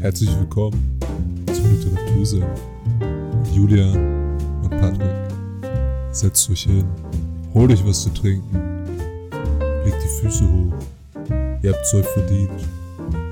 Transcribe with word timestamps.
Herzlich 0.00 0.30
willkommen 0.38 0.98
zum 1.52 1.70
Literatursinn. 1.70 2.44
Julian 3.52 4.38
und 4.62 4.70
Patrick. 4.70 5.10
Setzt 6.10 6.48
euch 6.48 6.62
hin, 6.62 6.86
holt 7.52 7.70
euch 7.70 7.86
was 7.86 8.04
zu 8.04 8.08
trinken, 8.14 8.86
legt 9.84 9.98
die 10.02 10.22
Füße 10.22 10.44
hoch. 10.44 10.74
Ihr 11.62 11.74
habt's 11.74 11.92
euch 11.92 12.06
verdient. 12.06 12.50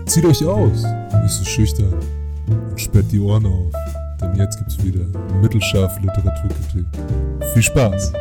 Zieht 0.04 0.26
euch 0.26 0.44
aus, 0.44 0.84
nicht 1.22 1.32
so 1.32 1.44
schüchtern 1.46 1.94
und 2.48 2.78
sperrt 2.78 3.10
die 3.10 3.20
Ohren 3.20 3.46
auf, 3.46 3.72
denn 4.20 4.36
jetzt 4.36 4.58
gibt's 4.58 4.76
wieder 4.84 5.06
mittelscharfe 5.40 6.00
Literaturkritik. 6.02 6.84
Viel 7.54 7.62
Spaß! 7.62 8.12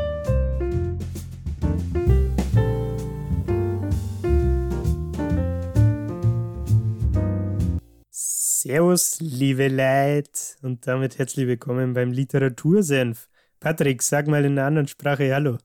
Servus, 8.68 9.20
liebe 9.22 9.70
Leid 9.70 10.58
und 10.62 10.88
damit 10.88 11.18
herzlich 11.20 11.48
willkommen 11.48 11.94
beim 11.94 12.12
Literatursenf. 12.12 13.30
Patrick, 13.62 14.04
sag 14.04 14.28
mal 14.28 14.44
in 14.44 14.60
einer 14.60 14.68
anderen 14.68 14.90
Sprache 14.90 15.34
Hallo. 15.34 15.58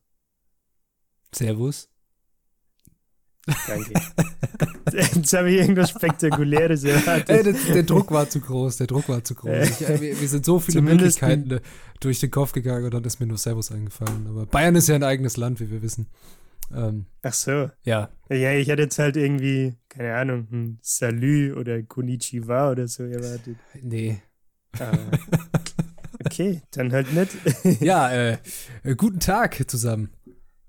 Servus. 1.34 1.88
Danke. 3.66 3.95
Jetzt 4.93 5.33
habe 5.33 5.51
ich 5.51 5.59
irgendwas 5.62 5.91
Spektakuläres 5.91 6.84
erwartet. 6.84 7.29
Ey, 7.29 7.43
der, 7.43 7.55
der, 7.74 7.83
Druck 7.83 8.12
war 8.12 8.30
zu 8.30 8.38
groß, 8.38 8.77
der 8.77 8.87
Druck 8.87 9.09
war 9.09 9.24
zu 9.24 9.34
groß. 9.34 9.69
Ich, 9.69 9.88
äh, 9.88 10.01
wir, 10.01 10.21
wir, 10.21 10.29
sind 10.29 10.45
so 10.45 10.60
viele 10.60 10.82
Möglichkeiten 10.82 11.51
äh, 11.51 11.60
durch 11.98 12.21
den 12.21 12.30
Kopf 12.30 12.52
gegangen 12.52 12.84
und 12.84 12.95
dann 12.95 13.02
ist 13.02 13.19
mir 13.19 13.27
nur 13.27 13.38
Servus 13.38 13.73
eingefallen. 13.73 14.29
Aber 14.29 14.46
Bayern 14.46 14.77
ist 14.77 14.87
ja 14.87 14.95
ein 14.95 15.02
eigenes 15.02 15.37
Land, 15.37 15.59
wie 15.59 15.73
wir 15.73 15.82
wissen. 15.82 16.07
Ähm, 16.75 17.07
Ach 17.23 17.33
so. 17.33 17.71
Ja. 17.84 18.11
Ja, 18.30 18.52
ich 18.52 18.71
hatte 18.71 18.83
jetzt 18.83 18.98
halt 18.98 19.16
irgendwie, 19.16 19.75
keine 19.89 20.15
Ahnung, 20.15 20.48
ein 20.51 20.79
Salü 20.83 21.54
oder 21.54 21.82
Konnichiwa 21.82 22.71
oder 22.71 22.88
so 22.88 23.04
erwartet. 23.04 23.57
Nee. 23.82 24.23
Aber 24.79 24.99
okay, 26.24 26.63
dann 26.71 26.93
halt 26.93 27.13
nicht. 27.13 27.37
ja, 27.80 28.10
äh, 28.10 28.38
äh, 28.85 28.95
guten 28.95 29.21
Tag 29.21 29.69
zusammen. 29.71 30.10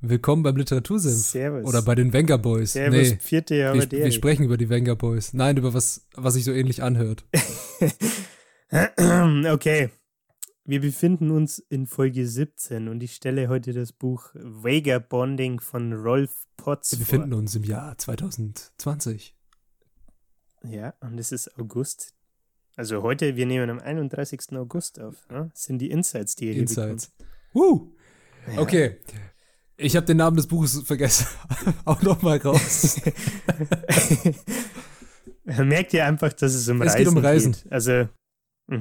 Willkommen 0.01 0.43
beim 0.43 0.57
Literatursenf. 0.57 1.25
Servus. 1.25 1.65
Oder 1.65 1.81
bei 1.81 1.95
den 1.95 2.11
Wenger 2.11 2.37
Boys. 2.37 2.73
Servus, 2.73 3.11
nee, 3.11 3.17
vierte 3.21 3.55
Jahr 3.55 3.73
wir, 3.73 3.89
wir 3.89 4.11
sprechen 4.11 4.43
über 4.43 4.57
die 4.57 4.67
Wenger 4.67 4.97
Boys. 4.97 5.33
Nein, 5.33 5.55
über 5.55 5.73
was, 5.73 6.05
was 6.15 6.33
sich 6.33 6.43
so 6.43 6.51
ähnlich 6.51 6.83
anhört. 6.83 7.23
okay. 9.49 9.89
Wir 10.65 10.79
befinden 10.79 11.29
uns 11.29 11.59
in 11.59 11.87
Folge 11.87 12.25
17 12.25 12.87
und 12.87 13.03
ich 13.03 13.15
stelle 13.15 13.49
heute 13.49 13.73
das 13.73 13.91
Buch 13.91 14.29
Vagabonding 14.33 15.59
von 15.59 15.91
Rolf 15.91 16.47
Potts 16.55 16.93
Wir 16.93 16.99
befinden 16.99 17.31
vor. 17.31 17.39
uns 17.39 17.53
im 17.55 17.65
Jahr 17.65 17.97
2020. 17.97 19.35
Ja, 20.63 20.93
und 21.01 21.19
es 21.19 21.33
ist 21.33 21.59
August. 21.59 22.13
Also 22.77 23.03
heute, 23.03 23.35
wir 23.35 23.45
nehmen 23.45 23.69
am 23.69 23.79
31. 23.79 24.53
August 24.53 25.01
auf. 25.01 25.27
Ne? 25.29 25.49
Das 25.51 25.63
sind 25.63 25.79
die 25.79 25.91
Insights, 25.91 26.35
die 26.35 26.45
ihr 26.45 26.55
Insights. 26.55 27.11
hier 27.17 27.25
bekommt. 27.55 27.91
Uh, 28.47 28.53
ja. 28.53 28.61
Okay. 28.61 28.97
Ich 29.75 29.97
habe 29.97 30.05
den 30.05 30.15
Namen 30.15 30.37
des 30.37 30.47
Buches 30.47 30.81
vergessen. 30.85 31.27
Auch 31.83 32.01
nochmal 32.03 32.37
raus. 32.37 33.01
Merkt 35.43 35.93
ihr 35.93 36.05
einfach, 36.05 36.31
dass 36.31 36.53
es 36.53 36.69
um 36.69 36.81
es 36.81 36.93
Reisen 36.93 37.03
geht. 37.03 37.07
Um 37.09 37.17
Reisen. 37.17 37.51
Geht. 37.51 37.69
Also, 37.69 38.07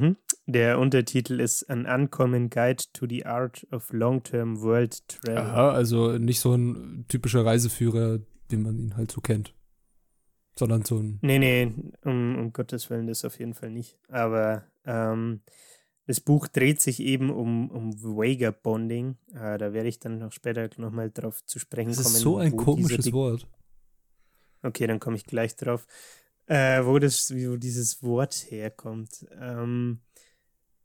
mh. 0.00 0.16
Der 0.46 0.78
Untertitel 0.78 1.40
ist 1.40 1.70
An 1.70 1.86
Uncommon 1.86 2.50
Guide 2.50 2.82
to 2.92 3.06
the 3.08 3.24
Art 3.24 3.66
of 3.70 3.92
Long-Term 3.92 4.60
World 4.60 5.06
Travel. 5.08 5.38
Aha, 5.38 5.70
also 5.70 6.18
nicht 6.18 6.40
so 6.40 6.54
ein 6.54 7.04
typischer 7.08 7.44
Reiseführer, 7.44 8.20
den 8.50 8.62
man 8.62 8.78
ihn 8.78 8.96
halt 8.96 9.12
so 9.12 9.20
kennt. 9.20 9.54
Sondern 10.58 10.84
so 10.84 10.98
ein. 10.98 11.18
Nee, 11.22 11.38
nee, 11.38 11.72
um, 12.04 12.36
um 12.36 12.52
Gottes 12.52 12.90
Willen, 12.90 13.06
das 13.06 13.24
auf 13.24 13.38
jeden 13.38 13.54
Fall 13.54 13.70
nicht. 13.70 13.96
Aber 14.08 14.64
ähm, 14.84 15.40
das 16.06 16.20
Buch 16.20 16.48
dreht 16.48 16.80
sich 16.80 17.00
eben 17.00 17.30
um, 17.30 17.70
um 17.70 18.02
Vagabonding. 18.02 19.16
Äh, 19.34 19.56
da 19.58 19.72
werde 19.72 19.88
ich 19.88 20.00
dann 20.00 20.18
noch 20.18 20.32
später 20.32 20.68
nochmal 20.76 21.10
drauf 21.10 21.44
zu 21.46 21.58
sprechen 21.58 21.92
kommen. 21.92 22.04
Das 22.04 22.14
ist 22.14 22.20
so 22.20 22.38
ein 22.38 22.56
komisches 22.56 23.12
Wort. 23.12 23.48
Okay, 24.62 24.86
dann 24.86 25.00
komme 25.00 25.16
ich 25.16 25.24
gleich 25.24 25.56
drauf. 25.56 25.86
Äh, 26.46 26.84
wo, 26.84 26.98
das, 26.98 27.32
wo 27.32 27.56
dieses 27.56 28.02
Wort 28.02 28.46
herkommt. 28.50 29.26
Ähm, 29.40 30.00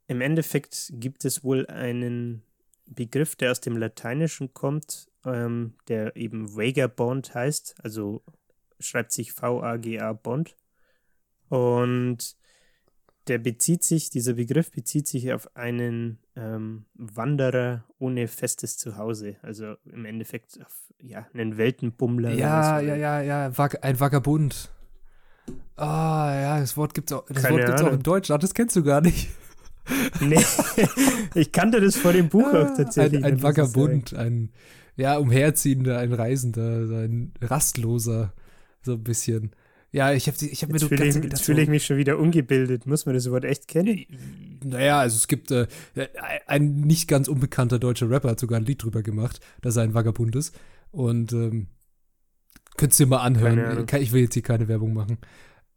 im 0.07 0.21
Endeffekt 0.21 0.91
gibt 0.93 1.25
es 1.25 1.43
wohl 1.43 1.65
einen 1.67 2.43
Begriff, 2.85 3.35
der 3.35 3.51
aus 3.51 3.59
dem 3.59 3.75
Lateinischen 3.75 4.53
kommt, 4.53 5.09
ähm, 5.25 5.73
der 5.87 6.15
eben 6.15 6.55
Vagabond 6.55 7.33
heißt, 7.33 7.75
also 7.83 8.23
schreibt 8.79 9.11
sich 9.11 9.33
V-A-G-A 9.33 10.13
Bond. 10.13 10.55
Und 11.49 12.37
der 13.27 13.37
bezieht 13.39 13.83
sich, 13.83 14.09
dieser 14.09 14.33
Begriff 14.33 14.71
bezieht 14.71 15.07
sich 15.07 15.33
auf 15.33 15.55
einen 15.55 16.19
ähm, 16.35 16.85
Wanderer 16.93 17.83
ohne 17.99 18.27
festes 18.27 18.77
Zuhause. 18.77 19.35
Also 19.41 19.75
im 19.85 20.05
Endeffekt 20.05 20.59
auf 20.61 20.87
ja, 21.01 21.27
einen 21.33 21.57
Weltenbummler. 21.57 22.33
Ja, 22.33 22.79
ja, 22.79 22.95
ja, 22.95 23.21
ja, 23.21 23.51
ein 23.81 23.99
Vagabund. 23.99 24.71
Ah, 25.75 26.33
ja, 26.33 26.59
das 26.59 26.75
Wort 26.75 26.93
gibt 26.93 27.11
es 27.11 27.17
auch, 27.17 27.25
das 27.29 27.49
Wort 27.49 27.65
gibt's 27.65 27.81
auch 27.81 27.91
im 27.91 28.03
Deutschen. 28.03 28.33
Ah, 28.33 28.37
das 28.37 28.53
kennst 28.53 28.75
du 28.75 28.83
gar 28.83 29.01
nicht. 29.01 29.29
Nee, 30.19 30.43
ich 31.35 31.51
kannte 31.51 31.79
das 31.79 31.95
vor 31.95 32.13
dem 32.13 32.29
Buch 32.29 32.47
auch 32.47 32.75
tatsächlich. 32.75 33.23
Ein, 33.23 33.35
ein 33.35 33.43
Vagabund, 33.43 34.13
ein 34.13 34.49
ja, 34.97 35.17
umherziehender, 35.17 35.99
ein 35.99 36.11
Reisender, 36.11 37.03
ein 37.03 37.31
Rastloser, 37.41 38.33
so 38.81 38.93
ein 38.93 39.03
bisschen. 39.03 39.51
Ja, 39.91 40.11
ich 40.11 40.27
habe 40.27 40.37
ich 40.45 40.63
hab 40.63 40.71
mir 40.71 40.79
so 40.79 40.89
ganz 40.89 41.15
Jetzt 41.15 41.43
fühle 41.43 41.61
ich 41.61 41.69
mich 41.69 41.85
schon 41.85 41.97
wieder 41.97 42.17
ungebildet. 42.17 42.85
Muss 42.85 43.05
man 43.05 43.15
das 43.15 43.29
Wort 43.31 43.45
echt 43.45 43.67
kennen? 43.67 43.97
Äh, 43.97 44.07
naja, 44.65 44.99
also 44.99 45.15
es 45.15 45.27
gibt 45.27 45.51
äh, 45.51 45.67
ein 46.45 46.81
nicht 46.81 47.07
ganz 47.07 47.27
unbekannter 47.27 47.79
deutscher 47.79 48.09
Rapper 48.09 48.31
hat 48.31 48.39
sogar 48.39 48.59
ein 48.59 48.65
Lied 48.65 48.83
drüber 48.83 49.01
gemacht, 49.01 49.39
dass 49.61 49.77
er 49.77 49.83
ein 49.83 49.93
Vagabund 49.93 50.35
ist. 50.35 50.53
Und 50.91 51.31
ähm, 51.31 51.67
könntest 52.77 52.99
du 52.99 53.05
dir 53.05 53.09
mal 53.09 53.17
anhören. 53.17 53.85
Ich 53.99 54.11
will 54.11 54.21
jetzt 54.21 54.33
hier 54.33 54.43
keine 54.43 54.67
Werbung 54.67 54.93
machen. 54.93 55.17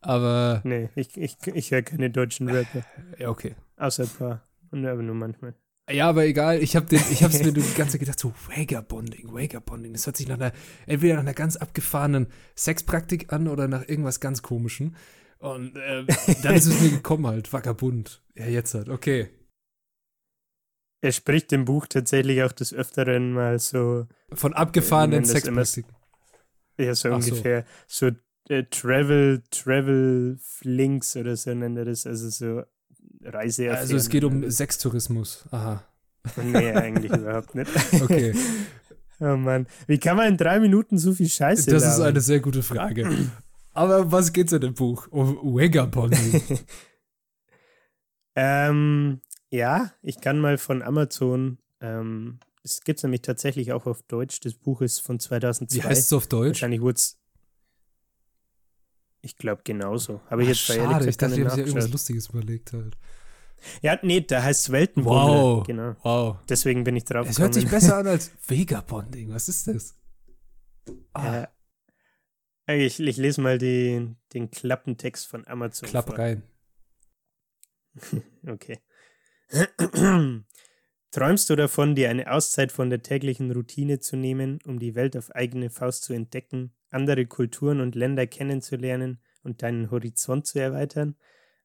Aber. 0.01 0.61
Nee, 0.65 0.89
ich, 0.95 1.17
ich, 1.17 1.37
ich 1.47 1.71
höre 1.71 1.83
keine 1.83 2.11
deutschen 2.11 2.49
Rapper. 2.49 2.85
Ja, 3.19 3.29
okay. 3.29 3.55
Außer 3.77 4.05
ein 4.05 4.09
paar. 4.09 4.49
Und 4.71 4.87
aber 4.87 5.03
nur 5.03 5.15
manchmal. 5.15 5.55
Ja, 5.91 6.09
aber 6.09 6.25
egal, 6.25 6.63
ich 6.63 6.77
habe 6.77 6.95
ich 6.95 7.25
hab's 7.25 7.43
mir 7.43 7.53
die 7.53 7.61
ganze 7.75 7.93
Zeit 7.93 8.01
gedacht, 8.01 8.21
so 8.21 8.33
Vagabonding, 8.47 9.33
Vagabonding, 9.33 9.93
das 9.93 10.07
hört 10.07 10.17
sich 10.17 10.29
nach 10.29 10.37
einer, 10.37 10.53
entweder 10.87 11.15
nach 11.15 11.23
einer 11.23 11.35
ganz 11.35 11.57
abgefahrenen 11.57 12.29
Sexpraktik 12.57 13.33
an 13.33 13.49
oder 13.49 13.67
nach 13.67 13.89
irgendwas 13.89 14.21
ganz 14.21 14.43
Komischem. 14.43 14.95
Und 15.39 15.77
äh, 15.77 16.05
dann 16.43 16.55
ist 16.55 16.67
es 16.67 16.81
mir 16.81 16.91
gekommen 16.97 17.27
halt, 17.27 17.53
Vagabund. 17.53 18.23
Ja, 18.37 18.47
jetzt 18.47 18.75
halt, 18.75 18.89
okay. 18.89 19.31
Er 21.03 21.13
spricht 21.13 21.53
im 21.53 21.65
Buch 21.65 21.87
tatsächlich 21.87 22.43
auch 22.43 22.53
des 22.53 22.75
Öfteren 22.75 23.33
mal 23.33 23.59
so. 23.59 24.07
Von 24.33 24.53
abgefahrenen 24.53 25.25
Sexpraktiken. 25.25 25.91
Ja, 26.81 26.95
so 26.95 27.11
Ach 27.11 27.17
ungefähr. 27.17 27.65
So, 27.87 28.09
so 28.09 28.55
äh, 28.55 28.65
Travel, 28.65 29.43
Travel 29.51 30.39
Flinks 30.41 31.17
oder 31.17 31.37
so 31.37 31.55
nennt 31.55 31.79
er 31.79 31.85
das. 31.85 32.07
Also 32.07 32.29
so 32.31 32.63
Reise. 33.23 33.71
Also 33.71 33.97
es 33.97 34.09
geht 34.09 34.25
um 34.25 34.51
Sextourismus. 34.51 35.45
Aha. 35.51 35.85
Nee, 36.37 36.73
eigentlich 36.73 37.13
überhaupt 37.13 37.55
nicht. 37.55 37.71
Okay. 38.03 38.35
Oh 39.23 39.37
Mann. 39.37 39.67
Wie 39.87 39.99
kann 39.99 40.17
man 40.17 40.29
in 40.29 40.37
drei 40.39 40.61
Minuten 40.61 40.97
so 40.97 41.13
viel 41.13 41.29
Scheiße 41.29 41.71
Das 41.71 41.87
ist 41.87 42.01
eine 42.01 42.23
sehr 42.23 42.41
gute 42.41 42.63
Frage. 42.63 43.07
Aber 43.75 44.11
was 44.11 44.33
geht's 44.33 44.53
in 44.53 44.63
dem 44.63 44.73
Buch? 44.73 45.09
Um 45.11 45.37
Vagabonding. 45.43 46.41
ähm, 48.35 49.21
ja, 49.51 49.93
ich 50.01 50.23
kann 50.23 50.39
mal 50.39 50.57
von 50.57 50.81
Amazon, 50.81 51.59
ähm, 51.83 52.39
es 52.63 52.81
gibt 52.83 52.99
es 52.99 53.03
nämlich 53.03 53.23
tatsächlich 53.23 53.73
auch 53.73 53.87
auf 53.87 54.03
Deutsch, 54.03 54.41
das 54.41 54.55
Buch 54.55 54.83
ist 54.83 55.01
von 55.01 55.19
2002. 55.19 55.77
Wie 55.77 55.83
heißt 55.83 56.07
es 56.07 56.13
auf 56.13 56.27
Deutsch? 56.27 56.49
Wahrscheinlich 56.49 56.81
wurde 56.81 56.97
es 56.97 57.21
ich 59.23 59.37
glaube 59.37 59.63
genauso. 59.65 60.21
Aber 60.29 60.43
Ach, 60.43 60.47
jetzt 60.47 60.61
schade, 60.61 61.09
ich 61.09 61.17
dachte, 61.17 61.35
ich 61.39 61.47
habe 61.47 61.61
ja 61.61 61.67
irgendwas 61.67 61.91
Lustiges 61.91 62.29
überlegt 62.31 62.73
halt. 62.73 62.97
Ja, 63.83 63.99
nee, 64.03 64.23
da 64.23 64.43
heißt 64.43 64.65
es 64.65 64.73
Weltenbummel. 64.73 65.19
Wow. 65.21 65.67
Genau. 65.67 65.97
Wow. 66.03 66.39
Deswegen 66.49 66.85
bin 66.85 66.97
ich 66.97 67.05
drauf 67.05 67.29
Es 67.29 67.39
hört 67.39 67.53
sich 67.53 67.69
besser 67.69 67.97
an 67.99 68.07
als 68.07 68.31
Vagabonding. 68.49 69.31
Was 69.31 69.51
ist 69.51 69.69
das? 69.69 69.95
Ah. 71.13 71.47
Ja. 72.67 72.75
Ich, 72.75 73.01
ich 73.01 73.17
lese 73.17 73.41
mal 73.41 73.59
die, 73.59 74.15
den 74.33 74.51
Klappentext 74.51 75.27
von 75.27 75.47
Amazon. 75.47 75.89
Klapp 75.89 76.07
vor. 76.07 76.19
rein. 76.19 76.43
okay. 78.47 78.79
Träumst 81.13 81.51
du 81.51 81.57
davon, 81.57 81.97
dir 81.97 82.09
eine 82.09 82.31
Auszeit 82.31 82.71
von 82.71 82.89
der 82.89 83.03
täglichen 83.03 83.51
Routine 83.51 83.99
zu 83.99 84.17
nehmen, 84.17 84.61
um 84.65 84.79
die 84.79 84.95
Welt 84.95 85.17
auf 85.17 85.35
eigene 85.35 85.69
Faust 85.69 86.05
zu 86.05 86.13
entdecken, 86.13 86.73
andere 86.89 87.27
Kulturen 87.27 87.81
und 87.81 87.97
Länder 87.97 88.29
kennenzulernen 88.29 89.21
und 89.43 89.63
deinen 89.63 89.91
Horizont 89.91 90.47
zu 90.47 90.61
erweitern? 90.61 91.17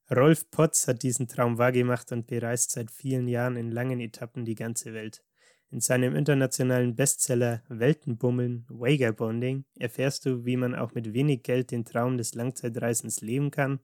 Rolf 0.09 0.49
Potts 0.49 0.87
hat 0.87 1.03
diesen 1.03 1.27
Traum 1.27 1.59
wahrgemacht 1.59 2.11
und 2.11 2.25
bereist 2.25 2.71
seit 2.71 2.89
vielen 2.89 3.27
Jahren 3.27 3.55
in 3.55 3.69
langen 3.69 3.99
Etappen 3.99 4.45
die 4.45 4.55
ganze 4.55 4.93
Welt. 4.93 5.23
In 5.69 5.79
seinem 5.79 6.15
internationalen 6.15 6.95
Bestseller 6.95 7.61
Weltenbummeln, 7.69 8.65
Vagabonding, 8.67 9.65
erfährst 9.77 10.25
du, 10.25 10.43
wie 10.45 10.57
man 10.57 10.73
auch 10.73 10.95
mit 10.95 11.13
wenig 11.13 11.43
Geld 11.43 11.69
den 11.69 11.85
Traum 11.85 12.17
des 12.17 12.33
Langzeitreisens 12.33 13.21
leben 13.21 13.51
kann 13.51 13.79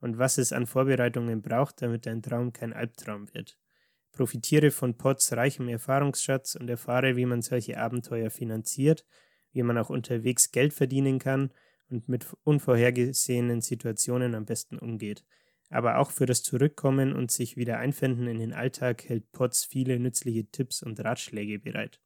und 0.00 0.18
was 0.18 0.38
es 0.38 0.52
an 0.52 0.66
Vorbereitungen 0.66 1.40
braucht, 1.40 1.82
damit 1.82 2.06
dein 2.06 2.20
Traum 2.20 2.52
kein 2.52 2.72
Albtraum 2.72 3.32
wird. 3.32 3.58
Profitiere 4.12 4.70
von 4.70 4.96
Potts 4.96 5.32
reichem 5.32 5.68
Erfahrungsschatz 5.68 6.54
und 6.56 6.68
erfahre, 6.68 7.16
wie 7.16 7.26
man 7.26 7.42
solche 7.42 7.78
Abenteuer 7.78 8.30
finanziert, 8.30 9.04
wie 9.52 9.62
man 9.62 9.78
auch 9.78 9.90
unterwegs 9.90 10.50
Geld 10.50 10.72
verdienen 10.72 11.18
kann 11.18 11.52
und 11.88 12.08
mit 12.08 12.26
unvorhergesehenen 12.44 13.60
Situationen 13.60 14.34
am 14.34 14.44
besten 14.44 14.78
umgeht. 14.78 15.24
Aber 15.70 15.98
auch 15.98 16.10
für 16.10 16.26
das 16.26 16.42
Zurückkommen 16.42 17.12
und 17.12 17.30
sich 17.30 17.56
wieder 17.56 17.78
einfinden 17.78 18.26
in 18.26 18.38
den 18.38 18.52
Alltag 18.52 19.04
hält 19.08 19.30
Potts 19.32 19.64
viele 19.64 19.98
nützliche 19.98 20.50
Tipps 20.50 20.82
und 20.82 20.98
Ratschläge 21.00 21.58
bereit. 21.58 22.00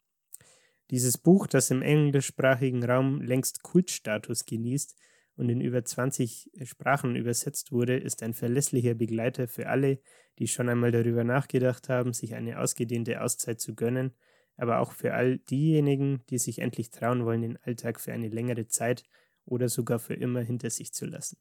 Dieses 0.90 1.16
Buch, 1.16 1.46
das 1.46 1.70
im 1.70 1.80
englischsprachigen 1.80 2.84
Raum 2.84 3.22
längst 3.22 3.62
Kultstatus 3.62 4.44
genießt 4.44 4.96
und 5.36 5.48
in 5.48 5.60
über 5.60 5.84
20 5.84 6.50
Sprachen 6.64 7.16
übersetzt 7.16 7.72
wurde, 7.72 7.96
ist 7.96 8.22
ein 8.22 8.34
verlässlicher 8.34 8.94
Begleiter 8.94 9.48
für 9.48 9.68
alle, 9.68 10.00
die 10.38 10.48
schon 10.48 10.68
einmal 10.68 10.92
darüber 10.92 11.24
nachgedacht 11.24 11.88
haben, 11.88 12.12
sich 12.12 12.34
eine 12.34 12.60
ausgedehnte 12.60 13.22
Auszeit 13.22 13.60
zu 13.60 13.74
gönnen, 13.74 14.14
aber 14.56 14.80
auch 14.80 14.92
für 14.92 15.14
all 15.14 15.38
diejenigen, 15.38 16.22
die 16.30 16.38
sich 16.38 16.58
endlich 16.58 16.90
trauen 16.90 17.24
wollen, 17.24 17.42
den 17.42 17.56
Alltag 17.62 18.00
für 18.00 18.12
eine 18.12 18.28
längere 18.28 18.66
Zeit 18.66 19.04
oder 19.44 19.68
sogar 19.68 19.98
für 19.98 20.14
immer 20.14 20.40
hinter 20.40 20.70
sich 20.70 20.92
zu 20.92 21.06
lassen. 21.06 21.38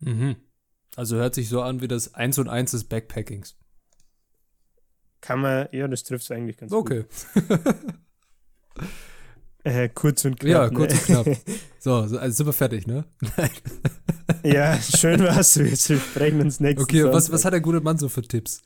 Mhm. 0.00 0.36
Also 0.96 1.16
hört 1.16 1.34
sich 1.34 1.48
so 1.48 1.62
an 1.62 1.80
wie 1.80 1.88
das 1.88 2.14
Eins 2.14 2.38
und 2.38 2.48
Eins 2.48 2.72
des 2.72 2.84
Backpackings. 2.84 3.58
Kann 5.20 5.40
man, 5.40 5.68
ja, 5.72 5.88
das 5.88 6.02
trifft 6.02 6.24
es 6.24 6.30
eigentlich 6.30 6.56
ganz 6.56 6.72
okay. 6.72 7.04
gut. 7.34 7.44
Okay. 7.50 7.70
äh, 9.64 9.88
kurz 9.88 10.24
und 10.24 10.38
knapp. 10.40 10.50
Ja, 10.50 10.68
kurz 10.70 11.08
ne? 11.08 11.18
und 11.18 11.24
knapp. 11.24 11.38
So, 11.78 11.94
also 11.94 12.28
sind 12.28 12.46
wir 12.46 12.52
fertig, 12.52 12.86
ne? 12.86 13.04
Nein. 13.36 13.50
ja, 14.44 14.80
schön 14.80 15.20
war's. 15.24 15.58
Wir 15.58 15.76
sprechen 15.76 16.40
uns 16.40 16.60
nächstes 16.60 16.84
Okay, 16.84 17.04
was, 17.12 17.32
was 17.32 17.44
hat 17.44 17.54
der 17.54 17.60
gute 17.60 17.80
Mann 17.80 17.98
so 17.98 18.08
für 18.08 18.22
Tipps? 18.22 18.62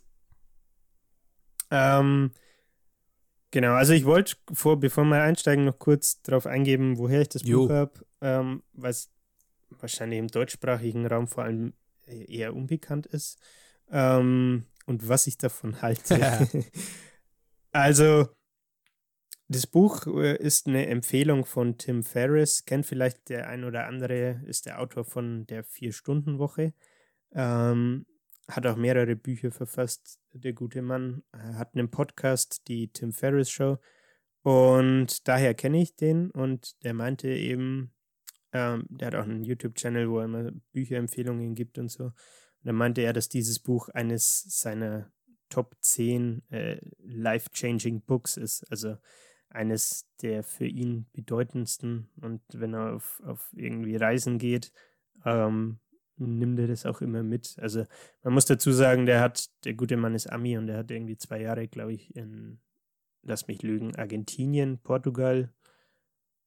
Ähm, 1.71 2.33
genau, 3.53 3.73
also 3.73 3.95
ich 3.95 4.05
wollte 4.05 4.37
vor, 4.53 4.79
bevor 4.79 5.05
wir 5.05 5.23
einsteigen, 5.23 5.65
noch 5.65 5.79
kurz 5.79 6.21
darauf 6.21 6.47
eingeben, 6.47 6.99
woher 6.99 7.23
ich 7.23 7.31
das 7.31 7.43
jo. 7.43 7.63
Buch 7.67 7.75
habe, 7.75 7.93
ähm, 8.21 8.63
was 8.75 9.09
wahrscheinlich 9.71 10.19
im 10.19 10.29
deutschsprachigen 10.29 11.07
Raum 11.07 11.27
vor 11.27 11.45
allem 11.45 11.73
eher 12.07 12.55
unbekannt 12.55 13.07
ist 13.07 13.39
ähm, 13.91 14.67
und 14.87 15.09
was 15.09 15.27
ich 15.27 15.39
davon 15.39 15.83
halte. 15.83 16.49
also, 17.73 18.29
das 19.49 19.67
Buch 19.67 20.07
äh, 20.07 20.37
ist 20.37 20.67
eine 20.67 20.87
Empfehlung 20.87 21.45
von 21.45 21.79
Tim 21.79 22.03
Ferriss. 22.03 22.65
Kennt 22.65 22.87
vielleicht 22.87 23.29
der 23.29 23.49
ein 23.49 23.65
oder 23.65 23.87
andere, 23.87 24.43
ist 24.47 24.67
der 24.67 24.81
Autor 24.81 25.05
von 25.05 25.47
der 25.47 25.65
Vier-Stunden-Woche. 25.65 26.75
Ähm, 27.33 28.07
hat 28.49 28.67
auch 28.67 28.77
mehrere 28.77 29.17
Bücher 29.17 29.51
verfasst, 29.51 30.21
der 30.33 30.53
gute 30.53 30.83
Mann. 30.83 31.23
Er 31.33 31.59
hat 31.59 31.75
einen 31.75 31.91
Podcast, 31.91 32.63
die 32.69 32.89
Tim 32.89 33.13
Ferriss 33.13 33.51
Show. 33.51 33.79
Und 34.43 35.27
daher 35.27 35.55
kenne 35.55 35.83
ich 35.83 35.97
den 35.97 36.31
und 36.31 36.83
der 36.85 36.95
meinte 36.95 37.29
eben, 37.29 37.93
ähm, 38.53 38.87
der 38.89 39.09
hat 39.09 39.15
auch 39.17 39.25
einen 39.25 39.43
YouTube-Channel, 39.43 40.09
wo 40.09 40.21
er 40.21 40.27
immer 40.27 40.53
Bücherempfehlungen 40.73 41.55
gibt 41.55 41.79
und 41.79 41.91
so. 41.91 42.05
Und 42.05 42.15
dann 42.63 42.77
meinte 42.77 43.01
er, 43.01 43.13
dass 43.13 43.29
dieses 43.29 43.59
Buch 43.59 43.89
eines 43.89 44.45
seiner 44.61 45.11
Top 45.49 45.75
10 45.81 46.49
äh, 46.51 46.79
life-changing 46.99 48.03
Books 48.03 48.37
ist. 48.37 48.65
Also 48.71 48.97
eines 49.57 50.07
der 50.21 50.45
für 50.45 50.67
ihn 50.67 51.07
bedeutendsten. 51.13 52.09
Und 52.21 52.43
wenn 52.53 52.75
er 52.75 52.95
auf, 52.95 53.23
auf 53.25 53.51
irgendwie 53.55 53.97
Reisen 53.97 54.39
geht, 54.39 54.71
ähm, 55.25 55.79
nimmt 56.19 56.59
er 56.59 56.69
das 56.69 56.87
auch 56.87 57.01
immer 57.01 57.23
mit. 57.23 57.57
Also 57.59 57.85
man 58.23 58.35
muss 58.35 58.45
dazu 58.45 58.71
sagen, 58.73 59.07
der 59.07 59.21
hat, 59.21 59.49
der 59.65 59.75
gute 59.75 59.97
Mann 59.97 60.15
ist 60.15 60.31
Ami 60.31 60.57
und 60.59 60.67
der 60.67 60.79
hat 60.79 60.91
irgendwie 60.91 61.17
zwei 61.17 61.41
Jahre, 61.41 61.69
glaube 61.69 61.95
ich, 61.95 62.15
in, 62.15 62.61
lass 63.23 63.49
mich 63.49 63.63
lügen, 63.63 63.97
Argentinien, 63.97 64.79
Portugal 64.79 65.53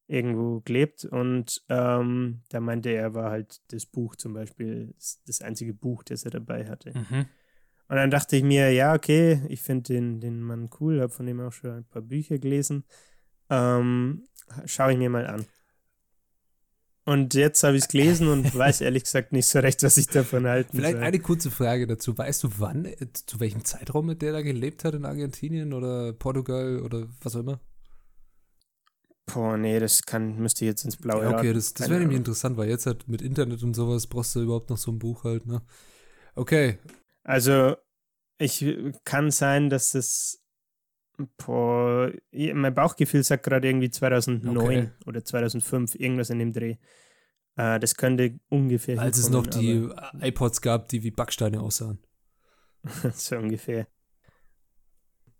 irgendwo 0.08 0.62
gelebt 0.62 1.06
und 1.06 1.64
ähm, 1.70 2.42
da 2.50 2.60
meinte 2.60 2.90
er, 2.90 3.14
war 3.14 3.30
halt 3.30 3.62
das 3.72 3.86
Buch 3.86 4.16
zum 4.16 4.34
Beispiel 4.34 4.96
das 5.28 5.42
einzige 5.42 5.74
Buch, 5.76 6.02
das 6.02 6.26
er 6.26 6.32
dabei 6.32 6.68
hatte. 6.68 6.98
Mhm. 6.98 7.28
Und 7.90 7.96
dann 7.96 8.12
dachte 8.12 8.38
ich 8.38 8.44
mir, 8.44 8.72
ja, 8.72 8.94
okay, 8.94 9.42
ich 9.50 9.62
finde 9.62 9.94
den, 9.94 10.22
den 10.22 10.42
Mann 10.42 10.70
cool, 10.80 11.02
habe 11.02 11.12
von 11.12 11.26
dem 11.26 11.42
auch 11.42 11.52
schon 11.52 11.72
ein 11.72 11.86
paar 11.86 12.04
Bücher 12.04 12.38
gelesen. 12.38 12.86
Ähm, 13.50 14.28
Schaue 14.66 14.94
ich 14.94 14.98
mir 14.98 15.10
mal 15.10 15.28
an. 15.28 15.46
Und 17.06 17.34
jetzt 17.34 17.64
habe 17.64 17.76
ich 17.76 17.84
es 17.84 17.88
gelesen 17.88 18.28
und 18.28 18.54
weiß 18.56 18.82
ehrlich 18.82 19.04
gesagt 19.04 19.32
nicht 19.32 19.48
so 19.48 19.60
recht, 19.60 19.82
was 19.82 19.98
ich 19.98 20.08
davon 20.08 20.46
halten 20.46 20.78
Vielleicht 20.78 20.98
soll. 20.98 21.04
eine 21.04 21.20
kurze 21.20 21.50
Frage 21.50 21.88
dazu. 21.88 22.16
Weißt 22.16 22.44
du, 22.44 22.50
wann, 22.58 22.88
zu 23.14 23.40
welchem 23.40 23.66
Zeitraum 23.66 24.06
mit 24.06 24.22
der 24.22 24.34
da 24.34 24.42
gelebt 24.42 24.84
hat 24.84 24.94
in 24.94 25.06
Argentinien 25.06 25.74
oder 25.74 26.14
Portugal 26.14 26.82
oder 26.82 27.08
was 27.22 27.36
auch 27.36 27.40
immer? 27.40 27.60
Boah, 29.26 29.58
nee, 29.58 29.80
das 29.80 30.04
kann, 30.04 30.38
müsste 30.38 30.66
ich 30.66 30.70
jetzt 30.70 30.86
ins 30.86 30.98
Blaue 30.98 31.24
ja, 31.24 31.38
Okay, 31.38 31.54
das, 31.54 31.74
das 31.74 31.90
wäre 31.90 32.00
nämlich 32.00 32.18
interessant, 32.18 32.58
weil 32.58 32.70
jetzt 32.70 32.86
halt 32.86 33.08
mit 33.08 33.22
Internet 33.22 33.64
und 33.64 33.76
sowas 33.76 34.08
brauchst 34.08 34.36
du 34.36 34.42
überhaupt 34.42 34.70
noch 34.70 34.78
so 34.78 34.92
ein 34.92 35.00
Buch 35.00 35.24
halt, 35.24 35.46
ne? 35.46 35.62
Okay. 36.36 36.78
Also, 37.30 37.76
ich 38.40 38.66
kann 39.04 39.30
sein, 39.30 39.70
dass 39.70 39.92
das 39.92 40.44
boah, 41.38 42.12
mein 42.32 42.74
Bauchgefühl 42.74 43.24
sagt 43.24 43.44
gerade 43.44 43.68
irgendwie 43.68 43.92
2009 43.92 44.56
okay. 44.56 44.90
oder 45.06 45.24
2005, 45.24 45.94
irgendwas 45.94 46.32
in 46.32 46.40
dem 46.40 46.54
Dreh. 46.54 46.78
Äh, 47.56 47.80
das 47.80 47.94
könnte 47.94 48.40
ungefähr 48.50 48.98
Als 48.98 49.20
es 49.20 49.30
noch 49.30 49.46
die 49.46 49.88
iPods 50.22 50.62
gab, 50.62 50.88
die 50.88 51.04
wie 51.04 51.12
Backsteine 51.12 51.62
aussahen. 51.62 52.00
so 53.14 53.38
ungefähr. 53.38 53.88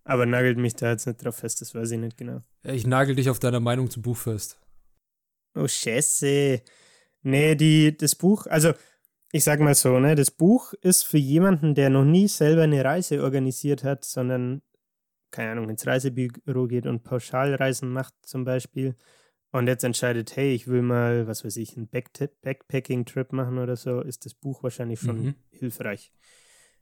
Aber 0.04 0.28
nagelt 0.28 0.60
mich 0.60 0.76
da 0.76 0.92
jetzt 0.92 1.08
nicht 1.08 1.26
drauf 1.26 1.38
fest, 1.38 1.62
das 1.62 1.74
weiß 1.74 1.90
ich 1.90 2.00
nicht 2.00 2.18
genau. 2.18 2.44
Ja, 2.64 2.74
ich 2.74 2.86
nagel 2.86 3.16
dich 3.16 3.32
auf 3.32 3.40
deiner 3.40 3.62
Meinung 3.62 3.90
zum 3.90 4.04
Buch 4.04 4.18
fest. 4.18 4.60
Oh, 5.56 5.68
Scheiße. 5.68 6.62
Nee, 7.24 7.56
die, 7.56 7.98
das 7.98 8.14
Buch, 8.14 8.46
also 8.46 8.74
ich 9.32 9.44
sag 9.44 9.60
mal 9.60 9.76
so, 9.76 10.00
ne, 10.00 10.16
das 10.16 10.32
Buch 10.32 10.74
ist 10.82 11.04
für 11.04 11.18
jemanden, 11.18 11.76
der 11.76 11.90
noch 11.90 12.06
nie 12.06 12.28
selber 12.28 12.64
eine 12.64 12.84
Reise 12.84 13.24
organisiert 13.24 13.84
hat, 13.84 14.04
sondern, 14.04 14.62
keine 15.32 15.52
Ahnung, 15.52 15.70
ins 15.70 15.86
Reisebüro 15.86 16.68
geht 16.68 16.88
und 16.88 17.04
Pauschalreisen 17.04 17.92
macht 17.92 18.14
zum 18.24 18.44
Beispiel 18.44 18.96
und 19.52 19.68
jetzt 19.68 19.84
entscheidet, 19.84 20.36
hey, 20.36 20.54
ich 20.54 20.68
will 20.68 20.82
mal, 20.82 21.28
was 21.28 21.44
weiß 21.44 21.58
ich, 21.58 21.76
einen 21.76 21.88
Backpacking-Trip 21.88 23.32
machen 23.34 23.58
oder 23.58 23.76
so, 23.76 24.02
ist 24.02 24.26
das 24.26 24.34
Buch 24.34 24.64
wahrscheinlich 24.64 25.00
schon 25.00 25.24
mhm. 25.24 25.36
hilfreich. 25.50 26.12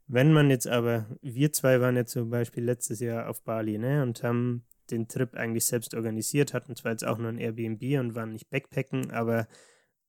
Wenn 0.08 0.32
man 0.32 0.50
jetzt 0.50 0.68
aber, 0.68 1.18
wir 1.22 1.52
zwei 1.52 1.82
waren 1.82 1.98
jetzt 1.98 2.12
zum 2.12 2.30
Beispiel 2.30 2.64
letztes 2.64 3.02
Jahr 3.02 3.30
auf 3.30 3.44
Bali, 3.44 3.78
ne, 3.78 4.04
und 4.04 4.24
haben 4.24 4.66
den 4.90 5.10
Trip 5.10 5.36
eigentlich 5.36 5.66
selbst 5.66 5.94
organisiert, 5.96 6.54
hatten 6.54 6.76
zwar 6.78 6.92
jetzt 6.92 7.06
auch 7.06 7.18
nur 7.18 7.28
ein 7.28 7.40
Airbnb 7.40 8.00
und 8.00 8.16
waren 8.16 8.32
nicht 8.32 8.50
Backpacken, 8.50 9.12
aber 9.12 9.48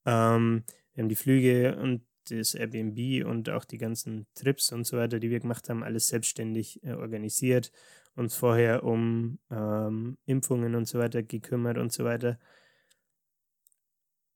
ähm, 0.07 0.63
wir 0.95 1.03
haben 1.03 1.09
die 1.09 1.17
Flüge 1.17 1.77
und 1.77 2.03
das 2.37 2.55
Airbnb 2.55 3.27
und 3.27 3.49
auch 3.51 3.65
die 3.65 3.79
ganzen 3.79 4.27
Trips 4.35 4.73
und 4.73 4.85
so 4.85 4.97
weiter, 4.97 5.19
die 5.19 5.31
wir 5.31 5.41
gemacht 5.41 5.69
haben, 5.69 5.83
alles 5.83 6.09
selbstständig 6.09 6.83
äh, 6.85 6.93
organisiert, 6.93 7.73
uns 8.15 8.35
vorher 8.35 8.85
um 8.85 9.39
ähm, 9.51 10.19
Impfungen 10.27 10.75
und 10.75 10.87
so 10.87 10.99
weiter 10.99 11.23
gekümmert 11.23 11.79
und 11.79 11.93
so 11.93 12.05
weiter. 12.05 12.39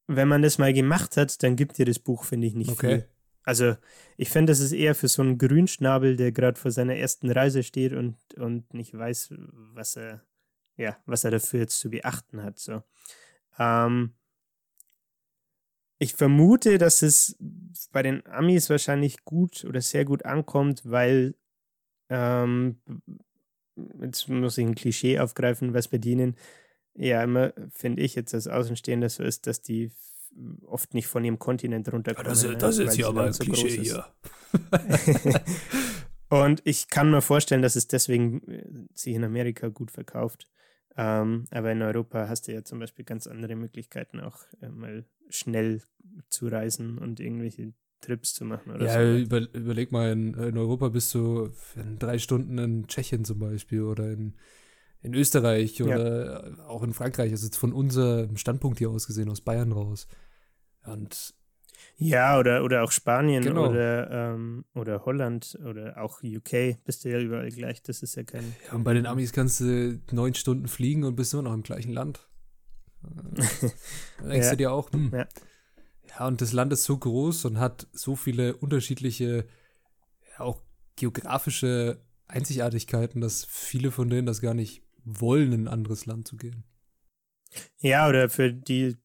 Wenn 0.07 0.29
man 0.29 0.43
das 0.43 0.59
mal 0.59 0.73
gemacht 0.73 1.17
hat, 1.17 1.43
dann 1.43 1.57
gibt 1.57 1.79
dir 1.79 1.87
das 1.87 1.99
Buch, 1.99 2.25
finde 2.25 2.47
ich, 2.47 2.55
nicht 2.55 2.71
okay. 2.71 3.01
viel. 3.01 3.09
Also 3.45 3.77
ich 4.17 4.31
finde, 4.31 4.53
das 4.53 4.61
ist 4.61 4.73
eher 4.73 4.95
für 4.95 5.09
so 5.09 5.23
einen 5.23 5.39
Grünschnabel, 5.39 6.17
der 6.17 6.33
gerade 6.33 6.59
vor 6.59 6.71
seiner 6.71 6.95
ersten 6.95 7.31
Reise 7.31 7.63
steht 7.63 7.93
und, 7.93 8.17
und 8.37 8.73
nicht 8.73 8.97
weiß, 8.97 9.35
was 9.75 9.97
er, 9.97 10.23
ja, 10.77 10.97
was 11.07 11.25
er 11.25 11.33
dafür 11.33 11.61
jetzt 11.61 11.79
zu 11.81 11.91
beachten 11.91 12.43
hat. 12.43 12.59
So. 12.59 12.83
Ähm, 13.59 14.15
ich 16.03 16.15
vermute, 16.15 16.79
dass 16.79 17.01
es 17.03 17.37
bei 17.93 18.03
den 18.03 18.27
Amis 18.27 18.69
wahrscheinlich 18.69 19.25
gut 19.25 19.65
oder 19.65 19.81
sehr 19.81 20.05
gut 20.05 20.25
ankommt, 20.25 20.83
weil 20.85 21.37
ähm, 22.09 22.81
jetzt 24.01 24.29
muss 24.29 24.59
ich 24.59 24.67
ein 24.67 24.75
Klischee 24.75 25.21
aufgreifen, 25.21 25.75
was 25.75 25.87
bei 25.87 25.99
denen 25.99 26.37
ja 26.95 27.23
immer, 27.23 27.53
finde 27.71 28.03
ich 28.03 28.17
jetzt 28.17 28.35
als 28.35 28.49
Außenstehender 28.49 29.09
so 29.09 29.23
ist, 29.23 29.47
dass 29.47 29.63
die 29.63 29.93
oft 30.67 30.93
nicht 30.93 31.07
von 31.07 31.25
ihrem 31.25 31.39
Kontinent 31.39 31.93
runterkommen. 31.93 32.29
Das, 32.29 32.43
ne, 32.43 32.57
das 32.57 32.79
ist 32.79 32.97
ja 32.97 33.07
aber 33.07 33.27
ein 33.27 33.33
so 33.33 33.45
Klischee 33.45 33.81
hier. 33.81 34.07
und 36.31 36.63
ich 36.65 36.89
kann 36.89 37.13
mir 37.13 37.23
vorstellen, 37.23 37.63
dass 37.63 37.77
es 37.77 37.87
deswegen 37.87 38.43
äh, 38.49 38.65
sich 38.93 39.15
in 39.15 39.23
Amerika 39.23 39.69
gut 39.69 39.93
verkauft. 39.93 40.49
Ähm, 40.97 41.45
aber 41.51 41.71
in 41.71 41.81
Europa 41.81 42.29
hast 42.29 42.49
du 42.49 42.53
ja 42.53 42.65
zum 42.65 42.81
Beispiel 42.81 43.05
ganz 43.05 43.29
andere 43.29 43.55
Möglichkeiten, 43.55 44.19
auch 44.19 44.41
äh, 44.61 44.69
mal 44.69 45.07
schnell 45.33 45.83
zu 46.29 46.49
reisen 46.49 46.99
und 46.99 47.21
irgendwelche 47.21 47.73
Trips 48.03 48.35
zu 48.35 48.45
machen 48.45 48.73
oder 48.73 48.87
ja, 48.87 48.95
so. 48.95 49.23
Über, 49.23 49.55
überleg 49.55 49.93
mal, 49.93 50.11
in, 50.11 50.35
in, 50.35 50.59
Europa 50.59 50.89
bist 50.89 51.15
du 51.15 51.51
in 51.77 51.99
drei 51.99 52.19
Stunden 52.19 52.59
in 52.59 52.87
Tschechien 52.87 53.25
zum 53.25 53.39
Beispiel 53.39 53.83
oder 53.83 54.11
in, 54.11 54.35
in 55.01 55.15
Österreich 55.15 55.83
oder 55.83 56.51
ja. 56.51 56.65
auch 56.67 56.83
in 56.83 56.93
Frankreich. 56.93 57.31
Also 57.31 57.47
jetzt 57.47 57.57
von 57.57 57.73
unserem 57.73 58.37
Standpunkt 58.37 58.79
hier 58.79 58.91
aus 58.91 59.07
gesehen, 59.07 59.31
aus 59.31 59.41
Bayern 59.41 59.73
raus. 59.73 60.09
Und 60.85 61.35
Ja, 61.97 62.39
oder, 62.39 62.65
oder 62.65 62.83
auch 62.83 62.91
Spanien 62.91 63.45
Genau. 63.45 63.71
oder, 63.71 64.11
ähm, 64.11 64.65
oder 64.75 65.05
Holland 65.05 65.57
oder 65.65 66.03
auch 66.03 66.23
UK, 66.25 66.85
bist 66.85 67.05
du 67.05 67.11
ja 67.11 67.21
überall 67.21 67.51
gleich. 67.51 67.83
Das 67.83 68.03
ist 68.03 68.17
ja 68.17 68.25
kein. 68.25 68.45
Ja, 68.67 68.75
und 68.75 68.85
bei 68.85 68.95
den 68.95 69.07
Amis 69.07 69.33
kannst 69.33 69.61
du 69.61 70.01
neun 70.11 70.35
Stunden 70.35 70.67
fliegen 70.67 71.05
und 71.05 71.15
bist 71.15 71.33
immer 71.33 71.43
noch 71.43 71.55
im 71.55 71.63
gleichen 71.63 71.93
Land. 71.93 72.29
Denkst 74.21 74.47
Ja. 74.47 74.51
du 74.51 74.57
dir 74.57 74.73
auch, 74.73 74.93
hm. 74.93 75.11
Ja. 75.13 75.27
ja, 76.09 76.27
und 76.27 76.41
das 76.41 76.53
Land 76.53 76.73
ist 76.73 76.85
so 76.85 76.97
groß 76.99 77.45
und 77.47 77.59
hat 77.59 77.87
so 77.93 78.17
viele 78.17 78.57
unterschiedliche, 78.57 79.47
ja, 80.31 80.41
auch 80.41 80.63
geografische 80.97 82.01
Einzigartigkeiten, 82.29 83.21
dass 83.21 83.45
viele 83.45 83.91
von 83.91 84.09
denen 84.09 84.27
das 84.27 84.41
gar 84.41 84.55
nicht 84.55 84.83
wollen, 85.05 85.53
in 85.53 85.65
ein 85.65 85.69
anderes 85.69 86.07
Land 86.07 86.29
zu 86.29 86.37
gehen. 86.37 86.65
Ja, 87.79 88.09
oder 88.09 88.29
für 88.31 88.53
die, 88.53 88.97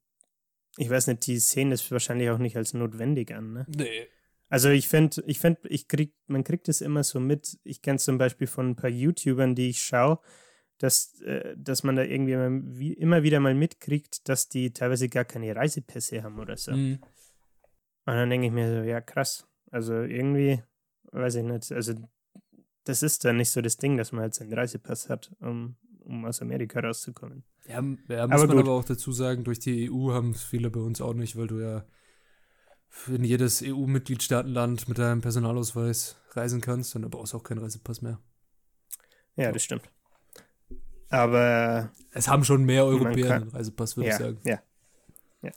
ich 0.78 0.90
weiß 0.90 1.08
nicht, 1.08 1.26
die 1.28 1.40
sehen 1.40 1.72
das 1.72 1.90
wahrscheinlich 1.92 2.30
auch 2.30 2.38
nicht 2.38 2.56
als 2.56 2.74
notwendig 2.74 3.34
an, 3.34 3.54
ne? 3.54 3.66
Nee. 3.76 4.08
Also 4.50 4.70
ich 4.70 4.88
finde, 4.88 5.22
ich 5.28 5.40
finde, 5.40 5.68
ich 5.68 5.90
krieg, 5.90 6.14
man 6.28 6.46
kriegt 6.46 6.70
es 6.70 6.80
immer 6.80 7.04
so 7.04 7.20
mit. 7.20 7.60
Ich 7.66 7.82
kenne 7.82 8.00
zum 8.00 8.18
Beispiel 8.18 8.48
von 8.48 8.70
ein 8.70 8.76
paar 8.78 8.90
YouTubern, 8.90 9.56
die 9.56 9.70
ich 9.70 9.82
schaue, 9.82 10.20
dass, 10.78 11.20
äh, 11.22 11.56
dass 11.58 11.84
man 11.84 11.96
da 11.96 12.04
irgendwie 12.04 12.34
immer, 12.34 12.98
immer 12.98 13.24
wieder 13.24 13.40
mal 13.40 13.56
mitkriegt, 13.56 14.28
dass 14.30 14.50
die 14.50 14.72
teilweise 14.72 15.10
gar 15.10 15.26
keine 15.26 15.56
Reisepässe 15.56 16.24
haben 16.24 16.40
oder 16.40 16.58
so. 16.58 16.72
Mhm. 16.72 17.00
Und 18.06 18.14
dann 18.14 18.30
denke 18.30 18.48
ich 18.48 18.54
mir 18.54 18.70
so, 18.70 18.88
ja 18.88 19.02
krass. 19.02 19.48
Also 19.72 19.94
irgendwie, 19.94 20.62
weiß 21.12 21.36
ich 21.36 21.44
nicht, 21.44 21.72
also 21.72 21.94
das 22.86 23.04
ist 23.04 23.26
dann 23.26 23.38
nicht 23.38 23.50
so 23.50 23.62
das 23.62 23.78
Ding, 23.78 23.98
dass 23.98 24.12
man 24.12 24.22
halt 24.22 24.34
seinen 24.34 24.54
Reisepass 24.54 25.10
hat, 25.10 25.36
um, 25.42 25.76
um 26.00 26.26
aus 26.26 26.42
Amerika 26.42 26.80
rauszukommen. 26.80 27.44
Ja, 27.68 27.76
ja 27.76 27.82
muss 27.82 28.42
Aber 28.42 28.48
man 28.48 28.58
gut. 28.58 28.66
aber 28.66 28.72
auch 28.72 28.86
dazu 28.86 29.12
sagen, 29.12 29.44
durch 29.44 29.60
die 29.60 29.92
EU 29.92 30.14
haben 30.14 30.32
es 30.32 30.44
viele 30.44 30.70
bei 30.70 30.80
uns 30.80 31.02
auch 31.02 31.14
nicht, 31.14 31.36
weil 31.36 31.48
du 31.48 31.60
ja 31.60 31.86
in 33.08 33.24
jedes 33.24 33.62
EU-Mitgliedstaatenland 33.62 34.88
mit 34.88 34.98
deinem 34.98 35.22
Personalausweis 35.22 36.16
reisen 36.32 36.62
kannst 36.62 36.96
du 36.96 37.10
brauchst 37.10 37.36
auch 37.36 37.44
keinen 37.44 37.60
Reisepass 37.60 38.02
mehr. 38.02 38.20
Ja, 39.36 39.52
das 39.52 39.64
stimmt. 39.64 39.90
Aber 41.10 41.92
Es 42.12 42.28
haben 42.28 42.44
schon 42.44 42.66
mehr 42.66 42.86
Europäer 42.86 43.36
einen 43.36 43.50
Reisepass, 43.50 43.96
würde 43.98 44.10
ja, 44.10 44.16
ich 44.16 44.22
sagen. 44.22 44.40
ja, 44.44 44.60
ja. 45.42 45.52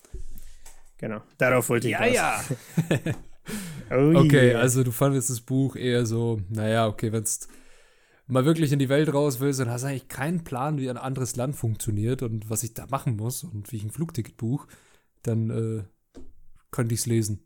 Genau, 0.99 1.23
darauf 1.39 1.69
wollte 1.69 1.89
ich 1.89 1.99
raus. 1.99 2.13
ja. 2.13 2.41
Oh 3.91 4.13
Okay, 4.15 4.51
yeah. 4.51 4.61
also 4.61 4.85
du 4.85 4.93
fandest 4.93 5.31
das 5.31 5.41
Buch 5.41 5.75
eher 5.75 6.07
so, 6.07 6.41
naja, 6.49 6.87
okay, 6.87 7.11
wenn 7.11 7.25
du 7.25 7.31
mal 8.29 8.45
wirklich 8.45 8.71
in 8.71 8.79
die 8.79 8.89
Welt 8.89 9.13
raus 9.13 9.41
willst, 9.41 9.59
dann 9.59 9.69
hast 9.69 9.83
du 9.83 9.89
eigentlich 9.89 10.07
keinen 10.07 10.45
Plan, 10.45 10.79
wie 10.79 10.89
ein 10.89 10.97
anderes 10.97 11.35
Land 11.35 11.57
funktioniert 11.57 12.23
und 12.23 12.49
was 12.49 12.63
ich 12.63 12.75
da 12.75 12.87
machen 12.87 13.17
muss 13.17 13.43
und 13.43 13.73
wie 13.73 13.77
ich 13.77 13.85
ein 13.85 13.91
Flugticket 13.91 14.37
buche, 14.37 14.69
dann 15.23 15.51
äh, 15.51 16.21
könnte 16.71 16.95
ich 16.95 17.01
es 17.01 17.07
lesen. 17.07 17.45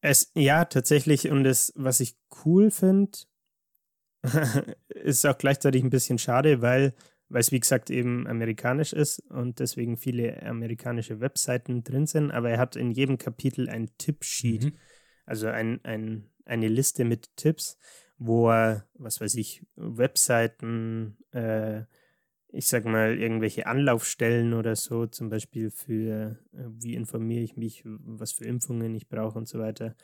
Es, 0.00 0.30
ja, 0.34 0.64
tatsächlich. 0.64 1.30
Und 1.30 1.44
das, 1.44 1.72
was 1.76 2.00
ich 2.00 2.16
cool 2.44 2.70
finde, 2.70 3.18
ist 4.88 5.26
auch 5.26 5.38
gleichzeitig 5.38 5.82
ein 5.82 5.90
bisschen 5.90 6.18
schade, 6.18 6.62
weil 6.62 6.94
weil 7.28 7.40
es 7.40 7.52
wie 7.52 7.60
gesagt 7.60 7.90
eben 7.90 8.26
amerikanisch 8.26 8.92
ist 8.92 9.18
und 9.30 9.58
deswegen 9.58 9.96
viele 9.96 10.42
amerikanische 10.42 11.20
Webseiten 11.20 11.82
drin 11.82 12.06
sind. 12.06 12.30
Aber 12.30 12.50
er 12.50 12.58
hat 12.58 12.76
in 12.76 12.90
jedem 12.90 13.18
Kapitel 13.18 13.68
ein 13.68 13.90
Tippsheet, 13.98 14.64
Mhm. 14.64 14.72
also 15.26 15.48
ein, 15.48 15.80
ein, 15.84 16.30
eine 16.44 16.68
Liste 16.68 17.04
mit 17.04 17.34
Tipps, 17.36 17.78
wo 18.18 18.50
er, 18.50 18.86
was 18.94 19.20
weiß 19.20 19.34
ich, 19.36 19.64
Webseiten, 19.74 21.16
äh, 21.32 21.82
ich 22.48 22.68
sag 22.68 22.84
mal, 22.84 23.18
irgendwelche 23.18 23.66
Anlaufstellen 23.66 24.52
oder 24.52 24.76
so, 24.76 25.06
zum 25.06 25.28
Beispiel 25.28 25.70
für, 25.70 26.38
äh, 26.52 26.64
wie 26.78 26.94
informiere 26.94 27.42
ich 27.42 27.56
mich, 27.56 27.82
was 27.84 28.32
für 28.32 28.44
Impfungen 28.44 28.94
ich 28.94 29.08
brauche 29.08 29.38
und 29.38 29.48
so 29.48 29.58
weiter, 29.58 29.96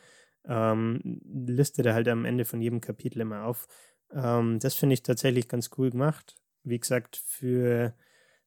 ähm, 0.43 0.99
listet 1.23 1.85
er 1.85 1.93
halt 1.93 2.07
am 2.07 2.25
Ende 2.25 2.45
von 2.45 2.61
jedem 2.61 2.81
Kapitel 2.81 3.21
immer 3.21 3.45
auf. 3.45 3.67
Ähm, 4.13 4.59
das 4.59 4.75
finde 4.75 4.93
ich 4.93 5.03
tatsächlich 5.03 5.47
ganz 5.47 5.69
cool 5.77 5.91
gemacht. 5.91 6.35
Wie 6.63 6.79
gesagt, 6.79 7.17
für, 7.17 7.95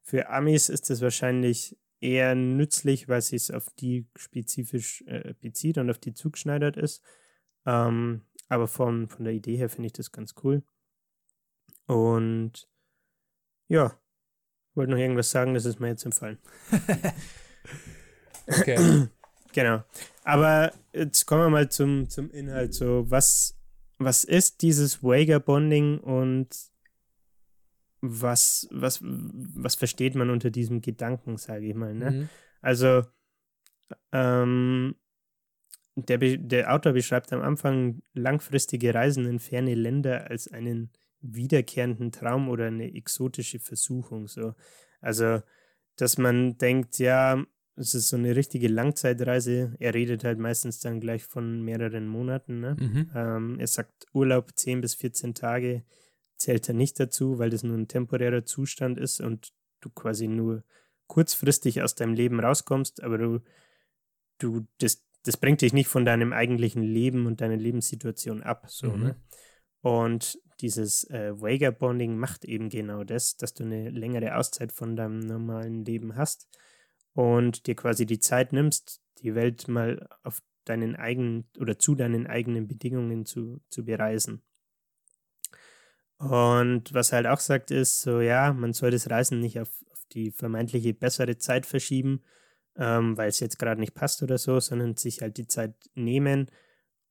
für 0.03 0.29
Amis 0.29 0.69
ist 0.69 0.91
das 0.91 1.01
wahrscheinlich 1.01 1.77
eher 2.01 2.35
nützlich, 2.35 3.09
weil 3.09 3.23
sie 3.23 3.37
es 3.37 3.51
auf 3.51 3.69
die 3.79 4.07
spezifisch 4.17 5.03
äh, 5.07 5.35
bezieht 5.41 5.79
und 5.79 5.91
auf 5.91 5.99
die 5.99 6.15
zugeschneidert 6.15 6.77
ist. 6.77 7.03
Ähm, 7.67 8.23
aber 8.49 8.69
von, 8.69 9.09
von 9.09 9.25
der 9.25 9.33
Idee 9.33 9.57
her 9.57 9.71
finde 9.71 9.87
ich 9.87 9.95
das 9.95 10.13
ganz 10.13 10.35
cool. 10.45 10.63
Und 11.87 12.69
ja, 13.69 13.99
wollte 14.75 14.93
noch 14.93 14.99
irgendwas 14.99 15.31
sagen, 15.31 15.55
das 15.55 15.65
ist 15.65 15.81
mir 15.81 15.89
jetzt 15.89 16.05
entfallen. 16.05 16.39
Okay. 18.47 19.09
Genau. 19.53 19.85
Aber 20.25 20.73
jetzt 20.93 21.27
kommen 21.27 21.43
wir 21.43 21.49
mal 21.51 21.69
zum, 21.71 22.11
zum 22.11 22.29
Inhalt. 22.33 22.75
So, 22.75 23.09
was, 23.09 23.57
was 24.05 24.25
ist 24.25 24.63
dieses 24.63 25.03
Wager-Bonding 25.03 25.99
und 25.99 26.49
was, 28.01 28.69
was, 28.71 29.01
was 29.03 29.75
versteht 29.75 30.15
man 30.15 30.31
unter 30.31 30.51
diesem 30.51 30.81
Gedanken, 30.81 31.39
sage 31.39 31.67
ich 31.67 31.75
mal. 31.75 31.95
Ne? 31.95 32.11
Mhm. 32.11 32.29
Also, 32.61 33.03
ähm, 34.13 34.97
der, 35.97 36.19
der 36.19 36.75
Autor 36.75 36.93
beschreibt 36.93 37.33
am 37.33 37.41
Anfang 37.41 38.03
langfristige 38.13 38.95
Reisen 38.95 39.27
in 39.27 39.39
ferne 39.39 39.75
Länder 39.75 40.31
als 40.31 40.49
einen 40.49 40.91
wiederkehrenden 41.21 42.13
Traum 42.13 42.49
oder 42.49 42.67
eine 42.67 42.95
exotische 42.95 43.61
Versuchung. 43.61 44.29
So. 44.29 44.55
Also, 45.01 45.41
dass 45.97 46.19
man 46.19 46.59
denkt, 46.59 46.99
ja, 46.99 47.45
es 47.77 47.95
ist 47.95 48.09
so 48.09 48.17
eine 48.17 48.37
richtige 48.37 48.69
Langzeitreise. 48.69 49.75
Er 49.81 49.95
redet 49.95 50.25
halt 50.25 50.39
meistens 50.39 50.79
dann 50.81 51.01
gleich 51.01 51.25
von 51.25 51.63
mehreren 51.63 52.07
Monaten. 52.07 52.61
Ne? 52.61 52.77
Mhm. 52.79 53.11
Ähm, 53.15 53.61
er 53.61 53.67
sagt, 53.67 54.07
Urlaub 54.13 54.53
10 54.55 54.81
bis 54.81 54.95
14 54.95 55.35
Tage 55.35 55.83
zählt 56.37 56.69
er 56.69 56.75
nicht 56.75 57.01
dazu, 57.01 57.39
weil 57.39 57.51
das 57.51 57.63
nur 57.63 57.77
ein 57.77 57.89
temporärer 57.89 58.45
Zustand 58.45 58.99
ist 58.99 59.21
und 59.21 59.53
du 59.81 59.91
quasi 59.91 60.29
nur 60.29 60.63
kurzfristig 61.07 61.83
aus 61.83 61.95
deinem 61.95 62.15
Leben 62.15 62.41
rauskommst, 62.41 63.03
aber 63.03 63.19
du, 63.19 63.41
du, 64.39 64.67
das, 64.79 65.05
das 65.25 65.37
bringt 65.37 65.61
dich 65.61 65.73
nicht 65.73 65.89
von 65.89 66.05
deinem 66.05 66.33
eigentlichen 66.33 66.83
Leben 66.83 67.27
und 67.27 67.41
deiner 67.41 67.57
Lebenssituation 67.57 68.43
ab. 68.43 68.67
So, 68.69 68.93
Mhm. 68.93 69.03
ne? 69.03 69.17
Und 69.83 70.39
dieses 70.61 71.05
äh, 71.11 71.39
Wager-Bonding 71.39 72.17
macht 72.17 72.45
eben 72.47 72.71
genau 72.71 73.05
das, 73.05 73.37
dass 73.37 73.53
du 73.53 73.65
eine 73.65 73.91
längere 73.91 74.37
Auszeit 74.37 74.73
von 74.73 74.97
deinem 74.97 75.19
normalen 75.19 75.85
Leben 75.85 76.17
hast 76.17 76.49
und 77.15 77.67
dir 77.67 77.75
quasi 77.75 78.07
die 78.07 78.19
Zeit 78.19 78.53
nimmst, 78.53 79.01
die 79.19 79.35
Welt 79.35 79.69
mal 79.69 80.09
auf 80.23 80.43
deinen 80.65 80.97
eigenen 80.97 81.49
oder 81.59 81.79
zu 81.79 81.95
deinen 81.95 82.27
eigenen 82.27 82.67
Bedingungen 82.67 83.25
zu, 83.27 83.61
zu 83.71 83.85
bereisen. 83.85 84.43
Und 86.19 86.95
was 86.95 87.13
er 87.13 87.17
halt 87.17 87.27
auch 87.27 87.41
sagt, 87.41 87.71
ist 87.71 88.01
so, 88.03 88.21
ja, 88.21 88.53
man 88.53 88.73
soll 88.73 88.91
das 88.91 89.11
Reisen 89.11 89.41
nicht 89.41 89.61
auf, 89.61 89.85
auf 89.91 90.05
die 90.13 90.31
vermeintliche 90.31 90.95
bessere 90.95 91.39
Zeit 91.39 91.67
verschieben, 91.67 92.23
ähm, 92.77 93.17
weil 93.17 93.29
es 93.29 93.41
jetzt 93.41 93.59
gerade 93.59 93.81
nicht 93.81 93.95
passt 93.95 94.23
oder 94.23 94.39
so, 94.39 94.61
sondern 94.61 94.97
sich 94.97 95.21
halt 95.21 95.37
die 95.37 95.47
Zeit 95.47 95.75
nehmen 95.95 96.51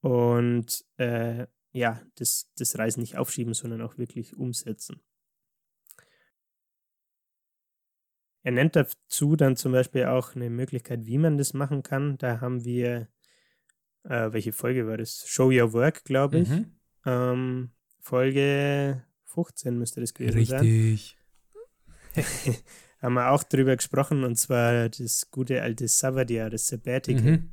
und 0.02 0.86
äh, 0.98 1.48
ja, 1.72 2.02
das, 2.16 2.52
das 2.58 2.78
Reisen 2.78 3.02
nicht 3.02 3.18
aufschieben, 3.18 3.54
sondern 3.54 3.82
auch 3.82 3.98
wirklich 3.98 4.36
umsetzen. 4.36 5.02
Er 8.44 8.52
nennt 8.52 8.76
dazu 8.76 9.36
dann 9.36 9.56
zum 9.56 9.72
Beispiel 9.72 10.06
auch 10.06 10.36
eine 10.36 10.50
Möglichkeit, 10.50 11.06
wie 11.06 11.18
man 11.18 11.38
das 11.38 11.54
machen 11.54 11.82
kann. 11.82 12.18
Da 12.18 12.42
haben 12.42 12.66
wir, 12.66 13.08
äh, 14.04 14.32
welche 14.32 14.52
Folge 14.52 14.86
war 14.86 14.98
das? 14.98 15.28
Show 15.28 15.50
Your 15.50 15.74
Work, 15.74 16.04
glaube 16.04 16.40
ich. 16.40 16.50
Mhm. 16.50 16.66
Ähm, 17.06 17.72
Folge 18.00 19.04
15 19.26 19.78
müsste 19.78 20.02
das 20.02 20.14
gewesen 20.14 20.46
sein. 20.46 20.60
Richtig. 20.60 21.18
Haben 23.02 23.16
wir 23.16 23.32
auch 23.32 23.44
drüber 23.44 23.76
gesprochen 23.76 24.24
und 24.24 24.36
zwar 24.38 24.88
das 24.88 25.30
gute 25.30 25.62
alte 25.62 25.88
Savadia, 25.88 26.50
das 26.50 26.68
Sabbatical. 26.68 27.32
Mhm. 27.38 27.50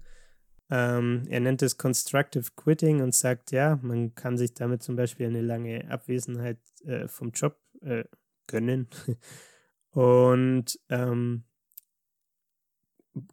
Ähm, 0.71 1.23
er 1.29 1.41
nennt 1.41 1.63
es 1.63 1.77
Constructive 1.77 2.51
Quitting 2.55 3.01
und 3.01 3.15
sagt, 3.15 3.51
ja, 3.51 3.79
man 3.83 4.15
kann 4.15 4.39
sich 4.39 4.55
damit 4.55 4.83
zum 4.83 4.95
Beispiel 4.95 5.27
eine 5.27 5.43
lange 5.43 5.91
Abwesenheit 5.91 6.59
äh, 6.85 7.09
vom 7.09 7.33
Job 7.33 7.59
äh, 7.81 8.05
gönnen 8.47 8.89
und 9.91 10.79
ähm, 10.89 11.45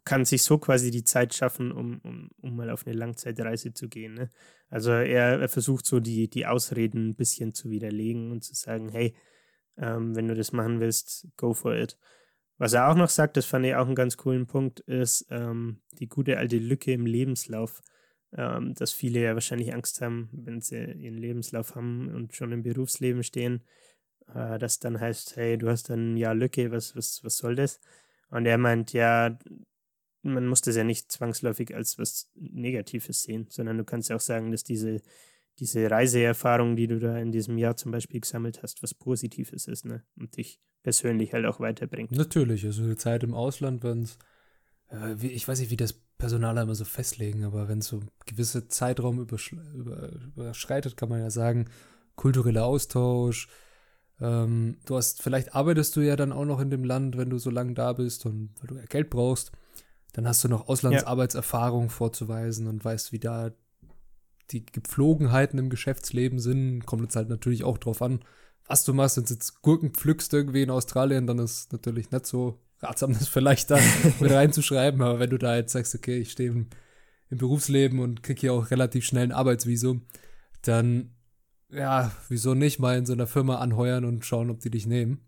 kann 0.04 0.24
sich 0.24 0.42
so 0.42 0.58
quasi 0.58 0.90
die 0.90 1.04
Zeit 1.04 1.34
schaffen, 1.34 1.70
um, 1.72 2.00
um, 2.02 2.30
um 2.40 2.56
mal 2.56 2.70
auf 2.70 2.86
eine 2.86 2.96
Langzeitreise 2.96 3.72
zu 3.72 3.88
gehen. 3.88 4.14
Ne? 4.14 4.30
Also 4.68 4.90
er, 4.90 5.40
er 5.40 5.48
versucht 5.48 5.86
so 5.86 6.00
die, 6.00 6.28
die 6.28 6.46
Ausreden 6.46 7.10
ein 7.10 7.14
bisschen 7.14 7.54
zu 7.54 7.70
widerlegen 7.70 8.32
und 8.32 8.42
zu 8.42 8.54
sagen, 8.54 8.88
hey, 8.88 9.14
ähm, 9.76 10.16
wenn 10.16 10.28
du 10.28 10.34
das 10.34 10.52
machen 10.52 10.80
willst, 10.80 11.28
go 11.36 11.54
for 11.54 11.74
it. 11.74 11.96
Was 12.58 12.72
er 12.72 12.90
auch 12.90 12.96
noch 12.96 13.08
sagt, 13.08 13.36
das 13.36 13.46
fand 13.46 13.64
ich 13.66 13.76
auch 13.76 13.86
einen 13.86 13.94
ganz 13.94 14.16
coolen 14.16 14.46
Punkt, 14.46 14.80
ist 14.80 15.26
ähm, 15.30 15.80
die 15.92 16.08
gute 16.08 16.38
alte 16.38 16.58
Lücke 16.58 16.92
im 16.92 17.06
Lebenslauf, 17.06 17.80
ähm, 18.36 18.74
dass 18.74 18.92
viele 18.92 19.20
ja 19.20 19.34
wahrscheinlich 19.34 19.72
Angst 19.72 20.00
haben, 20.00 20.28
wenn 20.32 20.60
sie 20.60 20.76
ihren 20.76 21.16
Lebenslauf 21.16 21.76
haben 21.76 22.12
und 22.12 22.34
schon 22.34 22.50
im 22.50 22.64
Berufsleben 22.64 23.22
stehen, 23.22 23.62
äh, 24.34 24.58
das 24.58 24.78
dann 24.78 25.00
heißt, 25.00 25.36
hey, 25.36 25.58
du 25.58 25.68
hast 25.68 25.90
dann 25.90 26.16
Jahr 26.16 26.34
Lücke, 26.34 26.70
was, 26.70 26.96
was, 26.96 27.22
was 27.24 27.36
soll 27.36 27.54
das? 27.54 27.80
Und 28.30 28.46
er 28.46 28.58
meint, 28.58 28.92
ja, 28.92 29.38
man 30.22 30.46
muss 30.46 30.60
das 30.60 30.76
ja 30.76 30.84
nicht 30.84 31.10
zwangsläufig 31.10 31.74
als 31.74 31.98
was 31.98 32.30
Negatives 32.34 33.22
sehen, 33.22 33.46
sondern 33.50 33.78
du 33.78 33.84
kannst 33.84 34.10
ja 34.10 34.16
auch 34.16 34.20
sagen, 34.20 34.50
dass 34.50 34.64
diese, 34.64 35.00
diese 35.58 35.90
Reiseerfahrung, 35.90 36.76
die 36.76 36.86
du 36.86 36.98
da 36.98 37.18
in 37.18 37.32
diesem 37.32 37.58
Jahr 37.58 37.76
zum 37.76 37.92
Beispiel 37.92 38.20
gesammelt 38.20 38.62
hast, 38.62 38.82
was 38.82 38.94
Positives 38.94 39.66
ist, 39.66 39.84
ne? 39.84 40.04
Und 40.16 40.36
dich 40.36 40.60
persönlich 40.82 41.32
halt 41.32 41.46
auch 41.46 41.60
weiterbringt. 41.60 42.12
Natürlich, 42.12 42.64
also 42.64 42.82
eine 42.82 42.96
Zeit 42.96 43.22
im 43.24 43.34
Ausland, 43.34 43.82
wenn 43.82 44.02
es, 44.02 44.18
äh, 44.90 45.14
ich 45.26 45.46
weiß 45.46 45.60
nicht, 45.60 45.70
wie 45.70 45.76
das 45.76 45.94
Personal 46.18 46.56
immer 46.58 46.74
so 46.74 46.84
festlegen, 46.84 47.44
aber 47.44 47.68
wenn 47.68 47.78
es 47.78 47.86
so 47.86 48.00
gewisse 48.26 48.68
Zeitraum 48.68 49.20
übersch 49.20 49.52
über, 49.52 50.12
überschreitet, 50.12 50.96
kann 50.96 51.08
man 51.08 51.20
ja 51.20 51.30
sagen, 51.30 51.68
kultureller 52.16 52.64
Austausch, 52.64 53.48
ähm, 54.20 54.78
du 54.86 54.96
hast, 54.96 55.22
vielleicht 55.22 55.54
arbeitest 55.54 55.94
du 55.96 56.00
ja 56.00 56.16
dann 56.16 56.32
auch 56.32 56.44
noch 56.44 56.60
in 56.60 56.70
dem 56.70 56.84
Land, 56.84 57.16
wenn 57.16 57.30
du 57.30 57.38
so 57.38 57.50
lange 57.50 57.74
da 57.74 57.92
bist 57.92 58.26
und 58.26 58.50
weil 58.60 58.66
du 58.66 58.74
ja 58.76 58.86
Geld 58.86 59.10
brauchst. 59.10 59.52
Dann 60.12 60.26
hast 60.26 60.42
du 60.42 60.48
noch 60.48 60.68
Auslandsarbeitserfahrung 60.68 61.84
ja. 61.84 61.88
vorzuweisen 61.90 62.66
und 62.66 62.84
weißt, 62.84 63.12
wie 63.12 63.20
da 63.20 63.52
die 64.50 64.64
Gepflogenheiten 64.64 65.58
im 65.58 65.70
Geschäftsleben 65.70 66.38
sind. 66.38 66.86
Kommt 66.86 67.02
jetzt 67.02 67.16
halt 67.16 67.28
natürlich 67.28 67.64
auch 67.64 67.78
drauf 67.78 68.02
an, 68.02 68.20
was 68.66 68.84
du 68.84 68.94
machst. 68.94 69.16
Wenn 69.16 69.24
du 69.24 69.34
jetzt 69.34 69.62
Gurken 69.62 69.92
pflückst 69.92 70.32
irgendwie 70.32 70.62
in 70.62 70.70
Australien, 70.70 71.26
dann 71.26 71.38
ist 71.38 71.72
natürlich 71.72 72.10
nicht 72.10 72.26
so 72.26 72.58
ratsam, 72.80 73.12
das 73.18 73.28
vielleicht 73.28 73.70
da 73.70 73.78
mit 74.18 74.32
reinzuschreiben. 74.32 75.02
Aber 75.02 75.20
wenn 75.20 75.30
du 75.30 75.38
da 75.38 75.56
jetzt 75.56 75.72
sagst, 75.72 75.94
okay, 75.94 76.18
ich 76.18 76.32
stehe 76.32 76.50
im, 76.50 76.66
im 77.30 77.38
Berufsleben 77.38 78.00
und 78.00 78.22
krieg 78.22 78.40
hier 78.40 78.54
auch 78.54 78.70
relativ 78.70 79.04
schnell 79.04 79.24
ein 79.24 79.32
Arbeitsvisum, 79.32 80.02
dann 80.62 81.12
ja, 81.70 82.12
wieso 82.28 82.54
nicht 82.54 82.78
mal 82.78 82.96
in 82.96 83.06
so 83.06 83.12
einer 83.12 83.26
Firma 83.26 83.56
anheuern 83.56 84.04
und 84.04 84.24
schauen, 84.24 84.50
ob 84.50 84.60
die 84.60 84.70
dich 84.70 84.86
nehmen. 84.86 85.26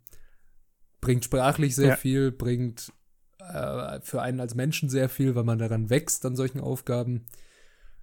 Bringt 1.00 1.24
sprachlich 1.24 1.74
sehr 1.74 1.90
ja. 1.90 1.96
viel, 1.96 2.30
bringt 2.30 2.92
äh, 3.38 4.00
für 4.02 4.22
einen 4.22 4.40
als 4.40 4.54
Menschen 4.54 4.88
sehr 4.88 5.08
viel, 5.08 5.34
weil 5.34 5.44
man 5.44 5.58
daran 5.58 5.90
wächst 5.90 6.24
an 6.26 6.36
solchen 6.36 6.60
Aufgaben. 6.60 7.26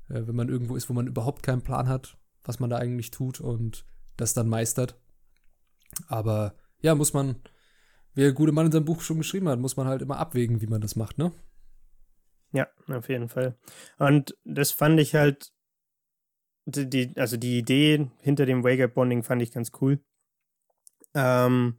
Äh, 0.10 0.28
wenn 0.28 0.36
man 0.36 0.50
irgendwo 0.50 0.76
ist, 0.76 0.90
wo 0.90 0.94
man 0.94 1.08
überhaupt 1.08 1.44
keinen 1.44 1.64
Plan 1.64 1.88
hat, 1.88 2.18
was 2.44 2.60
man 2.60 2.70
da 2.70 2.78
eigentlich 2.78 3.12
tut 3.12 3.40
und 3.40 3.86
das 4.18 4.34
dann 4.34 4.50
meistert. 4.50 5.00
Aber 6.08 6.56
ja, 6.82 6.96
muss 6.96 7.14
man, 7.14 7.36
wie 8.14 8.22
der 8.22 8.34
gute 8.34 8.52
Mann 8.52 8.68
in 8.68 8.72
seinem 8.72 8.86
Buch 8.86 9.02
schon 9.02 9.18
geschrieben 9.18 9.50
hat, 9.50 9.60
muss 9.60 9.78
man 9.78 9.88
halt 9.88 10.02
immer 10.02 10.18
abwägen, 10.18 10.62
wie 10.62 10.68
man 10.68 10.82
das 10.82 10.96
macht, 10.96 11.18
ne? 11.18 11.32
Ja, 12.54 12.68
auf 12.88 13.10
jeden 13.10 13.30
Fall. 13.30 13.58
Und 13.98 14.36
das 14.46 14.72
fand 14.72 15.00
ich 15.00 15.16
halt 15.16 15.52
die, 16.68 17.14
also 17.16 17.38
die 17.38 17.58
Idee 17.58 18.10
hinter 18.20 18.46
dem 18.46 18.64
Wake-up 18.64 18.94
Bonding 18.94 19.24
fand 19.24 19.42
ich 19.42 19.52
ganz 19.52 19.72
cool. 19.82 20.00
Ähm, 21.14 21.78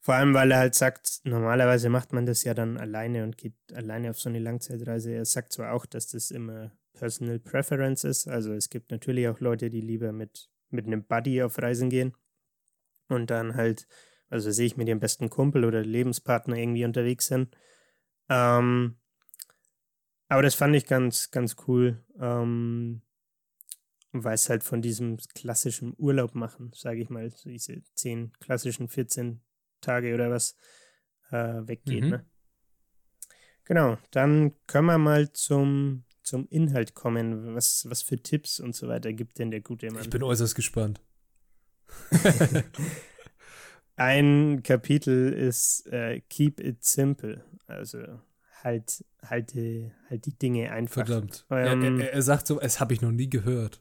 vor 0.00 0.14
allem, 0.14 0.34
weil 0.34 0.50
er 0.50 0.58
halt 0.58 0.74
sagt, 0.74 1.20
normalerweise 1.24 1.88
macht 1.88 2.12
man 2.12 2.26
das 2.26 2.44
ja 2.44 2.54
dann 2.54 2.76
alleine 2.76 3.24
und 3.24 3.36
geht 3.36 3.54
alleine 3.74 4.10
auf 4.10 4.20
so 4.20 4.28
eine 4.28 4.38
Langzeitreise. 4.38 5.12
Er 5.12 5.24
sagt 5.24 5.52
zwar 5.52 5.72
auch, 5.72 5.86
dass 5.86 6.08
das 6.08 6.30
immer 6.30 6.72
Personal 6.92 7.38
Preference 7.38 8.04
ist, 8.04 8.28
also 8.28 8.52
es 8.52 8.70
gibt 8.70 8.90
natürlich 8.90 9.26
auch 9.28 9.40
Leute, 9.40 9.70
die 9.70 9.80
lieber 9.80 10.12
mit, 10.12 10.50
mit 10.70 10.86
einem 10.86 11.04
Buddy 11.04 11.42
auf 11.42 11.58
Reisen 11.58 11.90
gehen 11.90 12.14
und 13.08 13.30
dann 13.30 13.56
halt, 13.56 13.86
also 14.28 14.50
sehe 14.50 14.66
ich 14.66 14.76
mit 14.76 14.88
ihrem 14.88 15.00
besten 15.00 15.30
Kumpel 15.30 15.64
oder 15.64 15.82
Lebenspartner 15.82 16.56
irgendwie 16.56 16.84
unterwegs 16.84 17.26
sind. 17.26 17.56
Ähm, 18.28 18.96
aber 20.28 20.42
das 20.42 20.54
fand 20.54 20.76
ich 20.76 20.86
ganz, 20.86 21.30
ganz 21.30 21.56
cool. 21.66 22.04
Ähm, 22.20 23.02
weil 24.12 24.34
es 24.34 24.48
halt 24.48 24.62
von 24.62 24.82
diesem 24.82 25.16
klassischen 25.34 25.94
Urlaub 25.96 26.34
machen, 26.34 26.70
sage 26.74 27.00
ich 27.00 27.08
mal, 27.08 27.30
so 27.30 27.48
diese 27.48 27.82
10 27.94 28.32
klassischen 28.40 28.88
14 28.88 29.40
Tage 29.80 30.14
oder 30.14 30.30
was 30.30 30.56
äh, 31.30 31.66
weggeht. 31.66 32.04
Mhm. 32.04 32.10
Ne? 32.10 32.26
Genau, 33.64 33.98
dann 34.10 34.52
können 34.66 34.86
wir 34.86 34.98
mal 34.98 35.32
zum, 35.32 36.04
zum 36.22 36.46
Inhalt 36.48 36.94
kommen. 36.94 37.54
Was, 37.54 37.88
was 37.88 38.02
für 38.02 38.18
Tipps 38.22 38.60
und 38.60 38.74
so 38.74 38.88
weiter 38.88 39.12
gibt 39.12 39.38
denn 39.38 39.50
der 39.50 39.60
gute 39.60 39.90
Mann? 39.90 40.02
Ich 40.02 40.10
bin 40.10 40.22
äußerst 40.22 40.54
gespannt. 40.54 41.00
Ein 43.96 44.62
Kapitel 44.62 45.32
ist 45.32 45.86
äh, 45.86 46.20
Keep 46.28 46.60
it 46.60 46.84
simple. 46.84 47.44
Also 47.66 48.20
halt, 48.62 49.04
halte, 49.24 49.92
halt 50.08 50.26
die 50.26 50.38
Dinge 50.38 50.72
einfach. 50.72 51.06
Verdammt. 51.06 51.46
Ähm, 51.50 51.98
er, 51.98 52.04
er, 52.06 52.12
er, 52.14 52.22
sagt 52.22 52.46
so, 52.46 52.60
es 52.60 52.80
habe 52.80 52.94
ich 52.94 53.00
noch 53.00 53.12
nie 53.12 53.28
gehört. 53.28 53.80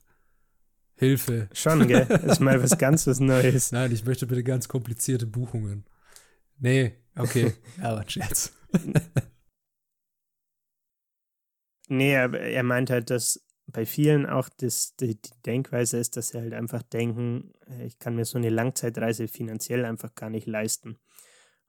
Hilfe. 1.01 1.49
Schon, 1.51 1.87
gell? 1.87 2.05
Das 2.05 2.23
ist 2.23 2.39
mal 2.41 2.61
was 2.61 2.77
ganz 2.77 3.07
was 3.07 3.19
Neues. 3.19 3.71
Nein, 3.71 3.91
ich 3.91 4.05
möchte 4.05 4.27
bitte 4.27 4.43
ganz 4.43 4.67
komplizierte 4.67 5.25
Buchungen. 5.25 5.83
Nee, 6.59 6.93
okay. 7.17 7.55
War 7.77 8.01
ein 8.01 8.07
Scherz. 8.07 8.55
nee, 11.87 12.15
aber 12.15 12.39
er 12.39 12.61
meint 12.61 12.91
halt, 12.91 13.09
dass 13.09 13.43
bei 13.65 13.87
vielen 13.87 14.27
auch 14.27 14.47
das, 14.59 14.95
die, 14.95 15.19
die 15.19 15.41
Denkweise 15.43 15.97
ist, 15.97 16.17
dass 16.17 16.29
sie 16.29 16.39
halt 16.39 16.53
einfach 16.53 16.83
denken, 16.83 17.51
äh, 17.67 17.87
ich 17.87 17.97
kann 17.97 18.13
mir 18.13 18.25
so 18.25 18.37
eine 18.37 18.49
Langzeitreise 18.49 19.27
finanziell 19.27 19.85
einfach 19.85 20.13
gar 20.13 20.29
nicht 20.29 20.45
leisten. 20.45 20.99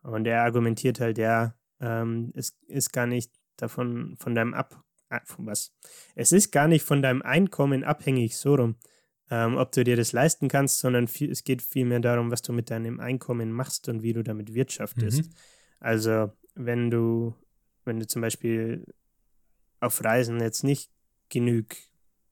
Und 0.02 0.26
er 0.26 0.42
argumentiert 0.42 1.00
halt, 1.00 1.16
ja, 1.16 1.54
ähm, 1.80 2.32
es 2.34 2.58
ist 2.66 2.92
gar 2.92 3.06
nicht 3.06 3.32
davon, 3.56 4.14
von 4.18 4.34
deinem 4.34 4.52
Ab, 4.52 4.84
äh, 5.08 5.20
von 5.24 5.46
was? 5.46 5.72
Es 6.14 6.32
ist 6.32 6.52
gar 6.52 6.68
nicht 6.68 6.84
von 6.84 7.00
deinem 7.00 7.22
Einkommen 7.22 7.82
abhängig, 7.82 8.36
so 8.36 8.56
rum 8.56 8.76
ähm, 9.32 9.56
ob 9.56 9.72
du 9.72 9.82
dir 9.82 9.96
das 9.96 10.12
leisten 10.12 10.48
kannst, 10.48 10.78
sondern 10.80 11.08
viel, 11.08 11.30
es 11.30 11.42
geht 11.42 11.62
vielmehr 11.62 12.00
darum, 12.00 12.30
was 12.30 12.42
du 12.42 12.52
mit 12.52 12.68
deinem 12.68 13.00
Einkommen 13.00 13.50
machst 13.50 13.88
und 13.88 14.02
wie 14.02 14.12
du 14.12 14.22
damit 14.22 14.52
wirtschaftest. 14.52 15.24
Mhm. 15.24 15.34
Also, 15.80 16.32
wenn 16.54 16.90
du, 16.90 17.34
wenn 17.86 17.98
du 17.98 18.06
zum 18.06 18.20
Beispiel 18.20 18.84
auf 19.80 20.04
Reisen 20.04 20.38
jetzt 20.40 20.64
nicht 20.64 20.90
genug, 21.30 21.64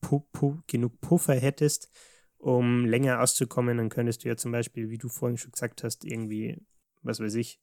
pu 0.02 0.20
pu 0.34 0.58
genug 0.66 1.00
Puffer 1.00 1.36
hättest, 1.36 1.90
um 2.36 2.84
länger 2.84 3.22
auszukommen, 3.22 3.78
dann 3.78 3.88
könntest 3.88 4.22
du 4.22 4.28
ja 4.28 4.36
zum 4.36 4.52
Beispiel, 4.52 4.90
wie 4.90 4.98
du 4.98 5.08
vorhin 5.08 5.38
schon 5.38 5.52
gesagt 5.52 5.82
hast, 5.82 6.04
irgendwie, 6.04 6.58
was 7.00 7.18
weiß 7.18 7.34
ich, 7.36 7.60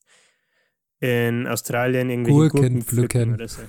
in 0.98 1.46
Australien 1.46 2.10
irgendwie 2.10 2.32
Gurken, 2.32 2.60
Gurken 2.60 2.82
pflücken 2.82 3.34
oder 3.34 3.46
so. 3.46 3.62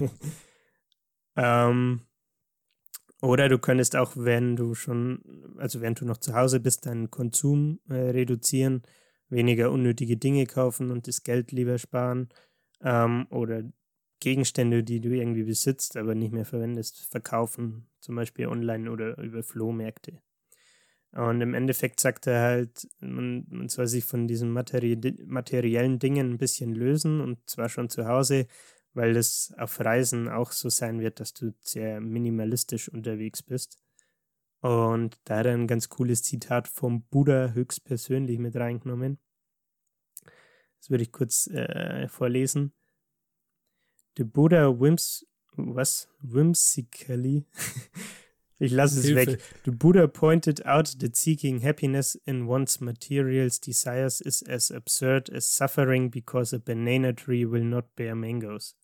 ähm, 1.36 2.00
oder 3.20 3.48
du 3.48 3.58
könntest 3.58 3.96
auch, 3.96 4.12
wenn 4.16 4.56
du 4.56 4.74
schon, 4.74 5.54
also 5.58 5.80
während 5.80 6.00
du 6.00 6.04
noch 6.04 6.18
zu 6.18 6.34
Hause 6.34 6.60
bist, 6.60 6.86
deinen 6.86 7.10
Konsum 7.10 7.80
äh, 7.88 7.94
reduzieren, 7.94 8.82
weniger 9.28 9.70
unnötige 9.70 10.16
Dinge 10.16 10.46
kaufen 10.46 10.90
und 10.90 11.08
das 11.08 11.22
Geld 11.22 11.52
lieber 11.52 11.78
sparen. 11.78 12.28
Ähm, 12.80 13.26
oder 13.30 13.64
Gegenstände, 14.20 14.82
die 14.82 15.00
du 15.00 15.10
irgendwie 15.10 15.44
besitzt, 15.44 15.96
aber 15.96 16.14
nicht 16.14 16.32
mehr 16.32 16.44
verwendest, 16.44 17.06
verkaufen, 17.10 17.88
zum 18.00 18.16
Beispiel 18.16 18.46
online 18.46 18.90
oder 18.90 19.18
über 19.18 19.42
Flohmärkte. 19.42 20.20
Und 21.12 21.40
im 21.40 21.54
Endeffekt 21.54 22.00
sagt 22.00 22.26
er 22.26 22.40
halt, 22.42 22.86
man, 23.00 23.46
man 23.48 23.68
soll 23.68 23.86
sich 23.86 24.04
von 24.04 24.28
diesen 24.28 24.50
materi 24.50 24.98
materiellen 25.26 25.98
Dingen 25.98 26.32
ein 26.32 26.38
bisschen 26.38 26.74
lösen 26.74 27.20
und 27.20 27.48
zwar 27.48 27.68
schon 27.68 27.88
zu 27.88 28.06
Hause, 28.06 28.46
weil 28.98 29.16
es 29.16 29.54
auf 29.56 29.78
Reisen 29.78 30.28
auch 30.28 30.50
so 30.50 30.68
sein 30.68 30.98
wird, 30.98 31.20
dass 31.20 31.32
du 31.32 31.54
sehr 31.60 32.00
minimalistisch 32.00 32.88
unterwegs 32.88 33.44
bist. 33.44 33.78
Und 34.60 35.20
da 35.22 35.36
hat 35.36 35.46
er 35.46 35.54
ein 35.54 35.68
ganz 35.68 35.88
cooles 35.88 36.24
Zitat 36.24 36.66
vom 36.66 37.02
Buddha 37.04 37.52
höchstpersönlich 37.52 38.40
mit 38.40 38.56
reingenommen. 38.56 39.20
Das 40.80 40.90
würde 40.90 41.04
ich 41.04 41.12
kurz 41.12 41.46
äh, 41.46 42.08
vorlesen. 42.08 42.72
The 44.16 44.24
Buddha 44.24 44.68
whims, 44.68 45.24
was? 45.54 46.08
Whimsically. 46.20 47.46
ich 48.58 48.72
lasse 48.72 48.98
es 48.98 49.06
Hilfe. 49.06 49.32
weg. 49.32 49.40
The 49.64 49.70
Buddha 49.70 50.08
pointed 50.08 50.66
out 50.66 50.98
that 50.98 51.16
seeking 51.16 51.60
happiness 51.60 52.16
in 52.26 52.48
one's 52.48 52.80
material 52.80 53.48
desires 53.64 54.20
is 54.20 54.42
as 54.42 54.72
absurd 54.72 55.30
as 55.30 55.46
suffering 55.46 56.10
because 56.10 56.52
a 56.52 56.58
banana 56.58 57.12
tree 57.12 57.44
will 57.44 57.64
not 57.64 57.94
bear 57.94 58.16
mangoes. 58.16 58.74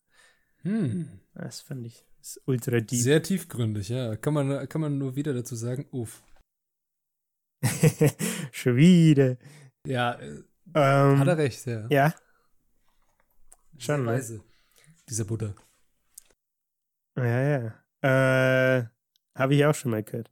Hm. 0.65 1.07
Das 1.33 1.61
fand 1.61 1.85
ich 1.85 2.03
das 2.17 2.41
ultra 2.45 2.79
deep. 2.79 2.99
Sehr 2.99 3.21
tiefgründig, 3.21 3.89
ja. 3.89 4.15
Kann 4.15 4.33
man, 4.33 4.67
kann 4.67 4.81
man 4.81 4.97
nur 4.97 5.15
wieder 5.15 5.33
dazu 5.33 5.55
sagen, 5.55 5.87
uff. 5.91 6.23
Schon 8.51 8.75
wieder. 8.75 9.37
Ja, 9.85 10.13
äh, 10.13 10.43
ähm, 10.73 11.19
hat 11.19 11.27
er 11.27 11.37
recht, 11.37 11.65
ja. 11.67 11.87
Ja. 11.89 12.15
Schon, 13.77 14.05
ne? 14.05 14.13
Weise, 14.13 14.41
dieser 15.07 15.25
Buddha. 15.25 15.53
Ja, 17.15 17.73
ja. 18.01 18.79
Äh, 18.79 18.85
Habe 19.35 19.55
ich 19.55 19.65
auch 19.65 19.75
schon 19.75 19.91
mal 19.91 20.03
gehört. 20.03 20.31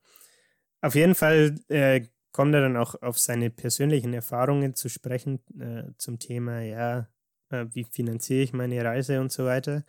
Auf 0.81 0.95
jeden 0.95 1.15
Fall 1.15 1.55
äh, 1.69 2.07
kommt 2.31 2.55
er 2.55 2.61
dann 2.61 2.77
auch 2.77 3.01
auf 3.01 3.19
seine 3.19 3.49
persönlichen 3.49 4.13
Erfahrungen 4.13 4.75
zu 4.75 4.89
sprechen 4.89 5.39
äh, 5.59 5.91
zum 5.97 6.19
Thema, 6.19 6.61
ja, 6.61 7.07
äh, 7.49 7.65
wie 7.71 7.83
finanziere 7.83 8.41
ich 8.41 8.53
meine 8.53 8.83
Reise 8.83 9.21
und 9.21 9.31
so 9.31 9.45
weiter. 9.45 9.83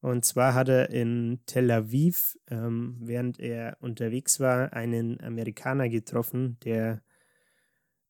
Und 0.00 0.24
zwar 0.24 0.54
hat 0.54 0.68
er 0.68 0.90
in 0.90 1.40
Tel 1.46 1.70
Aviv, 1.70 2.38
ähm, 2.48 2.96
während 3.00 3.40
er 3.40 3.76
unterwegs 3.80 4.38
war, 4.38 4.72
einen 4.72 5.20
Amerikaner 5.20 5.88
getroffen, 5.88 6.58
der 6.64 7.02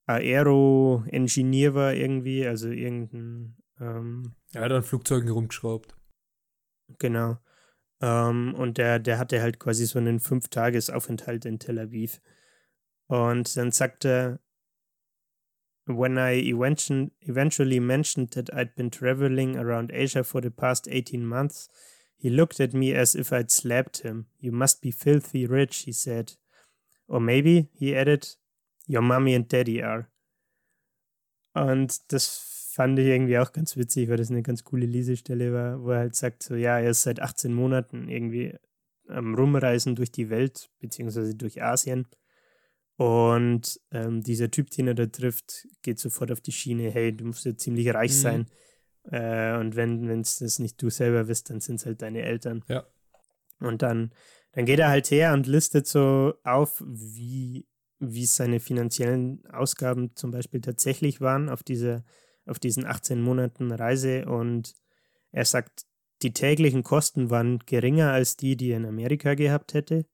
Aero-Ingenieur 0.07 1.75
war 1.75 1.95
irgendwie, 1.95 2.47
also 2.47 2.69
irgendein. 2.69 3.57
Ähm, 3.79 4.35
er 4.55 4.63
hat 4.63 4.73
an 4.73 4.83
Flugzeugen 4.83 5.31
rumgeschraubt. 5.31 5.97
Genau. 6.99 7.39
Ähm, 8.01 8.55
und 8.55 8.79
der, 8.79 8.99
der 8.99 9.19
hatte 9.19 9.43
halt 9.43 9.59
quasi 9.59 9.87
so 9.87 9.99
einen 9.99 10.21
Fünf-Tages-Aufenthalt 10.21 11.45
in 11.45 11.59
Tel 11.59 11.79
Aviv. 11.79 12.21
Und 13.07 13.55
dann 13.57 13.71
sagte 13.71 14.09
er, 14.09 14.41
When 15.89 16.19
I 16.19 16.33
eventually 16.35 17.81
mentioned 17.81 18.33
that 18.33 18.53
I'd 18.53 18.75
been 18.77 18.91
traveling 18.91 19.57
around 19.57 19.91
Asia 19.91 20.23
for 20.23 20.43
the 20.43 20.51
past 20.51 20.87
18 20.87 21.25
months, 21.25 21.69
he 22.19 22.29
looked 22.29 22.61
at 22.61 22.75
me 22.75 22.95
as 22.95 23.15
if 23.15 23.33
I'd 23.33 23.51
slapped 23.51 24.03
him. 24.03 24.27
You 24.39 24.53
must 24.53 24.83
be 24.83 24.91
filthy 24.91 25.47
rich, 25.47 25.85
he 25.85 25.93
said. 25.93 26.35
Or 27.07 27.21
maybe, 27.21 27.71
he 27.73 27.97
added, 27.97 28.29
your 28.87 29.01
mommy 29.01 29.35
and 29.35 29.49
daddy 29.49 29.83
are. 29.83 30.11
Und 31.55 32.13
das 32.13 32.71
fand 32.75 32.99
ich 32.99 33.07
irgendwie 33.07 33.39
auch 33.39 33.53
ganz 33.53 33.77
witzig, 33.77 34.11
weil 34.11 34.19
das 34.19 34.31
eine 34.31 34.43
ganz 34.43 34.65
coole 34.65 34.85
Lesestelle 34.85 35.55
war, 35.55 35.83
wo 35.83 35.93
er 35.93 36.01
halt 36.01 36.15
sagt, 36.15 36.43
so 36.43 36.55
ja, 36.55 36.79
er 36.79 36.91
ist 36.91 37.03
seit 37.03 37.21
18 37.21 37.53
Monaten 37.53 38.09
irgendwie 38.09 38.55
am 39.09 39.35
Rumreisen 39.35 39.97
durch 39.97 40.13
die 40.13 40.29
Welt, 40.29 40.71
beziehungsweise 40.81 41.35
durch 41.35 41.63
Asien 41.63 42.07
und 42.99 43.81
ähm, 43.93 44.23
dieser 44.25 44.51
Typ, 44.51 44.71
den 44.71 44.89
er 44.89 44.95
da 44.95 45.07
trifft, 45.07 45.69
geht 45.83 46.01
sofort 46.01 46.33
auf 46.33 46.41
die 46.41 46.51
Schiene, 46.51 46.91
hey, 46.91 47.17
du 47.17 47.27
musst 47.27 47.45
ja 47.45 47.57
ziemlich 47.57 47.95
reich 47.95 48.11
mhm. 48.11 48.17
sein. 48.17 48.47
Äh, 49.05 49.57
und 49.57 49.77
wenn 49.77 50.21
es 50.21 50.39
das 50.41 50.59
nicht 50.59 50.83
du 50.83 50.91
selber 50.91 51.25
bist, 51.25 51.49
dann 51.49 51.61
sind 51.61 51.77
es 51.77 51.87
halt 51.87 52.03
deine 52.03 52.23
Eltern. 52.23 52.65
Ja. 52.67 52.85
Und 53.61 53.83
dann, 53.83 54.13
dann 54.51 54.65
geht 54.65 54.81
er 54.81 54.89
halt 54.89 55.13
her 55.13 55.33
und 55.33 55.47
listet 55.47 55.87
so 55.87 56.35
auf, 56.43 56.83
wie, 56.85 57.69
wie 58.01 58.27
seine 58.27 58.59
finanziellen 58.59 59.47
Ausgaben 59.47 60.17
zum 60.17 60.33
Beispiel 60.33 60.61
tatsächlich 60.61 61.21
waren 61.21 61.51
auf, 61.51 61.63
diese, 61.63 62.05
auf 62.47 62.59
diesen 62.59 62.85
18 62.85 63.23
Monaten 63.23 63.71
Reise. 63.71 64.27
Und 64.27 64.75
er 65.31 65.45
sagt, 65.45 65.87
die 66.23 66.33
täglichen 66.33 66.83
Kosten 66.83 67.31
waren 67.31 67.61
geringer 67.61 68.11
als 68.11 68.37
die, 68.37 68.57
die 68.57 68.73
er 68.73 68.79
in 68.79 68.87
Amerika 68.87 69.35
gehabt 69.35 69.73
hätte. 69.75 70.05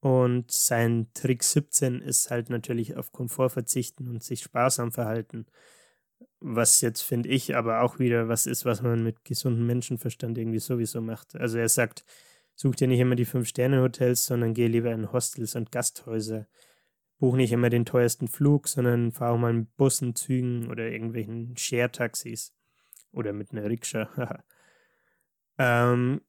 Und 0.00 0.50
sein 0.50 1.08
Trick 1.12 1.42
17 1.42 2.00
ist 2.00 2.30
halt 2.30 2.50
natürlich 2.50 2.96
auf 2.96 3.10
Komfort 3.10 3.50
verzichten 3.50 4.08
und 4.08 4.22
sich 4.22 4.42
sparsam 4.42 4.92
verhalten. 4.92 5.46
Was 6.40 6.80
jetzt, 6.80 7.02
finde 7.02 7.28
ich, 7.28 7.56
aber 7.56 7.82
auch 7.82 7.98
wieder 7.98 8.28
was 8.28 8.46
ist, 8.46 8.64
was 8.64 8.80
man 8.82 9.02
mit 9.02 9.24
gesundem 9.24 9.66
Menschenverstand 9.66 10.38
irgendwie 10.38 10.60
sowieso 10.60 11.00
macht. 11.00 11.34
Also 11.34 11.58
er 11.58 11.68
sagt, 11.68 12.04
such 12.54 12.76
dir 12.76 12.86
nicht 12.86 13.00
immer 13.00 13.16
die 13.16 13.24
Fünf-Sterne-Hotels, 13.24 14.26
sondern 14.26 14.54
geh 14.54 14.68
lieber 14.68 14.92
in 14.92 15.12
Hostels 15.12 15.56
und 15.56 15.72
Gasthäuser. 15.72 16.46
Buch 17.18 17.34
nicht 17.34 17.52
immer 17.52 17.68
den 17.68 17.84
teuersten 17.84 18.28
Flug, 18.28 18.68
sondern 18.68 19.10
fahr 19.10 19.32
auch 19.32 19.38
mal 19.38 19.52
mit 19.52 19.76
Bussen, 19.76 20.14
Zügen 20.14 20.70
oder 20.70 20.88
irgendwelchen 20.88 21.56
Share-Taxis. 21.56 22.54
Oder 23.10 23.32
mit 23.32 23.50
einer 23.50 23.64
Rikscha. 23.64 24.44
ähm, 25.58 26.20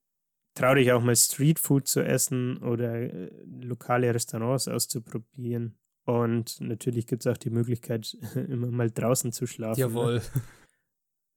trau 0.59 0.75
dich 0.75 0.91
auch 0.91 1.01
mal 1.01 1.15
Streetfood 1.15 1.87
zu 1.87 2.03
essen 2.03 2.57
oder 2.57 2.95
äh, 2.95 3.29
lokale 3.61 4.13
Restaurants 4.13 4.67
auszuprobieren. 4.67 5.77
Und 6.05 6.59
natürlich 6.59 7.07
gibt 7.07 7.25
es 7.25 7.31
auch 7.31 7.37
die 7.37 7.49
Möglichkeit, 7.49 8.17
immer 8.35 8.67
mal 8.67 8.91
draußen 8.91 9.31
zu 9.31 9.47
schlafen. 9.47 9.79
Ne? 9.79 9.87
Jawohl. 9.87 10.21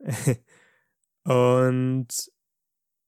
Und 1.25 2.09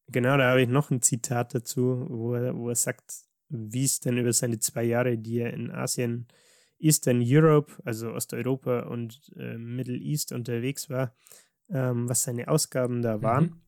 genau, 0.07 0.37
da 0.37 0.51
habe 0.51 0.63
ich 0.63 0.69
noch 0.69 0.91
ein 0.91 1.03
Zitat 1.03 1.55
dazu, 1.55 2.07
wo 2.09 2.35
er, 2.35 2.57
wo 2.57 2.69
er 2.69 2.77
sagt, 2.77 3.13
wie 3.49 3.85
es 3.85 3.99
denn 3.99 4.19
über 4.19 4.33
seine 4.33 4.61
zwei 4.61 4.85
Jahre, 4.85 5.19
die 5.19 5.39
er 5.39 5.53
in 5.53 5.71
Asien, 5.73 6.29
Eastern 6.79 7.23
Europe, 7.25 7.73
also 7.85 8.13
Osteuropa 8.13 8.81
und 8.81 9.33
äh, 9.37 9.57
Middle 9.57 9.97
East 9.97 10.33
unterwegs 10.33 10.91
war, 10.91 11.17
ähm, 11.71 12.09
was 12.09 12.23
seine 12.23 12.47
Ausgaben 12.49 13.03
da 13.03 13.23
waren. 13.23 13.45
Mhm. 13.45 13.64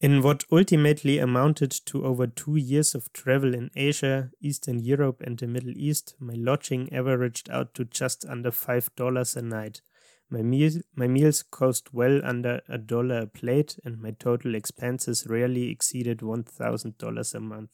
In 0.00 0.22
what 0.22 0.44
ultimately 0.50 1.18
amounted 1.18 1.70
to 1.84 2.06
over 2.06 2.26
two 2.26 2.56
years 2.56 2.94
of 2.94 3.12
travel 3.12 3.52
in 3.54 3.70
Asia, 3.76 4.30
Eastern 4.40 4.78
Europe, 4.78 5.20
and 5.20 5.38
the 5.38 5.46
Middle 5.46 5.76
East, 5.76 6.14
my 6.18 6.32
lodging 6.32 6.90
averaged 6.90 7.50
out 7.50 7.74
to 7.74 7.84
just 7.84 8.24
under 8.24 8.50
$5 8.50 9.36
a 9.36 9.42
night. 9.42 9.82
My, 10.30 10.40
meal, 10.40 10.80
my 10.94 11.06
meals 11.06 11.42
cost 11.42 11.92
well 11.92 12.24
under 12.24 12.62
a 12.66 12.78
dollar 12.78 13.20
a 13.20 13.26
plate, 13.26 13.78
and 13.84 14.00
my 14.00 14.12
total 14.12 14.54
expenses 14.54 15.26
rarely 15.28 15.68
exceeded 15.68 16.20
$1,000 16.20 17.34
a 17.34 17.40
month. 17.40 17.70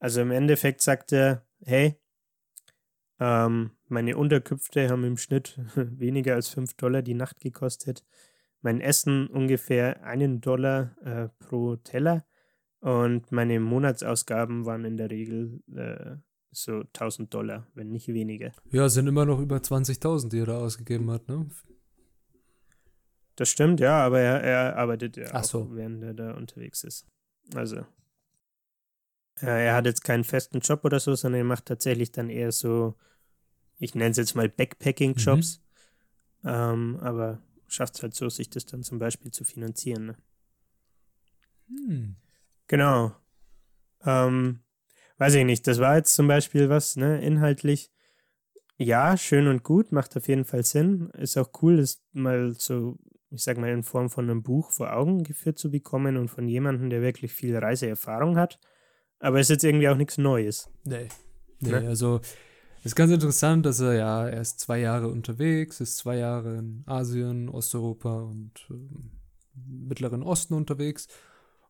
Also 0.00 0.22
im 0.22 0.32
Endeffekt 0.32 0.80
sagt 0.80 1.12
er, 1.12 1.46
hey, 1.64 2.00
ähm, 3.20 3.76
meine 3.86 4.16
Unterkünfte 4.16 4.88
haben 4.88 5.04
im 5.04 5.18
Schnitt 5.18 5.60
weniger 5.76 6.34
als 6.34 6.48
5 6.48 6.74
Dollar 6.74 7.02
die 7.02 7.14
Nacht 7.14 7.38
gekostet 7.38 8.02
mein 8.62 8.80
Essen 8.80 9.26
ungefähr 9.28 10.02
einen 10.04 10.40
Dollar 10.40 10.96
äh, 11.02 11.28
pro 11.44 11.76
Teller 11.76 12.24
und 12.80 13.30
meine 13.32 13.60
Monatsausgaben 13.60 14.64
waren 14.66 14.84
in 14.84 14.96
der 14.96 15.10
Regel 15.10 15.62
äh, 15.74 16.16
so 16.50 16.80
1000 16.80 17.32
Dollar, 17.32 17.66
wenn 17.74 17.90
nicht 17.90 18.08
weniger. 18.08 18.52
Ja, 18.70 18.88
sind 18.88 19.06
immer 19.06 19.24
noch 19.24 19.40
über 19.40 19.56
20.000, 19.56 20.30
die 20.30 20.40
er 20.40 20.46
da 20.46 20.58
ausgegeben 20.58 21.10
hat, 21.10 21.28
ne? 21.28 21.48
Das 23.36 23.48
stimmt, 23.48 23.80
ja, 23.80 24.04
aber 24.04 24.20
er, 24.20 24.42
er 24.42 24.76
arbeitet 24.76 25.16
ja 25.16 25.26
Ach 25.32 25.44
so. 25.44 25.62
auch, 25.62 25.68
während 25.70 26.02
er 26.02 26.14
da 26.14 26.34
unterwegs 26.34 26.84
ist. 26.84 27.06
Also, 27.54 27.86
äh, 29.40 29.66
er 29.66 29.74
hat 29.74 29.86
jetzt 29.86 30.04
keinen 30.04 30.24
festen 30.24 30.60
Job 30.60 30.84
oder 30.84 31.00
so, 31.00 31.14
sondern 31.14 31.40
er 31.40 31.44
macht 31.44 31.66
tatsächlich 31.66 32.12
dann 32.12 32.28
eher 32.28 32.52
so, 32.52 32.96
ich 33.78 33.94
nenne 33.94 34.10
es 34.10 34.16
jetzt 34.16 34.34
mal 34.34 34.48
Backpacking-Jobs. 34.48 35.62
Mhm. 36.42 36.48
Ähm, 36.48 36.98
aber 37.00 37.40
schafft 37.70 37.96
es 37.96 38.02
halt 38.02 38.14
so, 38.14 38.28
sich 38.28 38.50
das 38.50 38.66
dann 38.66 38.82
zum 38.82 38.98
Beispiel 38.98 39.30
zu 39.30 39.44
finanzieren. 39.44 40.06
Ne? 40.06 40.16
Hm. 41.68 42.16
Genau. 42.66 43.12
Ähm, 44.04 44.60
weiß 45.18 45.34
ich 45.34 45.44
nicht, 45.44 45.66
das 45.66 45.78
war 45.78 45.96
jetzt 45.96 46.14
zum 46.14 46.28
Beispiel 46.28 46.68
was, 46.68 46.96
ne, 46.96 47.22
inhaltlich. 47.22 47.90
Ja, 48.76 49.16
schön 49.16 49.46
und 49.46 49.62
gut, 49.62 49.92
macht 49.92 50.16
auf 50.16 50.26
jeden 50.26 50.44
Fall 50.44 50.64
Sinn. 50.64 51.10
Ist 51.10 51.36
auch 51.36 51.50
cool, 51.62 51.76
das 51.76 52.02
mal 52.12 52.54
so, 52.54 52.98
ich 53.30 53.42
sag 53.42 53.58
mal, 53.58 53.70
in 53.70 53.82
Form 53.82 54.08
von 54.08 54.28
einem 54.28 54.42
Buch 54.42 54.70
vor 54.70 54.92
Augen 54.92 55.22
geführt 55.22 55.58
zu 55.58 55.70
bekommen 55.70 56.16
und 56.16 56.28
von 56.28 56.48
jemandem, 56.48 56.90
der 56.90 57.02
wirklich 57.02 57.32
viel 57.32 57.56
Reiseerfahrung 57.56 58.36
hat. 58.36 58.58
Aber 59.18 59.38
es 59.38 59.46
ist 59.46 59.56
jetzt 59.56 59.64
irgendwie 59.64 59.88
auch 59.88 59.96
nichts 59.96 60.16
Neues. 60.16 60.70
Nee. 60.84 61.08
Nee, 61.60 61.72
ne? 61.72 61.88
also 61.88 62.22
ist 62.82 62.96
ganz 62.96 63.12
interessant, 63.12 63.66
dass 63.66 63.80
er 63.80 63.94
ja, 63.94 64.28
er 64.28 64.40
ist 64.40 64.60
zwei 64.60 64.78
Jahre 64.78 65.08
unterwegs, 65.08 65.80
ist 65.80 65.98
zwei 65.98 66.16
Jahre 66.16 66.56
in 66.56 66.82
Asien, 66.86 67.48
Osteuropa 67.48 68.22
und 68.22 68.52
äh, 68.70 68.74
Mittleren 69.66 70.22
Osten 70.22 70.54
unterwegs 70.54 71.08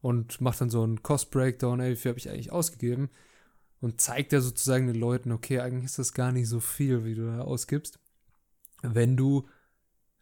und 0.00 0.40
macht 0.40 0.60
dann 0.60 0.70
so 0.70 0.82
einen 0.82 1.02
Cost-Breakdown, 1.02 1.80
ey, 1.80 1.92
wie 1.92 1.96
viel 1.96 2.10
habe 2.10 2.18
ich 2.18 2.30
eigentlich 2.30 2.52
ausgegeben? 2.52 3.10
Und 3.80 4.00
zeigt 4.00 4.32
ja 4.32 4.40
sozusagen 4.40 4.86
den 4.86 4.96
Leuten, 4.96 5.32
okay, 5.32 5.60
eigentlich 5.60 5.86
ist 5.86 5.98
das 5.98 6.12
gar 6.12 6.32
nicht 6.32 6.48
so 6.48 6.60
viel, 6.60 7.04
wie 7.04 7.14
du 7.14 7.26
da 7.26 7.40
ausgibst, 7.40 7.98
wenn 8.82 9.16
du 9.16 9.48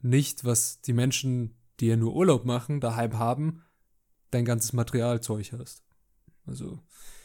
nicht, 0.01 0.44
was 0.44 0.81
die 0.81 0.92
Menschen, 0.92 1.57
die 1.81 1.88
ja 1.88 1.96
nur 1.96 2.14
Urlaub 2.14 2.44
machen, 2.44 2.81
daheim 2.81 3.18
haben, 3.18 3.64
dein 4.31 4.44
ganzes 4.44 4.72
Materialzeug 4.72 5.53
hast. 5.59 5.83
Also, 6.46 6.81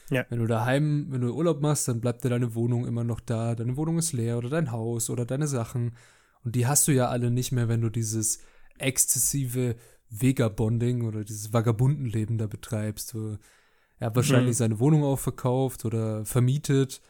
ja. 0.09 0.25
Wenn 0.29 0.39
du 0.39 0.47
daheim, 0.47 1.07
wenn 1.09 1.21
du 1.21 1.33
Urlaub 1.33 1.61
machst, 1.61 1.87
dann 1.87 2.01
bleibt 2.01 2.23
dir 2.23 2.29
deine 2.29 2.55
Wohnung 2.55 2.85
immer 2.85 3.03
noch 3.03 3.19
da. 3.19 3.55
Deine 3.55 3.77
Wohnung 3.77 3.97
ist 3.97 4.13
leer 4.13 4.37
oder 4.37 4.49
dein 4.49 4.71
Haus 4.71 5.09
oder 5.09 5.25
deine 5.25 5.47
Sachen. 5.47 5.95
Und 6.43 6.55
die 6.55 6.67
hast 6.67 6.87
du 6.87 6.91
ja 6.91 7.07
alle 7.07 7.31
nicht 7.31 7.51
mehr, 7.51 7.69
wenn 7.69 7.81
du 7.81 7.89
dieses 7.89 8.39
exzessive 8.77 9.75
Vagabonding 10.09 11.03
oder 11.03 11.23
dieses 11.23 11.53
Vagabundenleben 11.53 12.37
da 12.37 12.47
betreibst. 12.47 13.15
Er 13.15 14.07
hat 14.07 14.15
wahrscheinlich 14.15 14.55
mhm. 14.55 14.59
seine 14.59 14.79
Wohnung 14.79 15.03
auch 15.03 15.19
verkauft 15.19 15.85
oder 15.85 16.25
vermietet 16.25 17.01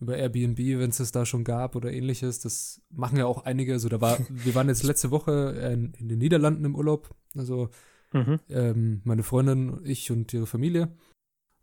über 0.00 0.16
Airbnb, 0.16 0.58
wenn 0.58 0.90
es 0.90 0.96
das 0.96 1.12
da 1.12 1.26
schon 1.26 1.44
gab 1.44 1.76
oder 1.76 1.92
ähnliches. 1.92 2.40
Das 2.40 2.80
machen 2.90 3.18
ja 3.18 3.26
auch 3.26 3.44
einige. 3.44 3.74
Also 3.74 3.88
da 3.88 4.00
war, 4.00 4.18
wir 4.30 4.54
waren 4.54 4.68
jetzt 4.68 4.82
letzte 4.82 5.10
Woche 5.10 5.72
in, 5.72 5.92
in 5.98 6.08
den 6.08 6.18
Niederlanden 6.18 6.64
im 6.64 6.74
Urlaub. 6.74 7.14
Also 7.36 7.68
mhm. 8.12 8.40
ähm, 8.48 9.02
meine 9.04 9.22
Freundin, 9.22 9.80
ich 9.84 10.10
und 10.10 10.32
ihre 10.32 10.46
Familie. 10.46 10.88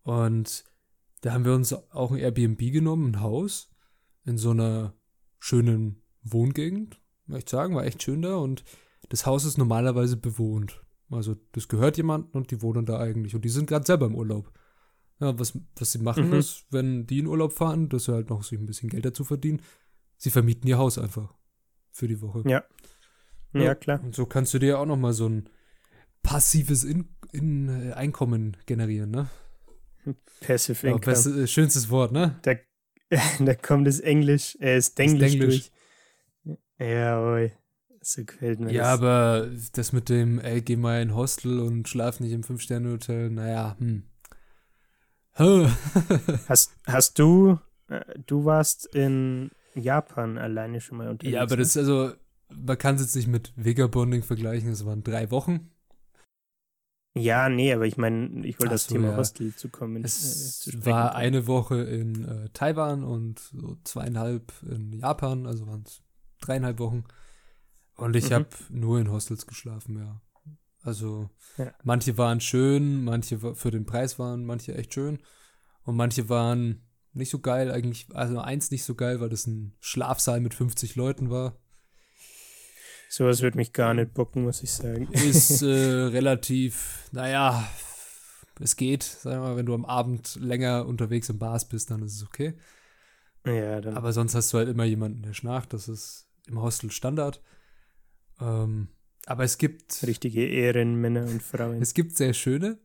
Und 0.07 0.63
da 1.19 1.33
haben 1.33 1.43
wir 1.43 1.53
uns 1.53 1.73
auch 1.73 2.11
ein 2.11 2.17
Airbnb 2.17 2.59
genommen, 2.71 3.11
ein 3.11 3.21
Haus 3.21 3.69
in 4.23 4.37
so 4.37 4.51
einer 4.51 4.93
schönen 5.37 6.01
Wohngegend, 6.23 6.97
möchte 7.25 7.47
ich 7.47 7.51
sagen, 7.51 7.75
war 7.75 7.83
echt 7.83 8.03
schön 8.03 8.21
da 8.21 8.37
und 8.37 8.63
das 9.09 9.25
Haus 9.25 9.43
ist 9.43 9.57
normalerweise 9.57 10.15
bewohnt. 10.15 10.81
Also 11.11 11.35
das 11.51 11.67
gehört 11.67 11.97
jemandem 11.97 12.31
und 12.31 12.51
die 12.51 12.61
wohnen 12.61 12.85
da 12.85 13.01
eigentlich 13.01 13.35
und 13.35 13.43
die 13.43 13.49
sind 13.49 13.67
gerade 13.67 13.85
selber 13.85 14.05
im 14.05 14.15
Urlaub. 14.15 14.49
Ja, 15.19 15.37
was, 15.37 15.59
was 15.75 15.91
sie 15.91 15.99
machen 15.99 16.27
mhm. 16.27 16.35
ist, 16.35 16.67
wenn 16.71 17.05
die 17.05 17.19
in 17.19 17.27
Urlaub 17.27 17.51
fahren, 17.51 17.89
dass 17.89 18.05
sie 18.05 18.13
halt 18.13 18.29
noch 18.29 18.43
sich 18.43 18.57
ein 18.57 18.65
bisschen 18.65 18.87
Geld 18.87 19.03
dazu 19.03 19.25
verdienen, 19.25 19.61
sie 20.15 20.29
vermieten 20.29 20.69
ihr 20.69 20.77
Haus 20.77 20.97
einfach 20.97 21.33
für 21.91 22.07
die 22.07 22.21
Woche. 22.21 22.43
Ja. 22.45 22.63
Ja, 23.51 23.61
ja 23.61 23.75
klar. 23.75 24.01
Und 24.01 24.15
so 24.15 24.25
kannst 24.25 24.53
du 24.53 24.59
dir 24.59 24.79
auch 24.79 24.85
noch 24.85 24.95
mal 24.95 25.11
so 25.11 25.27
ein 25.27 25.49
passives 26.23 26.85
in, 26.85 27.09
in 27.33 27.91
Einkommen 27.91 28.55
generieren, 28.65 29.11
ne? 29.11 29.29
Passive 30.41 30.87
Income. 30.87 31.05
Best, 31.05 31.27
äh, 31.27 31.47
schönstes 31.47 31.89
Wort, 31.89 32.11
ne? 32.11 32.39
Da, 32.43 32.55
da 33.39 33.55
kommt 33.55 33.87
das 33.87 33.99
Englisch, 33.99 34.55
äh, 34.59 34.75
das 34.75 34.93
Denglisch, 34.95 35.37
durch. 35.37 35.71
Ja, 36.79 37.21
oi. 37.21 37.51
So 38.01 38.23
gefällt 38.23 38.59
mir 38.59 38.71
Ja, 38.71 38.83
das. 38.83 38.99
aber 38.99 39.49
das 39.73 39.91
mit 39.91 40.09
dem, 40.09 40.39
ey, 40.39 40.61
geh 40.61 40.77
mal 40.77 41.01
in 41.01 41.13
Hostel 41.15 41.59
und 41.59 41.89
schlaf 41.89 42.19
nicht 42.19 42.31
im 42.31 42.43
Fünf-Sterne-Hotel, 42.43 43.29
naja, 43.29 43.75
hm. 43.79 44.03
Hast, 46.47 46.73
hast 46.87 47.19
du, 47.19 47.59
äh, 47.89 48.01
du 48.25 48.45
warst 48.45 48.87
in 48.95 49.51
Japan 49.75 50.39
alleine 50.39 50.81
schon 50.81 50.97
mal 50.97 51.09
unterwegs? 51.09 51.33
ja, 51.33 51.43
aber 51.43 51.57
ne? 51.57 51.61
das, 51.61 51.77
also, 51.77 52.13
man 52.49 52.77
kann 52.77 52.95
es 52.95 53.01
jetzt 53.01 53.15
nicht 53.15 53.27
mit 53.27 53.53
Vagabonding 53.55 54.23
vergleichen, 54.23 54.69
es 54.69 54.85
waren 54.85 55.03
drei 55.03 55.29
Wochen. 55.29 55.69
Ja, 57.19 57.49
nee, 57.49 57.73
aber 57.73 57.85
ich 57.85 57.97
meine, 57.97 58.45
ich 58.45 58.59
wollte 58.59 58.69
Ach 58.69 58.75
das 58.75 58.85
so, 58.87 58.93
Thema 58.93 59.09
ja. 59.11 59.17
Hostel 59.17 59.53
zu 59.55 59.69
kommen. 59.69 60.03
Es 60.03 60.67
äh, 60.67 60.71
zu 60.71 60.85
war 60.85 61.11
kommen. 61.11 61.23
eine 61.23 61.47
Woche 61.47 61.81
in 61.81 62.23
äh, 62.25 62.49
Taiwan 62.53 63.03
und 63.03 63.39
so 63.39 63.77
zweieinhalb 63.83 64.51
in 64.69 64.93
Japan, 64.93 65.45
also 65.47 65.67
waren 65.67 65.83
es 65.85 66.01
dreieinhalb 66.41 66.79
Wochen. 66.79 67.03
Und 67.95 68.15
ich 68.15 68.29
Mhm. 68.29 68.33
habe 68.35 68.47
nur 68.69 68.99
in 68.99 69.11
Hostels 69.11 69.47
geschlafen, 69.47 69.97
ja. 69.97 70.21
Also 70.83 71.29
Ja. 71.57 71.73
manche 71.83 72.17
waren 72.17 72.39
schön, 72.39 73.03
manche 73.03 73.55
für 73.55 73.71
den 73.71 73.85
Preis 73.85 74.19
waren 74.19 74.45
manche 74.45 74.75
echt 74.75 74.93
schön 74.93 75.19
und 75.83 75.95
manche 75.95 76.29
waren 76.29 76.83
nicht 77.13 77.29
so 77.31 77.39
geil 77.39 77.71
eigentlich. 77.71 78.07
Also 78.13 78.39
eins 78.39 78.69
nicht 78.71 78.83
so 78.83 78.93
geil, 78.95 79.19
weil 79.19 79.29
das 79.29 79.47
ein 79.47 79.75
Schlafsaal 79.79 80.39
mit 80.39 80.53
50 80.53 80.95
Leuten 80.95 81.29
war. 81.31 81.57
Sowas 83.09 83.41
würde 83.41 83.57
mich 83.57 83.73
gar 83.73 83.93
nicht 83.93 84.13
bocken, 84.13 84.43
muss 84.43 84.63
ich 84.63 84.71
sagen. 84.71 85.11
Ist 85.11 85.61
äh, 85.61 85.65
relativ, 85.67 87.07
naja, 87.11 87.67
es 88.59 88.75
geht. 88.75 89.03
Sag 89.03 89.39
mal, 89.39 89.55
wenn 89.55 89.65
du 89.65 89.73
am 89.73 89.85
Abend 89.85 90.35
länger 90.35 90.85
unterwegs 90.85 91.29
im 91.29 91.39
Bars 91.39 91.67
bist, 91.67 91.91
dann 91.91 92.01
ist 92.03 92.15
es 92.15 92.23
okay. 92.23 92.53
ja, 93.45 93.81
dann. 93.81 93.95
Aber 93.95 94.13
sonst 94.13 94.35
hast 94.35 94.51
du 94.53 94.57
halt 94.57 94.69
immer 94.69 94.83
jemanden, 94.83 95.21
der 95.21 95.33
schnarcht. 95.33 95.73
Das 95.73 95.87
ist 95.87 96.27
im 96.47 96.61
Hostel 96.61 96.91
Standard. 96.91 97.41
Ähm, 98.39 98.89
aber 99.25 99.43
es 99.43 99.57
gibt, 99.57 100.03
richtige 100.05 100.45
Ehrenmänner 100.45 101.23
und 101.23 101.43
Frauen. 101.43 101.81
es 101.81 101.93
gibt 101.93 102.15
sehr 102.15 102.33
schöne. 102.33 102.77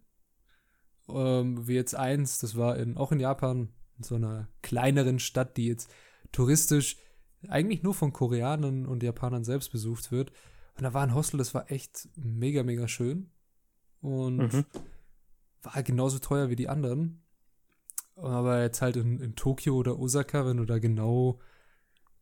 Ähm, 1.09 1.67
wie 1.67 1.75
jetzt 1.75 1.95
eins, 1.95 2.39
das 2.39 2.57
war 2.57 2.77
in, 2.79 2.97
auch 2.97 3.13
in 3.13 3.21
Japan, 3.21 3.69
in 3.99 4.05
so 4.05 4.17
einer 4.17 4.49
kleineren 4.63 5.19
Stadt, 5.19 5.57
die 5.57 5.67
jetzt 5.67 5.91
touristisch 6.33 6.97
eigentlich 7.49 7.83
nur 7.83 7.95
von 7.95 8.13
Koreanern 8.13 8.87
und 8.87 9.03
Japanern 9.03 9.45
selbst 9.45 9.71
besucht 9.73 10.11
wird. 10.13 10.31
Und 10.77 10.85
da 10.85 10.95
war 10.95 11.03
ein 11.03 11.15
Hostel, 11.15 11.39
das 11.39 11.55
war 11.55 11.71
echt 11.71 12.09
mega, 12.17 12.63
mega 12.63 12.89
schön. 12.89 13.31
Und 14.01 14.39
Mhm. 14.53 14.65
war 15.63 15.83
genauso 15.83 16.19
teuer 16.19 16.49
wie 16.49 16.57
die 16.57 16.69
anderen. 16.69 17.23
Aber 18.17 18.63
jetzt 18.63 18.83
halt 18.83 18.97
in, 18.97 19.21
in 19.21 19.35
Tokio 19.37 19.75
oder 19.77 19.99
Osaka, 19.99 20.47
wenn 20.47 20.59
du 20.59 20.65
da 20.65 20.79
genau 20.79 21.39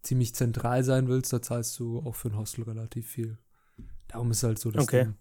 ziemlich 0.02 0.35
zentral 0.35 0.83
sein 0.85 1.09
willst, 1.09 1.33
da 1.33 1.42
zahlst 1.42 1.78
du 1.78 1.98
auch 2.00 2.14
für 2.14 2.28
ein 2.28 2.37
Hostel 2.37 2.62
relativ 2.64 3.09
viel. 3.09 3.38
Darum 4.09 4.30
ist 4.30 4.42
halt 4.42 4.59
so 4.59 4.70
das 4.70 4.85
Okay. 4.85 5.04
Ding. 5.04 5.14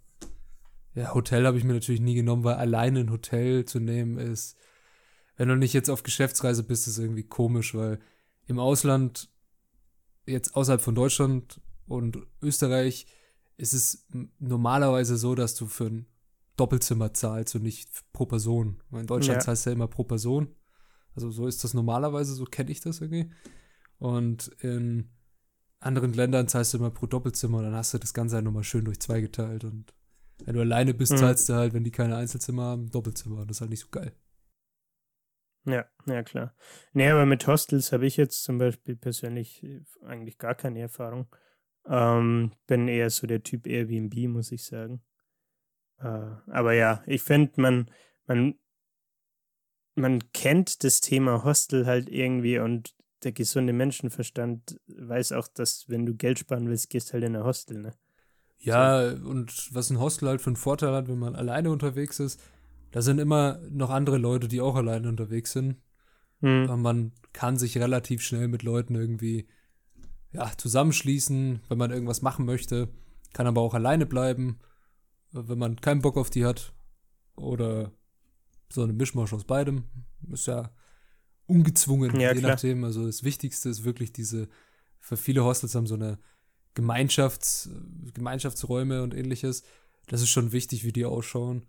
Ja, 0.96 1.14
Hotel 1.14 1.46
habe 1.46 1.58
ich 1.58 1.64
mir 1.64 1.74
natürlich 1.74 2.02
nie 2.02 2.16
genommen, 2.16 2.44
weil 2.44 2.56
alleine 2.56 3.02
ein 3.02 3.12
Hotel 3.12 3.66
zu 3.66 3.80
nehmen 3.80 4.18
ist, 4.18 4.58
wenn 5.38 5.48
du 5.48 5.56
nicht 5.56 5.74
jetzt 5.74 5.90
auf 5.90 6.04
Geschäftsreise 6.04 6.64
bist, 6.64 6.88
ist 6.88 6.98
irgendwie 6.98 7.24
komisch, 7.24 7.74
weil 7.76 8.00
im 8.48 8.60
Ausland, 8.60 9.30
jetzt 10.30 10.56
außerhalb 10.56 10.82
von 10.82 10.96
Deutschland 10.96 11.60
und 11.88 12.18
Österreich, 12.42 13.08
ist 13.58 13.74
es 13.74 14.08
normalerweise 14.40 15.18
so, 15.18 15.36
dass 15.36 15.56
du 15.56 15.66
für 15.68 15.86
ein 15.88 16.06
Doppelzimmer 16.56 17.14
zahlst 17.14 17.56
und 17.56 17.64
nicht 17.64 17.90
pro 18.14 18.26
Person. 18.26 18.82
In 18.92 19.08
Deutschland 19.08 19.38
Ja. 19.38 19.46
zahlst 19.46 19.66
du 19.66 19.70
ja 19.72 19.76
immer 19.76 19.88
pro 19.88 20.04
Person. 20.04 20.50
Also 21.16 21.32
so 21.32 21.48
ist 21.48 21.64
das 21.64 21.74
normalerweise, 21.74 22.34
so 22.34 22.46
kenne 22.46 22.72
ich 22.72 22.80
das 22.82 23.02
irgendwie. 23.02 23.32
Und 23.98 24.48
in 24.62 25.10
anderen 25.80 26.14
Ländern 26.14 26.48
zahlst 26.48 26.74
du 26.74 26.78
immer 26.78 26.92
pro 26.92 27.06
Doppelzimmer 27.08 27.58
und 27.60 27.64
dann 27.66 27.76
hast 27.76 27.94
du 27.94 27.98
das 27.98 28.14
Ganze 28.14 28.36
halt 28.36 28.46
nochmal 28.46 28.64
schön 28.64 28.86
durch 28.86 29.00
zwei 29.00 29.20
geteilt. 29.22 29.64
Und 29.64 29.94
wenn 30.46 30.56
du 30.56 30.62
alleine 30.62 30.94
bist, 30.94 31.12
Mhm. 31.14 31.18
zahlst 31.18 31.50
du 31.50 31.54
halt, 31.54 31.74
wenn 31.74 31.84
die 31.84 31.92
keine 31.92 32.16
Einzelzimmer 32.16 32.64
haben, 32.64 32.92
Doppelzimmer. 32.92 33.46
Das 33.46 33.58
ist 33.58 33.62
halt 33.62 33.72
nicht 33.72 33.82
so 33.82 33.88
geil. 33.92 34.14
Ja, 35.66 35.86
ja, 36.06 36.24
klar. 36.24 36.56
Nee, 36.94 37.10
aber 37.10 37.26
mit 37.26 37.46
Hostels 37.46 37.92
habe 37.92 38.06
ich 38.06 38.18
jetzt 38.18 38.44
zum 38.44 38.58
Beispiel 38.58 38.96
persönlich 38.96 39.64
äh, 39.64 39.82
eigentlich 40.06 40.38
gar 40.38 40.56
keine 40.56 40.80
Erfahrung. 40.80 41.28
Ähm, 41.86 42.54
bin 42.68 42.88
eher 42.88 43.10
so 43.10 43.28
der 43.28 43.44
Typ 43.44 43.68
Airbnb, 43.68 44.16
muss 44.30 44.52
ich 44.52 44.66
sagen. 44.66 45.02
Äh, 46.00 46.08
aber 46.48 46.74
ja, 46.74 47.04
ich 47.06 47.22
finde, 47.22 47.62
man, 47.62 47.92
man, 48.26 48.56
man 49.96 50.32
kennt 50.32 50.84
das 50.84 51.02
Thema 51.02 51.44
Hostel 51.44 51.86
halt 51.86 52.10
irgendwie 52.10 52.60
und 52.60 52.96
der 53.24 53.34
gesunde 53.34 53.74
Menschenverstand 53.74 54.80
weiß 54.88 55.34
auch, 55.34 55.48
dass 55.48 55.90
wenn 55.90 56.06
du 56.06 56.16
Geld 56.16 56.40
sparen 56.40 56.70
willst, 56.70 56.90
gehst 56.90 57.14
halt 57.14 57.24
in 57.24 57.36
ein 57.36 57.44
Hostel, 57.44 57.80
ne? 57.80 57.94
Ja, 58.62 59.12
und 59.12 59.74
was 59.74 59.90
ein 59.90 60.00
Hostel 60.00 60.28
halt 60.30 60.42
für 60.42 60.50
einen 60.50 60.56
Vorteil 60.58 60.94
hat, 60.94 61.08
wenn 61.08 61.20
man 61.20 61.36
alleine 61.36 61.72
unterwegs 61.72 62.20
ist, 62.20 62.42
da 62.92 63.02
sind 63.02 63.20
immer 63.20 63.60
noch 63.70 63.90
andere 63.90 64.18
Leute, 64.18 64.48
die 64.48 64.62
auch 64.62 64.76
alleine 64.76 65.08
unterwegs 65.10 65.52
sind. 65.52 65.78
Hm. 66.42 66.64
Aber 66.66 66.78
man 66.78 67.12
kann 67.34 67.58
sich 67.58 67.78
relativ 67.78 68.22
schnell 68.22 68.48
mit 68.48 68.64
Leuten 68.64 68.96
irgendwie 68.96 69.48
ja, 70.32 70.52
zusammenschließen, 70.58 71.62
wenn 71.68 71.78
man 71.78 71.92
irgendwas 71.92 72.22
machen 72.22 72.46
möchte. 72.46 72.90
Kann 73.34 73.48
aber 73.48 73.62
auch 73.62 73.74
alleine 73.74 74.06
bleiben, 74.06 74.60
äh, 75.34 75.42
wenn 75.48 75.60
man 75.60 75.82
keinen 75.82 76.02
Bock 76.02 76.18
auf 76.18 76.30
die 76.30 76.46
hat. 76.46 76.74
Oder 77.36 77.92
so 78.72 78.84
eine 78.84 78.94
Mischmasch 78.94 79.34
aus 79.34 79.44
beidem. 79.46 79.86
Ist 80.32 80.48
ja 80.48 80.72
ungezwungen, 81.46 82.20
Ja, 82.20 82.34
je 82.34 82.40
klar. 82.40 82.52
nachdem. 82.52 82.84
Also 82.84 83.06
das 83.06 83.24
Wichtigste 83.24 83.70
ist 83.70 83.84
wirklich 83.84 84.14
diese, 84.14 84.48
für 85.00 85.18
viele 85.18 85.44
Hostels 85.44 85.76
haben 85.76 85.88
so 85.88 85.96
eine 85.96 86.20
Gemeinschafts, 86.76 87.70
Gemeinschaftsräume 88.14 89.04
und 89.04 89.14
ähnliches. 89.14 89.64
Das 90.08 90.22
ist 90.22 90.30
schon 90.30 90.52
wichtig, 90.52 90.84
wie 90.84 90.92
die 90.92 91.06
ausschauen. 91.06 91.66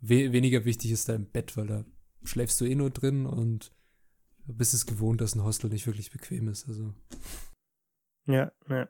We 0.00 0.32
weniger 0.32 0.64
wichtig 0.64 0.92
ist 0.92 1.08
dein 1.08 1.26
Bett, 1.26 1.56
weil 1.56 1.66
da 1.66 1.84
schläfst 2.24 2.60
du 2.60 2.64
eh 2.64 2.74
nur 2.74 2.90
drin 2.90 3.26
und 3.26 3.72
bist 4.46 4.74
es 4.74 4.86
gewohnt, 4.86 5.20
dass 5.20 5.34
ein 5.34 5.44
Hostel 5.44 5.70
nicht 5.70 5.86
wirklich 5.86 6.10
bequem 6.10 6.48
ist. 6.48 6.68
Also 6.68 6.94
Ja, 8.26 8.52
ja. 8.68 8.88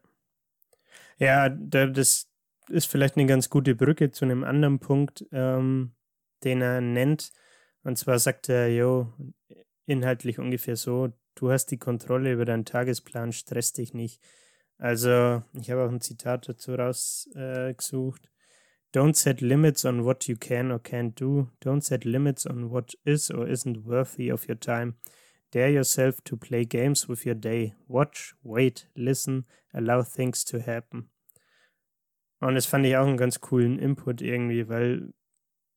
Ja, 1.18 1.48
da, 1.48 1.86
das 1.86 2.28
ist 2.68 2.86
vielleicht 2.86 3.16
eine 3.16 3.26
ganz 3.26 3.50
gute 3.50 3.74
Brücke 3.74 4.10
zu 4.10 4.24
einem 4.24 4.44
anderen 4.44 4.78
Punkt, 4.78 5.26
ähm, 5.32 5.92
den 6.44 6.62
er 6.62 6.80
nennt. 6.80 7.32
Und 7.82 7.98
zwar 7.98 8.18
sagt 8.18 8.48
er, 8.48 8.72
jo, 8.72 9.12
inhaltlich 9.86 10.38
ungefähr 10.38 10.76
so, 10.76 11.12
du 11.34 11.50
hast 11.50 11.66
die 11.66 11.78
Kontrolle 11.78 12.32
über 12.32 12.44
deinen 12.44 12.64
Tagesplan, 12.64 13.32
stress 13.32 13.72
dich 13.72 13.92
nicht. 13.94 14.22
Also, 14.78 15.42
ich 15.52 15.70
habe 15.70 15.84
auch 15.84 15.90
ein 15.90 16.00
Zitat 16.00 16.48
dazu 16.48 16.74
rausgesucht. 16.74 18.24
Äh. 18.24 18.28
Don't 18.92 19.14
set 19.14 19.40
limits 19.40 19.84
on 19.84 20.04
what 20.04 20.28
you 20.28 20.36
can 20.36 20.72
or 20.72 20.80
can't 20.80 21.14
do. 21.14 21.48
Don't 21.60 21.82
set 21.82 22.04
limits 22.04 22.44
on 22.46 22.70
what 22.70 22.94
is 23.04 23.30
or 23.30 23.46
isn't 23.48 23.84
worthy 23.84 24.30
of 24.30 24.48
your 24.48 24.58
time. 24.58 24.94
Dare 25.52 25.70
yourself 25.70 26.20
to 26.24 26.36
play 26.36 26.64
games 26.64 27.08
with 27.08 27.24
your 27.24 27.34
day. 27.36 27.74
Watch, 27.88 28.34
wait, 28.42 28.88
listen, 28.94 29.46
allow 29.72 30.02
things 30.02 30.44
to 30.46 30.58
happen. 30.58 31.10
Und 32.40 32.54
das 32.54 32.66
fand 32.66 32.86
ich 32.86 32.96
auch 32.96 33.06
einen 33.06 33.16
ganz 33.16 33.40
coolen 33.40 33.78
Input 33.78 34.22
irgendwie, 34.22 34.68
weil 34.68 35.12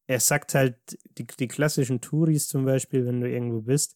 er 0.08 0.20
sagt 0.20 0.56
halt, 0.56 0.76
die, 1.18 1.26
die 1.28 1.48
klassischen 1.48 2.02
Touris 2.02 2.48
zum 2.48 2.66
Beispiel, 2.66 3.06
wenn 3.06 3.22
du 3.22 3.30
irgendwo 3.30 3.62
bist, 3.62 3.96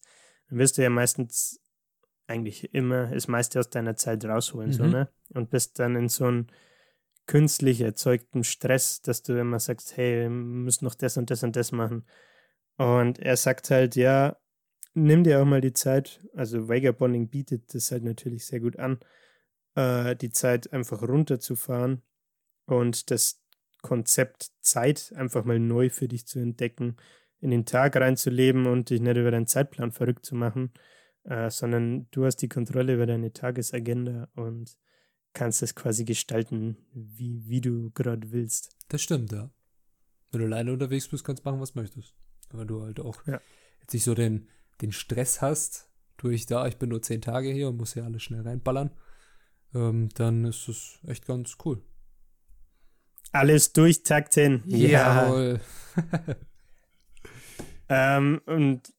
dann 0.50 0.60
wirst 0.60 0.78
du 0.78 0.84
ja 0.84 0.90
meistens 0.90 1.60
eigentlich 2.28 2.74
immer 2.74 3.08
das 3.08 3.28
meiste 3.28 3.60
aus 3.60 3.70
deiner 3.70 3.96
Zeit 3.96 4.26
rausholen, 4.26 4.74
so, 4.74 4.84
Mhm. 4.84 4.90
ne? 4.92 5.10
Und 5.34 5.50
bist 5.50 5.80
dann 5.80 5.96
in 5.96 6.10
so 6.10 6.26
einem 6.26 6.48
künstlich 7.28 7.82
erzeugten 7.82 8.44
Stress, 8.44 9.02
dass 9.02 9.22
du 9.22 9.40
immer 9.40 9.60
sagst, 9.60 9.98
hey, 9.98 10.22
wir 10.24 10.30
müssen 10.30 10.86
noch 10.86 10.96
das 10.96 11.18
und 11.18 11.30
das 11.30 11.44
und 11.44 11.56
das 11.56 11.72
machen. 11.72 12.06
Und 12.78 13.20
er 13.20 13.38
sagt 13.38 13.70
halt, 13.70 13.96
ja, 13.96 14.38
nimm 14.94 15.24
dir 15.24 15.42
auch 15.42 15.46
mal 15.46 15.62
die 15.62 15.74
Zeit, 15.74 16.26
also 16.36 16.70
Vagabonding 16.70 17.30
bietet 17.30 17.74
das 17.74 17.92
halt 17.92 18.04
natürlich 18.04 18.46
sehr 18.46 18.60
gut 18.60 18.80
an, 18.80 19.00
äh, 19.76 20.16
die 20.16 20.32
Zeit 20.32 20.74
einfach 20.74 21.02
runterzufahren 21.04 22.02
und 22.66 23.12
das 23.12 23.42
Konzept 23.82 24.52
Zeit 24.62 25.14
einfach 25.16 25.46
mal 25.46 25.60
neu 25.60 25.90
für 25.90 26.08
dich 26.08 26.26
zu 26.28 26.40
entdecken, 26.40 26.98
in 27.40 27.52
den 27.52 27.66
Tag 27.66 27.96
reinzuleben 27.96 28.66
und 28.66 28.90
dich 28.90 29.02
nicht 29.02 29.18
über 29.18 29.32
deinen 29.32 29.48
Zeitplan 29.48 29.92
verrückt 29.92 30.26
zu 30.26 30.36
machen, 30.36 30.74
äh, 31.26 31.50
sondern 31.50 32.08
du 32.12 32.26
hast 32.26 32.38
die 32.38 32.50
Kontrolle 32.50 32.96
über 32.96 33.06
deine 33.06 33.34
Tagesagenda 33.34 34.30
und 34.36 34.78
kannst 35.38 35.62
es 35.62 35.76
quasi 35.76 36.04
gestalten, 36.04 36.78
wie, 36.94 37.48
wie 37.48 37.62
du 37.62 37.92
gerade 37.92 38.32
willst. 38.32 38.76
das 38.90 39.02
stimmt, 39.02 39.32
ja. 39.32 39.50
Wenn 40.32 40.42
du 40.42 40.46
alleine 40.48 40.74
unterwegs 40.74 41.08
bist, 41.08 41.24
kannst 41.24 41.46
du 41.46 41.50
machen, 41.50 41.62
was 41.62 41.74
du 41.74 41.80
möchtest. 41.80 42.16
Aber 42.50 42.66
du 42.66 42.82
halt 42.82 43.00
auch 43.00 43.26
Ja. 43.28 43.40
jetzt 43.82 43.94
nicht 43.94 44.04
so 44.04 44.14
den, 44.16 44.48
den 44.82 44.92
Stress 44.92 45.42
hast, 45.42 45.90
durch 46.18 46.46
da, 46.48 46.68
ich 46.68 46.78
bin 46.78 46.90
nur 46.90 47.02
zehn 47.02 47.22
Tage 47.22 47.50
hier 47.52 47.70
und 47.70 47.78
muss 47.78 47.94
hier 47.94 48.04
alles 48.04 48.24
schnell 48.24 48.42
reinballern, 48.42 48.92
ähm, 49.76 50.10
dann 50.16 50.46
ist 50.46 50.68
es 50.68 51.00
echt 51.08 51.26
ganz 51.28 51.58
cool. 51.66 51.82
Alles 53.32 53.74
durchtakten. 53.74 54.64
Jawohl. 54.66 55.60
Ähm, 57.90 58.42
und 58.46 58.94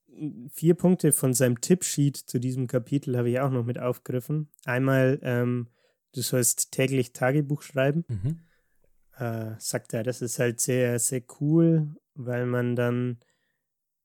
vier 0.51 0.75
Punkte 0.75 1.13
von 1.13 1.35
seinem 1.35 1.61
Tippsheet 1.61 2.17
zu 2.17 2.41
diesem 2.41 2.67
Kapitel 2.67 3.17
habe 3.17 3.31
ich 3.31 3.39
auch 3.39 3.51
noch 3.51 3.65
mit 3.65 3.79
aufgegriffen. 3.79 4.49
Einmal, 4.65 5.19
ähm, 5.23 5.69
du 6.19 6.23
sollst 6.23 6.73
täglich 6.73 7.13
Tagebuch 7.13 7.63
schreiben. 7.63 8.05
Mhm. 8.09 8.41
Äh, 9.17 9.55
sagt 9.59 9.95
er, 9.95 10.03
das 10.03 10.21
ist 10.21 10.39
halt 10.39 10.61
sehr, 10.61 10.99
sehr 10.99 11.23
cool, 11.41 11.95
weil 12.15 12.45
man 12.45 12.77
dann 12.77 13.19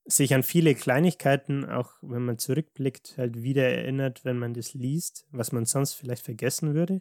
sich 0.05 0.33
an 0.33 0.43
viele 0.43 0.75
Kleinigkeiten, 0.75 1.65
auch 1.65 1.93
wenn 2.01 2.23
man 2.23 2.37
zurückblickt, 2.37 3.15
halt 3.17 3.41
wieder 3.41 3.63
erinnert, 3.63 4.25
wenn 4.25 4.37
man 4.37 4.53
das 4.53 4.73
liest, 4.73 5.25
was 5.31 5.51
man 5.51 5.65
sonst 5.65 5.93
vielleicht 5.93 6.23
vergessen 6.23 6.73
würde. 6.73 6.99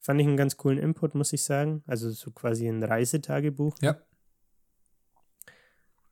Fand 0.00 0.20
ich 0.20 0.26
einen 0.26 0.36
ganz 0.36 0.56
coolen 0.56 0.78
Input, 0.78 1.14
muss 1.14 1.32
ich 1.32 1.42
sagen. 1.42 1.82
Also 1.86 2.10
so 2.10 2.30
quasi 2.30 2.66
ein 2.66 2.82
Reisetagebuch. 2.82 3.76
Ja. 3.82 4.00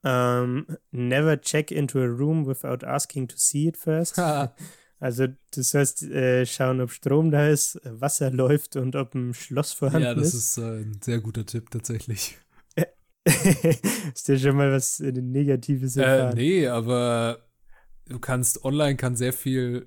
Um, 0.03 0.67
never 0.91 1.41
check 1.41 1.71
into 1.71 1.99
a 1.99 2.07
room 2.07 2.47
without 2.47 2.85
asking 2.87 3.29
to 3.29 3.37
see 3.37 3.69
it 3.69 3.77
first. 3.77 4.17
also 5.01 5.27
du 5.27 5.63
sollst 5.63 6.03
äh, 6.03 6.45
schauen, 6.45 6.81
ob 6.81 6.91
Strom 6.91 7.31
da 7.31 7.49
ist, 7.49 7.81
Wasser 7.85 8.31
läuft 8.31 8.77
und 8.77 8.97
ob 8.97 9.15
ein 9.15 9.35
Schloss 9.35 9.73
vorhanden 9.73 10.09
ist. 10.09 10.09
Ja, 10.09 10.15
das 10.15 10.35
ist, 10.35 10.57
ist 10.57 10.59
äh, 10.59 10.81
ein 10.81 11.01
sehr 11.03 11.21
guter 11.21 11.47
Tipp 11.47 11.71
tatsächlich. 11.71 12.39
ist 14.15 14.29
dir 14.29 14.39
schon 14.39 14.57
mal 14.57 14.73
was 14.73 15.01
äh, 15.01 15.13
Negatives 15.13 15.97
erfahren? 15.97 16.37
Äh, 16.37 16.41
nee, 16.41 16.67
aber 16.67 17.49
du 18.07 18.19
kannst 18.19 18.65
online 18.65 18.97
kann 18.97 19.17
sehr 19.17 19.33
viel 19.33 19.87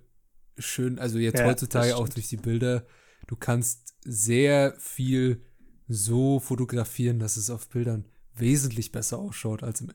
schön, 0.57 0.99
also 0.99 1.17
jetzt 1.17 1.39
ja, 1.39 1.45
heutzutage 1.45 1.95
auch 1.95 2.07
durch 2.07 2.27
die 2.27 2.37
Bilder, 2.37 2.85
du 3.27 3.35
kannst 3.35 3.95
sehr 4.03 4.75
viel 4.79 5.41
so 5.87 6.39
fotografieren, 6.39 7.19
dass 7.19 7.37
es 7.37 7.49
auf 7.49 7.67
Bildern 7.69 8.05
wesentlich 8.33 8.91
besser 8.91 9.19
ausschaut 9.19 9.63
als 9.63 9.81
im 9.81 9.91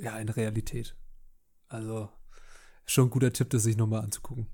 ja, 0.00 0.16
in 0.18 0.28
Realität. 0.28 0.96
Also 1.66 2.08
schon 2.88 3.06
ein 3.06 3.10
guter 3.10 3.32
Tipp, 3.32 3.50
das 3.50 3.62
sich 3.62 3.76
nochmal 3.76 4.02
anzugucken. 4.02 4.46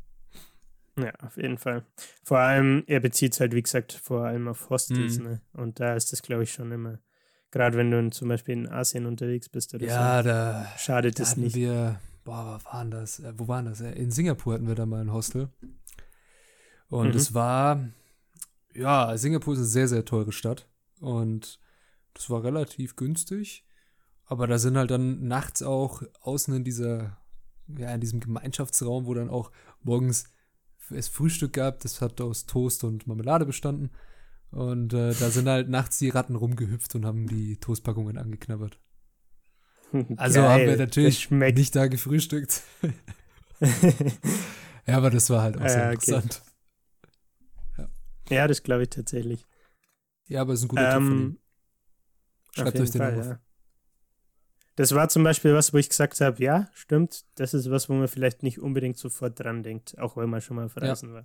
Ja, 0.96 1.12
auf 1.22 1.36
jeden 1.36 1.58
Fall. 1.58 1.84
Vor 2.22 2.38
allem, 2.38 2.84
er 2.86 3.00
bezieht 3.00 3.32
es 3.32 3.40
halt, 3.40 3.52
wie 3.52 3.62
gesagt, 3.62 3.92
vor 3.92 4.26
allem 4.26 4.46
auf 4.48 4.70
Hostels, 4.70 5.18
mhm. 5.18 5.24
ne? 5.24 5.40
Und 5.52 5.80
da 5.80 5.94
ist 5.94 6.12
das, 6.12 6.22
glaube 6.22 6.44
ich, 6.44 6.52
schon 6.52 6.70
immer, 6.70 6.98
gerade 7.50 7.76
wenn 7.76 7.90
du 7.90 8.10
zum 8.10 8.28
Beispiel 8.28 8.54
in 8.54 8.68
Asien 8.68 9.06
unterwegs 9.06 9.48
bist 9.48 9.74
oder 9.74 9.86
ja, 9.86 10.22
so, 10.22 10.28
da 10.28 10.66
schadet 10.76 11.18
da 11.18 11.24
es 11.24 11.36
nicht. 11.36 11.56
Wir, 11.56 11.98
boah, 12.24 12.60
wo 12.60 12.72
waren 12.72 12.90
das? 12.90 13.20
Äh, 13.20 13.32
wo 13.36 13.48
waren 13.48 13.64
das? 13.64 13.80
Äh, 13.80 13.92
in 13.92 14.10
Singapur 14.10 14.54
hatten 14.54 14.68
wir 14.68 14.76
da 14.76 14.86
mal 14.86 15.00
ein 15.00 15.12
Hostel. 15.12 15.48
Und 16.88 17.08
mhm. 17.08 17.16
es 17.16 17.34
war, 17.34 17.88
ja, 18.72 19.16
Singapur 19.16 19.54
ist 19.54 19.60
eine 19.60 19.66
sehr, 19.66 19.88
sehr 19.88 20.04
teure 20.04 20.32
Stadt. 20.32 20.68
Und 21.00 21.58
das 22.14 22.30
war 22.30 22.44
relativ 22.44 22.94
günstig. 22.94 23.64
Aber 24.26 24.46
da 24.46 24.58
sind 24.58 24.76
halt 24.76 24.90
dann 24.90 25.26
nachts 25.26 25.62
auch 25.62 26.02
außen 26.20 26.54
in 26.54 26.64
dieser, 26.64 27.18
ja, 27.78 27.94
in 27.94 28.00
diesem 28.00 28.20
Gemeinschaftsraum, 28.20 29.06
wo 29.06 29.14
dann 29.14 29.30
auch 29.30 29.50
morgens 29.82 30.32
es 30.90 31.08
Frühstück 31.08 31.54
gab, 31.54 31.80
das 31.80 32.00
hat 32.00 32.20
aus 32.20 32.46
Toast 32.46 32.84
und 32.84 33.06
Marmelade 33.06 33.46
bestanden. 33.46 33.90
Und 34.50 34.92
äh, 34.92 35.14
da 35.14 35.30
sind 35.30 35.48
halt 35.48 35.68
nachts 35.68 35.98
die 35.98 36.10
Ratten 36.10 36.36
rumgehüpft 36.36 36.94
und 36.94 37.04
haben 37.04 37.26
die 37.26 37.56
Toastpackungen 37.56 38.18
angeknabbert. 38.18 38.78
Also 40.16 40.40
Geil, 40.40 40.48
haben 40.48 40.66
wir 40.66 40.76
natürlich 40.76 41.30
nicht 41.30 41.76
da 41.76 41.86
gefrühstückt. 41.86 42.62
ja, 44.86 44.96
aber 44.96 45.10
das 45.10 45.30
war 45.30 45.42
halt 45.42 45.56
auch 45.56 45.68
sehr 45.68 45.84
okay. 45.84 45.92
interessant. 45.92 46.42
Ja, 47.78 47.88
ja 48.28 48.48
das 48.48 48.64
glaube 48.64 48.82
ich 48.82 48.88
tatsächlich. 48.88 49.46
Ja, 50.26 50.40
aber 50.40 50.54
es 50.54 50.60
ist 50.60 50.64
ein 50.64 50.68
guter 50.68 50.96
ähm, 50.96 50.98
Tipp 50.98 51.08
von 51.08 51.20
ihm. 51.20 51.38
Schreibt 52.50 52.80
euch 52.80 52.90
den 52.90 53.00
Fall, 53.00 53.20
auf. 53.20 53.26
Ja. 53.26 53.40
Das 54.76 54.94
war 54.94 55.08
zum 55.08 55.22
Beispiel 55.22 55.54
was, 55.54 55.72
wo 55.72 55.78
ich 55.78 55.88
gesagt 55.88 56.20
habe, 56.20 56.42
ja, 56.42 56.68
stimmt, 56.72 57.24
das 57.36 57.54
ist 57.54 57.70
was, 57.70 57.88
wo 57.88 57.94
man 57.94 58.08
vielleicht 58.08 58.42
nicht 58.42 58.58
unbedingt 58.58 58.98
sofort 58.98 59.38
dran 59.38 59.62
denkt, 59.62 59.98
auch 59.98 60.16
wenn 60.16 60.28
man 60.28 60.40
schon 60.40 60.56
mal 60.56 60.68
verreisen 60.68 61.10
ja. 61.10 61.16
war. 61.16 61.22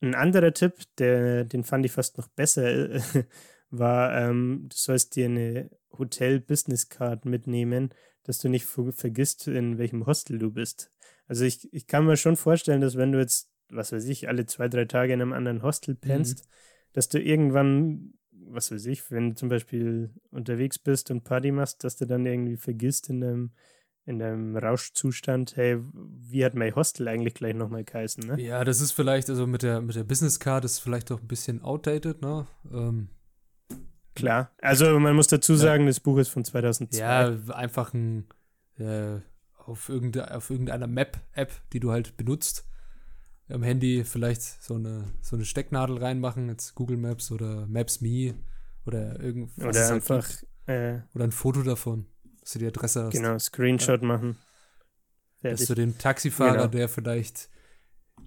Ein 0.00 0.14
anderer 0.14 0.54
Tipp, 0.54 0.74
der, 0.96 1.44
den 1.44 1.62
fand 1.62 1.84
ich 1.84 1.92
fast 1.92 2.16
noch 2.16 2.28
besser, 2.28 3.00
war, 3.70 4.16
ähm, 4.16 4.66
du 4.70 4.76
sollst 4.76 5.14
dir 5.16 5.26
eine 5.26 5.70
Hotel-Business-Card 5.98 7.26
mitnehmen, 7.26 7.90
dass 8.24 8.38
du 8.38 8.48
nicht 8.48 8.64
vergisst, 8.64 9.46
in 9.46 9.78
welchem 9.78 10.06
Hostel 10.06 10.38
du 10.38 10.50
bist. 10.50 10.90
Also 11.26 11.44
ich, 11.44 11.72
ich 11.72 11.86
kann 11.86 12.06
mir 12.06 12.16
schon 12.16 12.36
vorstellen, 12.36 12.80
dass 12.80 12.96
wenn 12.96 13.12
du 13.12 13.18
jetzt, 13.18 13.50
was 13.68 13.92
weiß 13.92 14.06
ich, 14.06 14.28
alle 14.28 14.46
zwei, 14.46 14.68
drei 14.68 14.86
Tage 14.86 15.12
in 15.12 15.20
einem 15.20 15.32
anderen 15.32 15.62
Hostel 15.62 15.94
pennst, 15.94 16.44
mhm. 16.44 16.48
dass 16.92 17.08
du 17.08 17.20
irgendwann 17.20 18.14
was 18.52 18.70
weiß 18.70 18.86
ich, 18.86 19.10
wenn 19.10 19.30
du 19.30 19.36
zum 19.36 19.48
Beispiel 19.48 20.10
unterwegs 20.30 20.78
bist 20.78 21.10
und 21.10 21.24
Party 21.24 21.50
machst, 21.50 21.84
dass 21.84 21.96
du 21.96 22.06
dann 22.06 22.26
irgendwie 22.26 22.56
vergisst 22.56 23.08
in 23.10 23.20
deinem, 23.20 23.50
in 24.06 24.18
deinem 24.18 24.56
Rauschzustand, 24.56 25.56
hey, 25.56 25.78
wie 25.92 26.44
hat 26.44 26.54
mein 26.54 26.74
Hostel 26.74 27.08
eigentlich 27.08 27.34
gleich 27.34 27.54
nochmal 27.54 27.84
geheißen, 27.84 28.26
ne? 28.26 28.40
Ja, 28.40 28.64
das 28.64 28.80
ist 28.80 28.92
vielleicht, 28.92 29.28
also 29.30 29.46
mit 29.46 29.62
der, 29.62 29.80
mit 29.80 29.96
der 29.96 30.04
Business 30.04 30.40
Card 30.40 30.64
ist 30.64 30.78
vielleicht 30.78 31.10
auch 31.12 31.20
ein 31.20 31.28
bisschen 31.28 31.62
outdated, 31.62 32.22
ne? 32.22 32.46
Ähm, 32.72 33.08
Klar. 34.14 34.50
Also 34.60 34.98
man 34.98 35.14
muss 35.14 35.28
dazu 35.28 35.54
sagen, 35.54 35.84
ja. 35.84 35.88
das 35.88 36.00
Buch 36.00 36.18
ist 36.18 36.28
von 36.28 36.44
2002. 36.44 36.98
Ja, 36.98 37.36
einfach 37.54 37.94
ein 37.94 38.26
äh, 38.78 39.20
auf, 39.56 39.88
irgende, 39.88 40.34
auf 40.34 40.50
irgendeiner 40.50 40.86
Map-App, 40.86 41.52
die 41.72 41.80
du 41.80 41.90
halt 41.90 42.16
benutzt. 42.16 42.66
Am 43.50 43.62
Handy 43.62 44.04
vielleicht 44.04 44.42
so 44.42 44.74
eine, 44.74 45.04
so 45.20 45.36
eine 45.36 45.44
Stecknadel 45.44 45.98
reinmachen, 45.98 46.48
jetzt 46.48 46.74
Google 46.74 46.96
Maps 46.96 47.30
oder 47.30 47.66
Maps 47.66 48.00
Me 48.00 48.34
oder 48.86 49.20
irgendwas. 49.20 49.64
Oder 49.64 49.80
halt 49.80 49.92
einfach. 49.92 50.28
Äh, 50.66 51.00
oder 51.14 51.24
ein 51.24 51.32
Foto 51.32 51.62
davon, 51.62 52.06
dass 52.40 52.52
du 52.52 52.58
die 52.60 52.66
Adresse 52.66 53.04
hast. 53.04 53.12
Genau, 53.12 53.38
Screenshot 53.38 54.02
ja. 54.02 54.06
machen. 54.06 54.36
Fertig. 55.40 55.60
Dass 55.60 55.68
du 55.68 55.74
dem 55.74 55.98
Taxifahrer, 55.98 56.52
genau. 56.52 56.66
der 56.68 56.88
vielleicht 56.88 57.48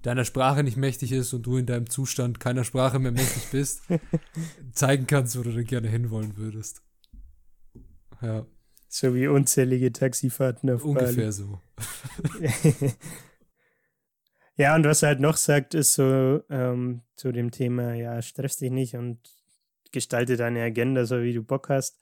deiner 0.01 0.25
Sprache 0.25 0.63
nicht 0.63 0.77
mächtig 0.77 1.12
ist 1.12 1.33
und 1.33 1.43
du 1.43 1.57
in 1.57 1.65
deinem 1.65 1.89
Zustand 1.89 2.39
keiner 2.39 2.63
Sprache 2.63 2.99
mehr 2.99 3.12
mächtig 3.12 3.49
bist, 3.51 3.83
zeigen 4.73 5.07
kannst, 5.07 5.38
wo 5.38 5.43
du 5.43 5.51
denn 5.51 5.65
gerne 5.65 5.88
hinwollen 5.88 6.38
würdest. 6.38 6.81
Ja. 8.21 8.45
So 8.89 9.15
wie 9.15 9.27
unzählige 9.27 9.91
Taxifahrten 9.91 10.69
auf 10.69 10.83
Ungefähr 10.83 11.15
Bali. 11.15 11.31
so. 11.31 11.62
ja, 14.55 14.75
und 14.75 14.85
was 14.85 15.01
er 15.01 15.09
halt 15.09 15.19
noch 15.19 15.37
sagt, 15.37 15.73
ist 15.73 15.93
so 15.93 16.41
ähm, 16.49 17.01
zu 17.15 17.31
dem 17.31 17.51
Thema, 17.51 17.93
ja, 17.93 18.21
stress 18.21 18.57
dich 18.57 18.71
nicht 18.71 18.95
und 18.95 19.19
gestalte 19.91 20.37
deine 20.37 20.61
Agenda 20.61 21.05
so, 21.05 21.21
wie 21.21 21.33
du 21.33 21.43
Bock 21.43 21.69
hast. 21.69 21.97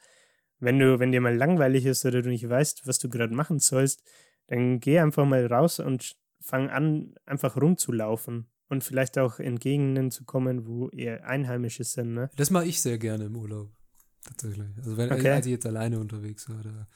Wenn 0.60 0.80
du, 0.80 1.00
wenn 1.00 1.12
dir 1.12 1.22
mal 1.22 1.36
langweilig 1.36 1.86
ist 1.86 2.06
oder 2.06 2.22
du 2.22 2.30
nicht 2.30 2.48
weißt, 2.48 2.88
was 2.88 3.00
du 3.00 3.10
gerade 3.10 3.34
machen 3.34 3.60
sollst, 3.60 4.04
dann 4.48 4.80
geh 4.80 5.00
einfach 5.00 5.26
mal 5.26 5.46
raus 5.46 5.80
und 5.80 6.16
fang 6.40 6.70
an, 6.70 7.16
einfach 7.26 7.56
rumzulaufen 7.56 8.48
und 8.70 8.84
vielleicht 8.84 9.18
auch 9.18 9.40
in 9.40 9.60
Gegenden 9.60 10.12
zu 10.12 10.24
kommen, 10.24 10.68
wo 10.68 10.90
eher 10.90 11.26
Einheimische 11.26 11.84
sind. 11.84 12.14
Ne? 12.14 12.30
Das 12.36 12.52
mache 12.52 12.66
ich 12.66 12.82
sehr 12.82 12.98
gerne 12.98 13.26
im 13.26 13.36
Urlaub. 13.36 13.70
Tatsächlich. 14.24 14.68
Also 14.78 14.98
wenn 14.98 15.12
okay. 15.12 15.30
als 15.30 15.46
ich 15.46 15.54
jetzt 15.54 15.66
alleine 15.66 16.00
unterwegs 16.00 16.48
war. 16.50 16.62
Da, 16.64 16.88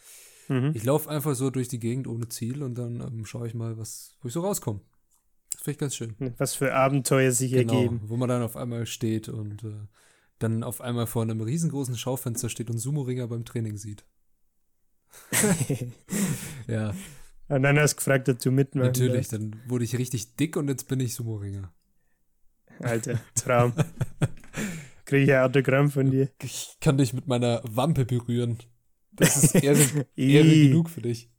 mhm. 0.53 0.71
Ich 0.73 0.83
laufe 0.83 1.09
einfach 1.09 1.33
so 1.33 1.49
durch 1.49 1.67
die 1.67 1.79
Gegend 1.79 2.07
ohne 2.07 2.29
Ziel 2.29 2.61
und 2.61 2.77
dann 2.77 3.01
ähm, 3.01 3.25
schaue 3.25 3.47
ich 3.47 3.53
mal, 3.53 3.77
was, 3.77 4.15
wo 4.21 4.27
ich 4.27 4.33
so 4.33 4.41
rauskomme. 4.41 4.81
Ich 5.65 5.77
ganz 5.77 5.95
schön. 5.95 6.15
Was 6.37 6.55
für 6.55 6.73
Abenteuer 6.73 7.31
sich 7.31 7.51
genau, 7.51 7.73
ergeben. 7.73 8.01
Wo 8.05 8.17
man 8.17 8.29
dann 8.29 8.41
auf 8.41 8.55
einmal 8.55 8.85
steht 8.85 9.29
und 9.29 9.63
äh, 9.63 9.87
dann 10.39 10.63
auf 10.63 10.81
einmal 10.81 11.07
vor 11.07 11.21
einem 11.21 11.41
riesengroßen 11.41 11.97
Schaufenster 11.97 12.49
steht 12.49 12.69
und 12.69 12.77
Sumo-Ringer 12.77 13.27
beim 13.27 13.45
Training 13.45 13.77
sieht. 13.77 14.05
ja. 16.67 16.93
Und 17.47 17.63
dann 17.63 17.79
hast 17.79 17.93
du 17.93 17.97
gefragt, 17.97 18.29
ob 18.29 18.39
du 18.39 18.51
mitmachst. 18.51 18.99
Natürlich, 18.99 19.27
dann 19.27 19.55
wurde 19.67 19.85
ich 19.85 19.97
richtig 19.97 20.35
dick 20.35 20.57
und 20.57 20.67
jetzt 20.67 20.87
bin 20.87 20.99
ich 20.99 21.13
Sumo-Ringer. 21.13 21.71
Alter, 22.79 23.19
Traum. 23.35 23.73
Kriege 25.05 25.23
ich 25.23 25.33
ein 25.33 25.43
Autogramm 25.43 25.91
von 25.91 26.09
dir. 26.09 26.29
Ich 26.41 26.77
kann 26.81 26.97
dich 26.97 27.13
mit 27.13 27.27
meiner 27.27 27.61
Wampe 27.63 28.05
berühren. 28.05 28.57
Das 29.11 29.41
ist 29.41 29.55
Ehre, 29.55 30.07
Ehre 30.15 30.49
genug 30.49 30.89
für 30.89 31.01
dich. 31.01 31.29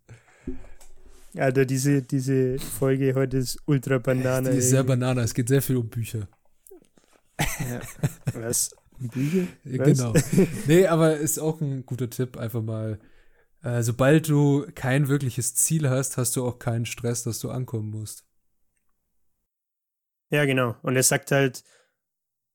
Alter, 1.38 1.64
diese, 1.64 2.02
diese 2.02 2.58
Folge 2.58 3.14
heute 3.14 3.38
ist 3.38 3.58
ultra 3.66 3.98
Banana. 3.98 4.50
Die 4.50 4.58
ist 4.58 4.70
sehr 4.70 4.84
Banana, 4.84 5.22
es 5.22 5.34
geht 5.34 5.48
sehr 5.48 5.62
viel 5.62 5.76
um 5.76 5.88
Bücher. 5.88 6.28
Ja. 7.38 7.80
Was? 8.34 8.74
Bücher? 8.98 9.46
Was? 9.64 9.98
Genau. 9.98 10.14
Nee, 10.66 10.86
aber 10.86 11.16
ist 11.16 11.38
auch 11.38 11.60
ein 11.60 11.84
guter 11.84 12.08
Tipp, 12.08 12.36
einfach 12.36 12.62
mal. 12.62 12.98
Äh, 13.62 13.82
sobald 13.82 14.28
du 14.28 14.66
kein 14.74 15.08
wirkliches 15.08 15.54
Ziel 15.54 15.90
hast, 15.90 16.16
hast 16.16 16.36
du 16.36 16.46
auch 16.46 16.58
keinen 16.58 16.86
Stress, 16.86 17.24
dass 17.24 17.40
du 17.40 17.50
ankommen 17.50 17.90
musst. 17.90 18.24
Ja, 20.30 20.44
genau. 20.44 20.76
Und 20.82 20.96
er 20.96 21.02
sagt 21.02 21.30
halt, 21.30 21.62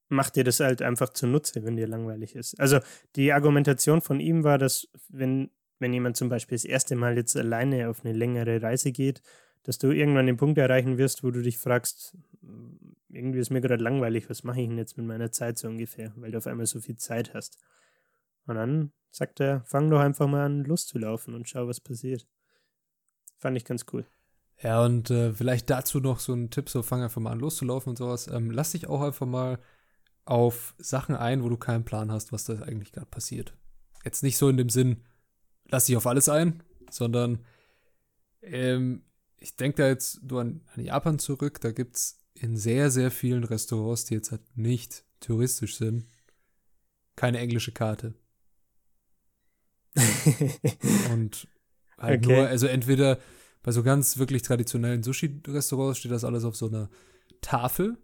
mach 0.09 0.29
dir 0.29 0.43
das 0.43 0.59
halt 0.59 0.81
einfach 0.81 1.09
zunutze, 1.09 1.63
wenn 1.63 1.77
dir 1.77 1.87
langweilig 1.87 2.35
ist. 2.35 2.59
Also 2.59 2.79
die 3.15 3.33
Argumentation 3.33 4.01
von 4.01 4.19
ihm 4.19 4.43
war, 4.43 4.57
dass 4.57 4.87
wenn, 5.09 5.49
wenn 5.81 5.93
jemand 5.93 6.15
zum 6.15 6.29
Beispiel 6.29 6.55
das 6.55 6.65
erste 6.65 6.95
Mal 6.95 7.17
jetzt 7.17 7.35
alleine 7.35 7.89
auf 7.89 8.05
eine 8.05 8.13
längere 8.13 8.61
Reise 8.61 8.91
geht, 8.91 9.21
dass 9.63 9.77
du 9.77 9.91
irgendwann 9.91 10.27
den 10.27 10.37
Punkt 10.37 10.57
erreichen 10.57 10.97
wirst, 10.97 11.23
wo 11.23 11.31
du 11.31 11.41
dich 11.41 11.57
fragst, 11.57 12.17
irgendwie 13.09 13.39
ist 13.39 13.49
mir 13.49 13.61
gerade 13.61 13.83
langweilig, 13.83 14.29
was 14.29 14.43
mache 14.43 14.61
ich 14.61 14.67
denn 14.67 14.77
jetzt 14.77 14.97
mit 14.97 15.05
meiner 15.05 15.31
Zeit 15.31 15.57
so 15.57 15.67
ungefähr, 15.67 16.13
weil 16.15 16.31
du 16.31 16.37
auf 16.37 16.47
einmal 16.47 16.65
so 16.65 16.79
viel 16.79 16.95
Zeit 16.95 17.33
hast. 17.33 17.57
Und 18.45 18.55
dann 18.55 18.91
sagt 19.11 19.39
er, 19.39 19.61
fang 19.65 19.89
doch 19.89 19.99
einfach 19.99 20.27
mal 20.27 20.45
an 20.45 20.63
loszulaufen 20.63 21.33
und 21.33 21.49
schau, 21.49 21.67
was 21.67 21.79
passiert. 21.79 22.27
Fand 23.37 23.57
ich 23.57 23.65
ganz 23.65 23.85
cool. 23.91 24.05
Ja, 24.61 24.85
und 24.85 25.09
äh, 25.09 25.33
vielleicht 25.33 25.69
dazu 25.69 25.99
noch 25.99 26.19
so 26.19 26.33
ein 26.33 26.49
Tipp, 26.51 26.69
so 26.69 26.83
fang 26.83 27.01
einfach 27.01 27.21
mal 27.21 27.31
an 27.31 27.39
loszulaufen 27.39 27.91
und 27.91 27.97
sowas. 27.97 28.27
Ähm, 28.27 28.51
lass 28.51 28.71
dich 28.71 28.87
auch 28.87 29.01
einfach 29.01 29.25
mal 29.25 29.59
auf 30.25 30.75
Sachen 30.77 31.15
ein, 31.15 31.43
wo 31.43 31.49
du 31.49 31.57
keinen 31.57 31.83
Plan 31.83 32.11
hast, 32.11 32.31
was 32.31 32.45
da 32.45 32.59
eigentlich 32.61 32.91
gerade 32.91 33.07
passiert. 33.07 33.55
Jetzt 34.05 34.23
nicht 34.23 34.37
so 34.37 34.49
in 34.49 34.57
dem 34.57 34.69
Sinn, 34.69 35.03
lass 35.71 35.85
dich 35.85 35.97
auf 35.97 36.05
alles 36.05 36.29
ein, 36.29 36.61
sondern 36.89 37.39
ähm, 38.41 39.03
ich 39.37 39.55
denke 39.55 39.81
da 39.81 39.87
jetzt 39.87 40.19
du 40.21 40.39
an, 40.39 40.61
an 40.75 40.83
Japan 40.83 41.17
zurück, 41.17 41.59
da 41.61 41.71
gibt 41.71 41.95
es 41.95 42.19
in 42.33 42.57
sehr, 42.57 42.91
sehr 42.91 43.11
vielen 43.11 43.43
Restaurants, 43.43 44.05
die 44.05 44.13
jetzt 44.13 44.31
halt 44.31 44.41
nicht 44.55 45.03
touristisch 45.19 45.75
sind, 45.77 46.05
keine 47.15 47.39
englische 47.39 47.71
Karte. 47.71 48.13
und 51.11 51.47
halt 51.97 52.25
okay. 52.25 52.35
nur, 52.35 52.47
also 52.47 52.67
entweder 52.67 53.19
bei 53.63 53.71
so 53.71 53.83
ganz 53.83 54.17
wirklich 54.17 54.41
traditionellen 54.41 55.03
Sushi-Restaurants 55.03 55.99
steht 55.99 56.11
das 56.11 56.23
alles 56.23 56.45
auf 56.45 56.55
so 56.55 56.67
einer 56.67 56.89
Tafel 57.41 57.97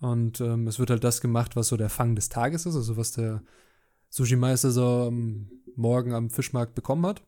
und 0.00 0.40
ähm, 0.40 0.66
es 0.66 0.78
wird 0.78 0.90
halt 0.90 1.04
das 1.04 1.20
gemacht, 1.20 1.54
was 1.54 1.68
so 1.68 1.76
der 1.76 1.88
Fang 1.88 2.16
des 2.16 2.28
Tages 2.28 2.66
ist, 2.66 2.74
also 2.74 2.96
was 2.96 3.12
der 3.12 3.42
Sushi-Meister 4.12 4.70
so 4.70 5.06
am 5.08 5.50
Morgen 5.74 6.12
am 6.12 6.28
Fischmarkt 6.28 6.74
bekommen 6.74 7.06
hat. 7.06 7.22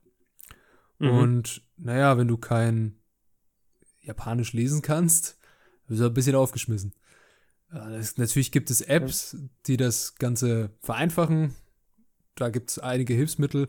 Mhm. 0.98 1.10
Und 1.10 1.62
naja, 1.78 2.18
wenn 2.18 2.28
du 2.28 2.36
kein 2.36 2.96
Japanisch 4.02 4.52
lesen 4.52 4.82
kannst, 4.82 5.38
bist 5.86 6.02
du 6.02 6.06
ein 6.06 6.14
bisschen 6.14 6.36
aufgeschmissen. 6.36 6.92
Das, 7.70 8.18
natürlich 8.18 8.52
gibt 8.52 8.70
es 8.70 8.82
Apps, 8.82 9.36
die 9.66 9.78
das 9.78 10.16
Ganze 10.16 10.70
vereinfachen. 10.80 11.54
Da 12.34 12.50
gibt 12.50 12.70
es 12.70 12.78
einige 12.78 13.14
Hilfsmittel. 13.14 13.68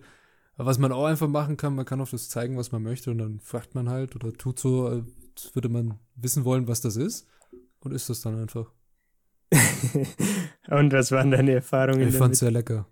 Aber 0.57 0.67
was 0.67 0.77
man 0.77 0.91
auch 0.91 1.05
einfach 1.05 1.29
machen 1.29 1.55
kann, 1.55 1.73
man 1.73 1.85
kann 1.85 2.01
auf 2.01 2.11
das 2.11 2.27
zeigen, 2.27 2.57
was 2.57 2.73
man 2.73 2.83
möchte 2.83 3.11
und 3.11 3.17
dann 3.17 3.39
fragt 3.39 3.75
man 3.75 3.89
halt 3.89 4.15
oder 4.15 4.33
tut 4.33 4.59
so, 4.59 4.87
als 4.87 5.55
würde 5.55 5.69
man 5.69 5.99
wissen 6.15 6.43
wollen, 6.43 6.67
was 6.67 6.81
das 6.81 6.97
ist 6.97 7.27
und 7.79 7.93
isst 7.93 8.09
das 8.09 8.21
dann 8.21 8.39
einfach. 8.39 8.71
und 10.67 10.91
was 10.91 11.11
waren 11.11 11.31
deine 11.31 11.53
Erfahrungen? 11.53 12.09
Ich 12.09 12.15
fand 12.15 12.33
es 12.33 12.39
sehr 12.39 12.51
lecker. 12.51 12.87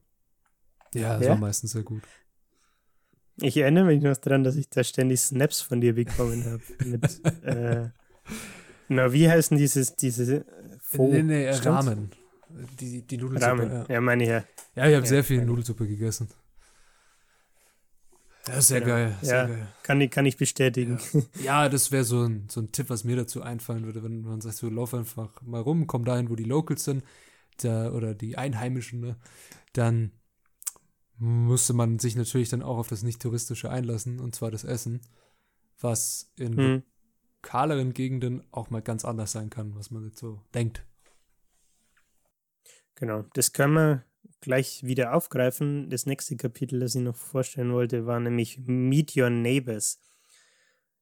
Ja, 0.94 1.18
es 1.18 1.24
ja? 1.24 1.30
war 1.30 1.38
meistens 1.38 1.72
sehr 1.72 1.84
gut. 1.84 2.04
Ich 3.42 3.58
erinnere 3.58 3.86
mich 3.86 4.02
noch 4.02 4.16
daran, 4.18 4.44
dass 4.44 4.56
ich 4.56 4.70
da 4.70 4.84
ständig 4.84 5.20
Snaps 5.20 5.62
von 5.62 5.82
dir 5.82 5.96
bekommen 5.96 6.46
habe. 6.46 6.62
Mit, 6.86 7.04
äh, 7.44 7.90
na, 8.90 9.12
wie 9.12 9.30
heißen 9.30 9.58
dieses, 9.58 9.96
diese 9.96 10.46
Fo 10.80 11.08
Nee, 11.08 11.24
nee, 11.24 11.50
Ramen. 11.50 12.12
Die, 12.80 13.02
die 13.02 13.18
Nudelsuppe. 13.18 13.48
Ramen, 13.48 13.72
ja, 13.72 13.86
ja 13.90 14.02
meine 14.02 14.24
ich 14.24 14.30
ja. 14.30 14.36
Ja, 14.36 14.44
ich 14.76 14.82
habe 14.82 14.92
ja, 14.92 15.06
sehr 15.06 15.24
viel 15.24 15.44
Nudelsuppe 15.44 15.88
gegessen. 15.88 16.30
Ja, 18.48 18.62
sehr 18.62 18.82
genau. 18.82 18.94
geil. 18.94 19.18
Sehr 19.22 19.38
ja, 19.38 19.46
geil. 19.48 19.68
Kann, 19.84 20.02
ich, 20.02 20.12
kann 20.12 20.26
ich 20.26 20.38
bestätigen. 20.38 21.00
Ja, 21.14 21.22
ja 21.44 21.70
das 21.70 21.92
wäre 21.92 22.04
so 22.04 22.24
ein, 22.24 22.48
so 22.50 22.62
ein 22.62 22.72
Tipp, 22.72 22.90
was 22.90 23.04
mir 23.04 23.16
dazu 23.16 23.42
einfallen 23.42 23.86
würde, 23.86 24.04
wenn 24.04 24.22
man 24.22 24.42
sagt, 24.42 24.58
so 24.58 24.70
lauf 24.70 24.94
einfach 24.94 25.42
mal 25.42 25.62
rum, 25.62 25.88
komm 25.88 26.06
dahin, 26.06 26.30
wo 26.30 26.36
die 26.36 26.44
Locals 26.44 26.84
sind, 26.84 27.04
da, 27.62 27.92
oder 27.92 28.14
die 28.14 28.38
Einheimischen, 28.38 29.00
ne? 29.00 29.16
dann 29.72 30.12
musste 31.18 31.74
man 31.74 32.00
sich 32.00 32.16
natürlich 32.16 32.50
dann 32.50 32.62
auch 32.62 32.78
auf 32.78 32.88
das 32.88 33.04
Nicht-Touristische 33.04 33.70
einlassen, 33.70 34.20
und 34.20 34.36
zwar 34.36 34.52
das 34.52 34.64
Essen, 34.64 35.02
was 35.80 36.32
in 36.38 36.58
hm. 36.58 36.84
lokaleren 37.42 37.94
Gegenden 37.94 38.44
auch 38.52 38.70
mal 38.70 38.82
ganz 38.82 39.06
anders 39.06 39.32
sein 39.32 39.50
kann, 39.50 39.76
was 39.76 39.92
man 39.92 40.06
jetzt 40.06 40.20
so 40.20 40.42
denkt. 40.54 40.86
Genau, 42.96 43.24
das 43.34 43.54
können 43.54 43.74
wir 43.74 44.06
gleich 44.42 44.84
wieder 44.84 45.14
aufgreifen. 45.14 45.90
Das 45.90 46.06
nächste 46.06 46.36
Kapitel, 46.36 46.80
das 46.80 46.96
ich 46.96 47.02
noch 47.02 47.16
vorstellen 47.16 47.74
wollte, 47.74 48.06
war 48.06 48.20
nämlich 48.20 48.60
Meet 48.60 49.16
Your 49.16 49.30
Neighbors. 49.30 50.00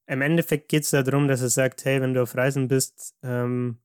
Im 0.07 0.22
Endeffekt 0.22 0.70
geht 0.70 0.84
es 0.84 0.91
darum, 0.91 1.28
dass 1.28 1.41
er 1.41 1.49
sagt, 1.49 1.86
hey, 1.86 2.01
wenn 2.01 2.14
du 2.14 2.22
auf 2.22 2.36
Reisen 2.36 2.68
bist 2.68 3.16
ähm, 3.24 3.80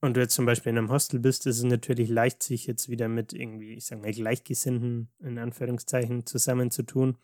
und 0.00 0.16
du 0.16 0.20
jetzt 0.20 0.34
zum 0.34 0.46
Beispiel 0.46 0.70
in 0.70 0.78
einem 0.78 0.90
Hostel 0.90 1.20
bist, 1.20 1.46
ist 1.46 1.58
es 1.58 1.64
natürlich 1.64 2.08
leicht, 2.08 2.42
sich 2.42 2.66
jetzt 2.66 2.88
wieder 2.88 3.08
mit 3.08 3.32
irgendwie, 3.32 3.74
ich 3.74 3.86
sag 3.86 4.00
mal, 4.00 4.12
Gleichgesinnten 4.12 5.10
in 5.20 5.38
Anführungszeichen 5.38 6.26
zusammenzutun, 6.26 7.18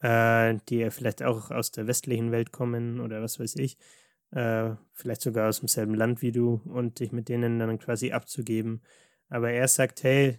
äh, 0.00 0.56
die 0.68 0.78
ja 0.78 0.90
vielleicht 0.90 1.22
auch 1.22 1.50
aus 1.50 1.70
der 1.70 1.86
westlichen 1.86 2.32
Welt 2.32 2.52
kommen 2.52 3.00
oder 3.00 3.22
was 3.22 3.40
weiß 3.40 3.56
ich, 3.56 3.78
äh, 4.32 4.70
vielleicht 4.92 5.22
sogar 5.22 5.48
aus 5.48 5.60
demselben 5.60 5.94
Land 5.94 6.22
wie 6.22 6.32
du 6.32 6.60
und 6.66 7.00
dich 7.00 7.12
mit 7.12 7.28
denen 7.28 7.58
dann 7.58 7.78
quasi 7.78 8.12
abzugeben 8.12 8.82
aber 9.32 9.50
er 9.50 9.66
sagt, 9.66 10.02
hey, 10.02 10.38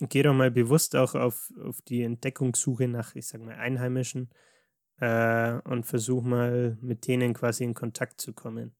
geh 0.00 0.22
doch 0.22 0.34
mal 0.34 0.50
bewusst 0.50 0.94
auch 0.96 1.14
auf, 1.14 1.50
auf 1.64 1.80
die 1.80 2.02
Entdeckungssuche 2.02 2.88
nach, 2.88 3.14
ich 3.14 3.26
sag 3.26 3.40
mal, 3.40 3.54
Einheimischen 3.54 4.28
äh, 5.00 5.54
und 5.64 5.86
versuch 5.86 6.22
mal 6.22 6.76
mit 6.82 7.06
denen 7.06 7.32
quasi 7.32 7.64
in 7.64 7.72
Kontakt 7.72 8.20
zu 8.20 8.34
kommen. 8.34 8.76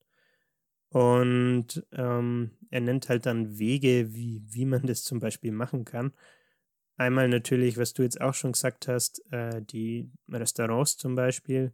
Und 0.91 1.85
ähm, 1.93 2.53
er 2.71 2.81
nennt 2.81 3.09
halt 3.09 3.27
dann 3.27 3.59
Wege, 3.59 4.15
wie, 4.15 4.43
wie 4.47 4.65
man 4.65 4.87
das 4.87 5.03
zum 5.03 5.19
Beispiel 5.19 5.53
machen 5.53 5.85
kann. 5.85 6.13
Einmal 6.97 7.29
natürlich, 7.29 7.77
was 7.77 7.93
du 7.93 8.03
jetzt 8.03 8.21
auch 8.21 8.35
schon 8.35 8.53
gesagt 8.53 8.89
hast, 8.89 9.23
äh, 9.31 9.61
die 9.63 10.11
Restaurants 10.29 10.97
zum 10.97 11.15
Beispiel. 11.15 11.73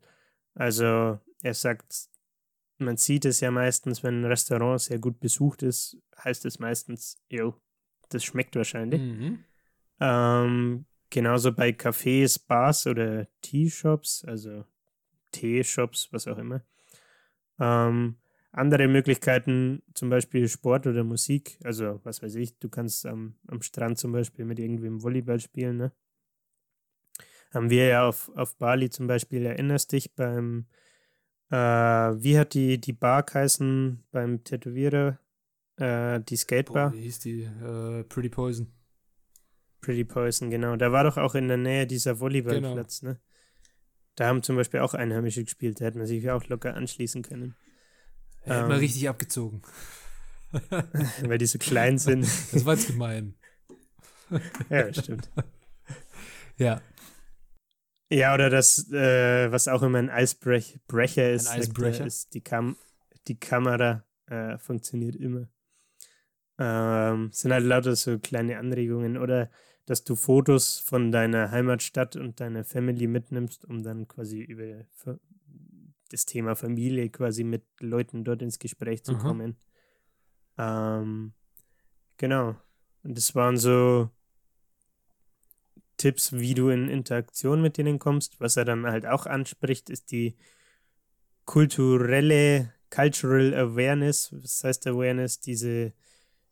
Also 0.55 1.21
er 1.43 1.55
sagt, 1.55 2.09
man 2.79 2.97
sieht 2.97 3.25
es 3.25 3.41
ja 3.41 3.51
meistens, 3.51 4.03
wenn 4.03 4.23
ein 4.23 4.25
Restaurant 4.25 4.81
sehr 4.81 4.99
gut 4.99 5.21
besucht 5.21 5.63
ist, 5.63 5.97
heißt 6.25 6.45
es 6.45 6.59
meistens, 6.59 7.23
jo, 7.29 7.55
das 8.09 8.25
schmeckt 8.25 8.57
wahrscheinlich. 8.57 9.01
Mhm. 9.01 9.45
Ähm, 10.01 10.87
genauso 11.11 11.53
bei 11.53 11.71
Cafés, 11.71 12.41
Bars 12.45 12.87
oder 12.87 13.29
Teashops, 13.41 14.25
also 14.25 14.65
Teeshops, 15.31 16.09
was 16.13 16.27
auch 16.27 16.39
immer. 16.39 16.63
Ähm, 17.61 18.17
andere 18.53 18.87
Möglichkeiten, 18.87 19.83
zum 19.95 20.11
Beispiel 20.11 20.49
Sport 20.49 20.87
oder 20.87 21.05
Musik, 21.05 21.59
also 21.65 22.01
was 22.05 22.23
weiß 22.23 22.35
ich, 22.37 22.59
du 22.59 22.69
kannst 22.69 23.07
am, 23.07 23.35
am 23.49 23.63
Strand 23.63 23.99
zum 23.99 24.13
Beispiel 24.13 24.45
mit 24.45 24.59
irgendwem 24.59 25.03
Volleyball 25.03 25.41
spielen, 25.41 25.79
ne? 25.79 25.93
Haben 27.53 27.69
wir 27.69 27.87
ja 27.87 28.09
auf, 28.09 28.31
auf 28.35 28.57
Bali 28.57 28.89
zum 28.89 29.07
Beispiel, 29.07 29.45
erinnerst 29.45 29.93
dich 29.93 30.15
beim 30.15 30.67
äh, 31.53 31.55
wie 31.55 32.39
hat 32.39 32.55
die, 32.55 32.81
die 32.81 32.95
Bar 32.95 33.25
geheißen 33.25 34.03
beim 34.11 34.43
Tätowierer? 34.43 35.19
Äh, 35.77 36.21
die 36.21 36.37
Skatebar? 36.37 36.91
Boah, 36.91 36.97
wie 36.97 37.03
hieß 37.03 37.19
die? 37.19 37.47
Uh, 37.63 38.05
Pretty 38.05 38.31
Poison. 38.31 38.73
Pretty 39.83 40.05
Poison, 40.05 40.49
genau. 40.49 40.77
Da 40.77 40.93
war 40.93 41.05
doch 41.05 41.19
auch 41.19 41.35
in 41.35 41.49
der 41.49 41.59
Nähe 41.59 41.87
dieser 41.87 42.21
Volleyballplatz, 42.21 43.01
genau. 43.01 43.13
ne? 43.13 43.21
Da 44.15 44.29
haben 44.29 44.43
zum 44.43 44.57
Beispiel 44.57 44.81
auch 44.81 44.95
Einheimische 44.95 45.45
gespielt, 45.45 45.81
da 45.81 45.87
hätte 45.87 45.99
man 45.99 46.07
sich 46.07 46.31
auch 46.31 46.47
locker 46.49 46.75
anschließen 46.75 47.23
können. 47.23 47.55
Ähm, 48.47 48.69
man 48.69 48.79
richtig 48.79 49.09
abgezogen. 49.09 49.63
weil 51.23 51.39
die 51.39 51.47
so 51.47 51.59
klein 51.59 51.99
sind. 51.99 52.23
Das 52.53 52.65
war 52.65 52.75
jetzt 52.75 52.89
gemein. 52.89 53.35
ja, 54.69 54.93
stimmt. 54.93 55.31
Ja. 56.57 56.81
Ja, 58.11 58.35
oder 58.35 58.51
das, 58.51 58.91
äh, 58.93 59.51
was 59.51 59.69
auch 59.69 59.83
immer 59.83 59.99
ein 59.99 60.11
Eisbrecher 60.11 61.33
ist, 61.33 61.49
ein 61.49 61.61
Icebrecher. 61.61 62.05
ist 62.05 62.35
die, 62.35 62.43
Kam 62.43 62.77
die 63.27 63.39
Kamera 63.39 64.05
äh, 64.27 64.59
funktioniert 64.59 65.17
immer. 65.17 65.49
Ähm, 66.59 67.31
sind 67.33 67.53
halt 67.53 67.65
lauter 67.65 67.97
so 67.97 68.19
kleine 68.19 68.59
Anregungen 68.59 69.17
oder 69.17 69.51
dass 69.87 70.05
du 70.05 70.15
Fotos 70.15 70.79
von 70.79 71.11
deiner 71.11 71.51
Heimatstadt 71.51 72.17
und 72.17 72.41
deiner 72.41 72.65
Family 72.65 73.07
mitnimmst, 73.07 73.65
um 73.65 73.83
dann 73.83 74.07
quasi 74.07 74.41
über 74.43 74.85
das 76.13 76.27
Thema 76.27 76.55
Familie 76.55 77.09
quasi 77.11 77.45
mit 77.45 77.65
Leuten 77.81 78.25
dort 78.25 78.43
ins 78.43 78.59
Gespräch 78.59 79.05
zu 79.05 79.15
mhm. 79.15 79.19
kommen. 79.19 79.57
Ähm, 80.59 81.33
genau. 82.17 82.57
Und 83.03 83.17
das 83.17 83.35
waren 83.35 83.57
so 83.57 84.11
Tipps, 85.97 86.33
wie 86.33 86.55
du 86.55 86.69
in 86.69 86.89
Interaktion 86.89 87.63
mit 87.63 87.79
denen 87.79 87.99
kommst. 87.99 88.41
Was 88.41 88.57
er 88.57 88.65
dann 88.65 88.87
halt 88.87 89.07
auch 89.07 89.27
anspricht, 89.27 89.91
ist 89.91 90.11
die 90.11 90.37
kulturelle 91.45 92.73
Cultural 92.91 93.55
Awareness. 93.55 94.33
Was 94.33 94.65
heißt 94.65 94.87
Awareness? 94.87 95.41
Diese, 95.41 95.93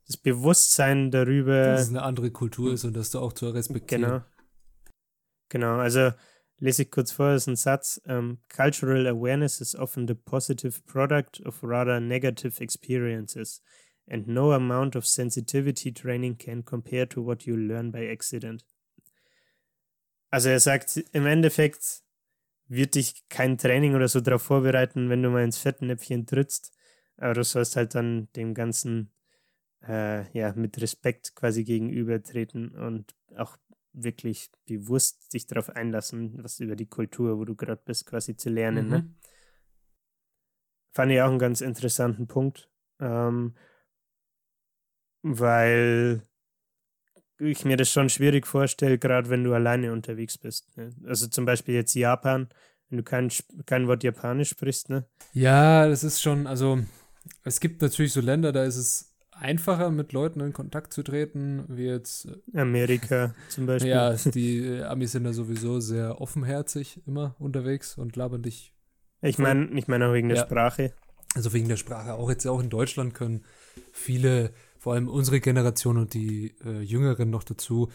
das 0.07 0.17
Bewusstsein 0.17 1.11
darüber. 1.11 1.65
Dass 1.65 1.83
es 1.83 1.89
eine 1.89 2.03
andere 2.03 2.31
Kultur 2.31 2.73
ist 2.73 2.85
und 2.85 2.95
das 2.95 3.11
du 3.11 3.19
auch 3.19 3.33
zu 3.33 3.49
respektieren. 3.51 4.03
Genau. 4.03 4.23
Genau, 5.51 5.79
also 5.79 6.13
lese 6.61 6.83
ich 6.83 6.91
kurz 6.91 7.11
vor, 7.11 7.33
das 7.33 7.43
ist 7.43 7.49
ein 7.49 7.57
Satz. 7.57 8.01
Um, 8.07 8.39
Cultural 8.49 9.07
awareness 9.07 9.61
is 9.61 9.75
often 9.75 10.07
the 10.07 10.15
positive 10.15 10.81
product 10.87 11.41
of 11.45 11.59
rather 11.63 12.01
negative 12.01 12.63
experiences, 12.63 13.63
and 14.09 14.29
no 14.29 14.53
amount 14.53 14.95
of 14.95 15.07
sensitivity 15.07 15.93
training 15.93 16.37
can 16.39 16.65
compare 16.65 17.09
to 17.09 17.25
what 17.25 17.45
you 17.45 17.57
learn 17.57 17.91
by 17.91 18.09
accident. 18.11 18.65
Also 20.31 20.51
er 20.51 20.61
sagt, 20.61 20.97
im 21.13 21.27
Endeffekt 21.27 22.03
wird 22.69 22.95
dich 22.95 23.29
kein 23.29 23.59
Training 23.59 23.97
oder 23.97 24.07
so 24.07 24.21
darauf 24.21 24.43
vorbereiten, 24.43 25.09
wenn 25.09 25.23
du 25.23 25.31
mal 25.31 25.43
ins 25.43 25.59
Fettnäpfchen 25.59 26.27
trittst. 26.27 26.73
Aber 27.17 27.35
du 27.35 27.43
sollst 27.43 27.75
halt 27.75 27.95
dann 27.97 28.29
dem 28.37 28.55
Ganzen 28.55 29.11
äh, 29.87 30.31
ja, 30.39 30.53
mit 30.53 30.81
Respekt 30.81 31.35
quasi 31.35 31.65
gegenübertreten 31.65 32.71
und 32.77 33.15
auch 33.37 33.57
wirklich 33.93 34.51
bewusst 34.67 35.31
sich 35.31 35.47
darauf 35.47 35.71
einlassen, 35.71 36.43
was 36.43 36.61
über 36.61 36.77
die 36.77 36.89
Kultur, 36.89 37.39
wo 37.39 37.45
du 37.45 37.55
gerade 37.55 37.83
bist, 37.85 38.07
quasi 38.07 38.37
zu 38.37 38.49
lernen. 38.49 38.89
Ne? 38.89 38.99
Mhm. 38.99 39.05
Ne? 39.05 39.15
Fand 40.93 41.13
ich 41.13 41.21
auch 41.21 41.29
einen 41.29 41.39
ganz 41.39 41.61
interessanten 41.61 42.27
Punkt, 42.27 42.71
ähm, 43.01 43.55
weil 45.23 46.27
ich 47.39 47.65
mir 47.65 47.77
das 47.77 47.91
schon 47.91 48.09
schwierig 48.09 48.47
vorstelle, 48.47 48.99
gerade 48.99 49.31
wenn 49.31 49.45
du 49.45 49.55
alleine 49.55 49.93
unterwegs 49.93 50.37
bist. 50.37 50.77
Ne? 50.77 50.91
Also 51.05 51.27
zum 51.29 51.45
Beispiel 51.45 51.75
jetzt 51.75 51.95
Japan, 51.95 52.49
wenn 52.89 52.99
du 52.99 53.05
kein, 53.05 53.31
kein 53.67 53.87
Wort 53.87 54.03
Japanisch 54.03 54.51
sprichst, 54.51 54.91
ne? 54.91 55.07
Ja, 55.33 55.89
das 55.89 56.05
ist 56.05 56.21
schon, 56.21 56.47
also 56.47 56.81
es 57.45 57.61
gibt 57.61 57.83
natürlich 57.83 58.13
so 58.13 58.21
Länder, 58.21 58.53
da 58.53 58.65
ist 58.65 58.77
es 58.77 59.10
einfacher, 59.41 59.91
mit 59.91 60.13
Leuten 60.13 60.41
in 60.41 60.53
Kontakt 60.53 60.93
zu 60.93 61.03
treten, 61.03 61.65
wie 61.69 61.87
jetzt 61.87 62.29
äh, 62.55 62.61
Amerika 62.61 63.35
zum 63.49 63.67
Beispiel. 63.67 63.91
Ja, 63.91 64.15
die 64.15 64.59
äh, 64.59 64.83
Amis 64.85 65.13
sind 65.13 65.25
da 65.25 65.33
sowieso 65.33 65.81
sehr 65.81 66.21
offenherzig 66.21 67.01
immer 67.07 67.35
unterwegs 67.39 67.99
und 67.99 68.17
labern 68.17 68.43
dich. 68.43 68.75
Ich 69.23 69.39
meine, 69.39 69.67
ich 69.79 69.89
meine 69.89 70.09
auch 70.09 70.13
wegen 70.13 70.29
der 70.29 70.39
ja. 70.39 70.45
Sprache. 70.45 70.93
Also 71.35 71.53
wegen 71.53 71.69
der 71.69 71.77
Sprache. 71.77 72.15
Auch 72.15 72.29
jetzt 72.31 72.47
auch 72.47 72.61
in 72.61 72.71
Deutschland 72.71 73.15
können 73.15 73.45
viele, 73.93 74.53
vor 74.79 74.95
allem 74.95 75.09
unsere 75.09 75.41
Generation 75.41 75.99
und 75.99 76.15
die 76.15 76.55
äh, 76.65 76.81
Jüngeren 76.81 77.31
noch 77.31 77.45
dazu, 77.45 77.91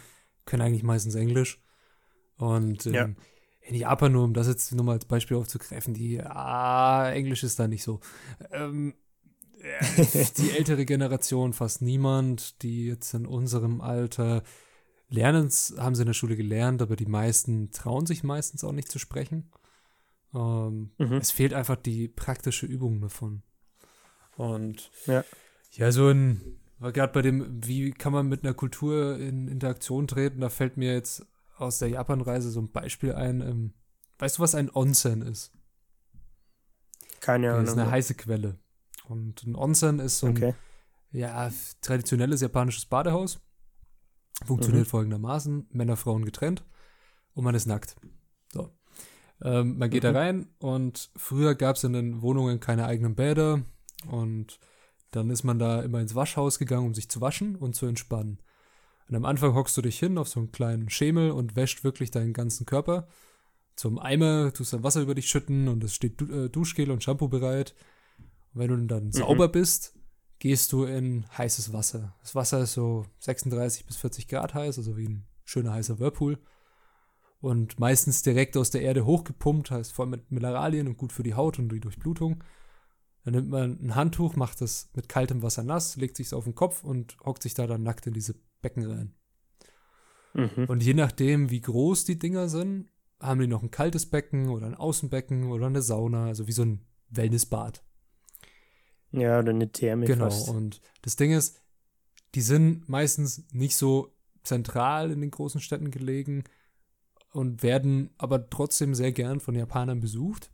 können 0.46 0.62
eigentlich 0.62 0.84
meistens 0.84 1.16
Englisch. 1.16 1.62
Und 2.38 2.86
ähm, 2.86 2.94
ja. 2.94 3.10
in 3.62 3.76
Japan, 3.76 4.12
nur 4.12 4.24
um 4.24 4.34
das 4.34 4.48
jetzt 4.48 4.72
nur 4.74 4.86
mal 4.86 4.94
als 4.94 5.06
Beispiel 5.06 5.38
aufzugreifen, 5.38 5.94
die 5.94 6.22
ah, 6.22 7.10
Englisch 7.12 7.44
ist 7.44 7.60
da 7.60 7.68
nicht 7.68 7.84
so. 7.84 8.00
Ähm, 8.52 8.94
die 10.38 10.52
ältere 10.52 10.86
Generation, 10.86 11.54
fast 11.54 11.82
niemand, 11.82 12.62
die 12.62 12.88
jetzt 12.88 13.14
in 13.14 13.26
unserem 13.26 13.82
Alter 13.82 14.44
lernen 15.10 15.52
haben 15.78 15.96
sie 15.96 16.02
in 16.02 16.08
der 16.08 16.14
Schule 16.14 16.36
gelernt, 16.36 16.82
aber 16.82 16.96
die 16.96 17.06
meisten 17.06 17.72
trauen 17.72 18.06
sich 18.06 18.24
meistens 18.24 18.64
auch 18.64 18.72
nicht 18.72 18.92
zu 18.92 19.00
sprechen. 19.00 19.52
Ähm, 20.34 20.92
mhm. 20.98 21.14
Es 21.14 21.32
fehlt 21.32 21.54
einfach 21.54 21.76
die 21.76 22.08
praktische 22.08 22.66
Übung 22.66 23.02
davon. 23.02 23.44
Und 24.36 24.92
ja, 25.06 25.24
ja 25.72 25.92
so 25.92 26.10
ein, 26.10 26.60
gerade 26.80 27.14
bei 27.14 27.22
dem, 27.22 27.64
wie 27.66 27.92
kann 27.92 28.14
man 28.14 28.28
mit 28.28 28.44
einer 28.44 28.54
Kultur 28.54 29.18
in 29.18 29.48
Interaktion 29.48 30.08
treten, 30.08 30.42
da 30.42 30.50
fällt 30.50 30.78
mir 30.78 30.94
jetzt 30.94 31.26
aus 31.58 31.80
der 31.80 31.90
Japan-Reise 31.90 32.50
so 32.50 32.60
ein 32.60 32.72
Beispiel 32.72 33.14
ein. 33.14 33.42
Ähm, 33.42 33.74
weißt 34.20 34.38
du, 34.38 34.42
was 34.42 34.56
ein 34.56 34.70
Onsen 34.74 35.22
ist? 35.22 35.54
Keine 37.22 37.52
Ahnung. 37.52 37.66
Das 37.66 37.74
ist 37.74 37.80
eine 37.80 37.90
heiße 37.90 38.16
Quelle. 38.16 38.60
Und 39.08 39.44
ein 39.44 39.56
Onsen 39.56 40.00
ist 40.00 40.20
so 40.20 40.28
ein 40.28 40.38
okay. 40.38 40.54
ja, 41.12 41.50
traditionelles 41.82 42.42
japanisches 42.42 42.86
Badehaus. 42.86 43.40
Funktioniert 44.46 44.88
mhm. 44.88 44.90
folgendermaßen: 44.90 45.68
Männer, 45.72 45.96
Frauen 45.96 46.26
getrennt 46.26 46.66
und 47.34 47.44
man 47.44 47.56
ist 47.56 47.68
nackt. 47.68 47.96
So. 48.52 48.70
Ähm, 49.42 49.78
man 49.78 49.90
geht 49.90 50.04
mhm. 50.04 50.14
da 50.14 50.20
rein 50.20 50.48
und 50.60 51.12
früher 51.16 51.56
gab 51.56 51.76
es 51.76 51.84
in 51.84 51.94
den 51.94 52.22
Wohnungen 52.22 52.60
keine 52.60 52.86
eigenen 52.86 53.16
Bäder 53.16 53.62
und 54.08 54.60
dann 55.12 55.30
ist 55.30 55.44
man 55.44 55.60
da 55.60 55.82
immer 55.82 56.02
ins 56.02 56.16
Waschhaus 56.16 56.60
gegangen, 56.60 56.88
um 56.88 56.94
sich 56.94 57.10
zu 57.10 57.22
waschen 57.22 57.56
und 57.56 57.76
zu 57.76 57.86
entspannen. 57.86 58.40
Und 59.08 59.16
am 59.16 59.26
Anfang 59.26 59.54
hockst 59.54 59.78
du 59.78 59.82
dich 59.82 60.00
hin 60.00 60.18
auf 60.18 60.28
so 60.28 60.40
einen 60.40 60.52
kleinen 60.52 60.90
Schemel 60.90 61.32
und 61.32 61.56
wäscht 61.56 61.84
wirklich 61.84 62.12
deinen 62.12 62.34
ganzen 62.34 62.66
Körper. 62.66 63.08
Zum 63.76 64.00
Eimer 64.00 64.52
tust 64.54 64.74
dann 64.74 64.84
Wasser 64.84 65.02
über 65.02 65.16
dich 65.16 65.28
schütten 65.28 65.68
und 65.68 65.84
es 65.84 65.94
steht 65.94 66.20
du 66.20 66.26
äh, 66.32 66.50
Duschgel 66.50 66.92
und 66.92 67.04
Shampoo 67.04 67.28
bereit. 67.28 67.76
Und 68.56 68.62
wenn 68.62 68.70
du 68.70 68.88
dann 68.88 69.06
mhm. 69.06 69.12
sauber 69.12 69.50
bist, 69.50 69.94
gehst 70.40 70.72
du 70.72 70.86
in 70.86 71.26
heißes 71.38 71.74
Wasser. 71.74 72.16
Das 72.22 72.36
Wasser 72.36 72.62
ist 72.62 72.74
so 72.74 73.06
36 73.20 73.86
bis 73.86 73.98
40 73.98 74.28
Grad 74.28 74.54
heiß, 74.54 74.78
also 74.78 74.98
wie 74.98 75.08
ein 75.08 75.28
schöner 75.44 75.74
heißer 75.74 76.00
Whirlpool. 76.00 76.40
Und 77.42 77.80
meistens 77.80 78.24
direkt 78.24 78.58
aus 78.58 78.72
der 78.72 78.82
Erde 78.82 79.06
hochgepumpt, 79.06 79.72
heißt 79.72 79.92
voll 79.92 80.08
mit 80.08 80.32
Mineralien 80.32 80.88
und 80.88 80.98
gut 80.98 81.12
für 81.12 81.24
die 81.24 81.36
Haut 81.36 81.60
und 81.60 81.70
die 81.70 81.80
Durchblutung. 81.80 82.44
Dann 83.24 83.34
nimmt 83.34 83.50
man 83.50 83.80
ein 83.82 83.96
Handtuch, 83.96 84.36
macht 84.36 84.62
das 84.62 84.90
mit 84.94 85.10
kaltem 85.10 85.42
Wasser 85.42 85.64
nass, 85.64 85.96
legt 85.96 86.16
sich 86.16 86.34
auf 86.34 86.46
den 86.46 86.56
Kopf 86.56 86.84
und 86.84 87.18
hockt 87.26 87.44
sich 87.44 87.54
da 87.54 87.68
dann 87.68 87.84
nackt 87.84 88.08
in 88.08 88.14
diese 88.14 88.36
Becken 88.62 88.86
rein. 88.86 89.14
Mhm. 90.34 90.66
Und 90.68 90.84
je 90.84 90.94
nachdem, 90.94 91.50
wie 91.50 91.62
groß 91.62 92.06
die 92.06 92.18
Dinger 92.18 92.50
sind, 92.50 92.90
haben 93.20 93.40
die 93.40 93.48
noch 93.48 93.64
ein 93.64 93.72
kaltes 93.72 94.10
Becken 94.10 94.50
oder 94.50 94.68
ein 94.68 94.76
Außenbecken 94.76 95.52
oder 95.52 95.68
eine 95.68 95.82
Sauna, 95.82 96.28
also 96.28 96.48
wie 96.48 96.52
so 96.52 96.64
ein 96.64 96.86
Wellnessbad. 97.10 97.84
Ja, 99.12 99.40
oder 99.40 99.52
eine 99.52 99.72
Therme. 99.72 100.06
Genau, 100.06 100.26
fast. 100.26 100.50
und 100.50 100.82
das 101.02 101.16
Ding 101.16 101.32
ist, 101.32 101.62
die 102.36 102.42
sind 102.42 102.90
meistens 102.90 103.46
nicht 103.52 103.78
so 103.78 104.14
zentral 104.44 105.12
in 105.12 105.22
den 105.22 105.32
großen 105.32 105.62
Städten 105.62 105.90
gelegen 105.90 106.44
und 107.32 107.64
werden 107.64 108.12
aber 108.18 108.50
trotzdem 108.50 108.94
sehr 108.94 109.12
gern 109.12 109.40
von 109.40 109.56
Japanern 109.56 110.00
besucht, 110.00 110.52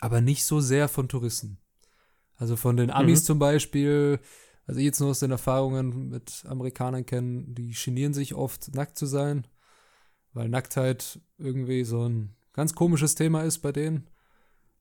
aber 0.00 0.20
nicht 0.20 0.44
so 0.44 0.60
sehr 0.60 0.88
von 0.88 1.08
Touristen. 1.08 1.58
Also 2.36 2.56
von 2.56 2.76
den 2.76 2.90
Amis 2.90 3.22
mhm. 3.22 3.26
zum 3.26 3.38
Beispiel, 3.38 4.20
also 4.66 4.80
jetzt 4.80 5.00
nur 5.00 5.10
aus 5.10 5.20
den 5.20 5.30
Erfahrungen 5.30 6.08
mit 6.08 6.44
Amerikanern 6.46 7.04
kennen, 7.04 7.54
die 7.54 7.72
genieren 7.72 8.14
sich 8.14 8.34
oft, 8.34 8.74
nackt 8.74 8.96
zu 8.96 9.06
sein, 9.06 9.46
weil 10.32 10.48
Nacktheit 10.48 11.20
irgendwie 11.36 11.84
so 11.84 12.08
ein 12.08 12.34
ganz 12.52 12.74
komisches 12.74 13.14
Thema 13.14 13.42
ist 13.42 13.58
bei 13.58 13.72
denen. 13.72 14.08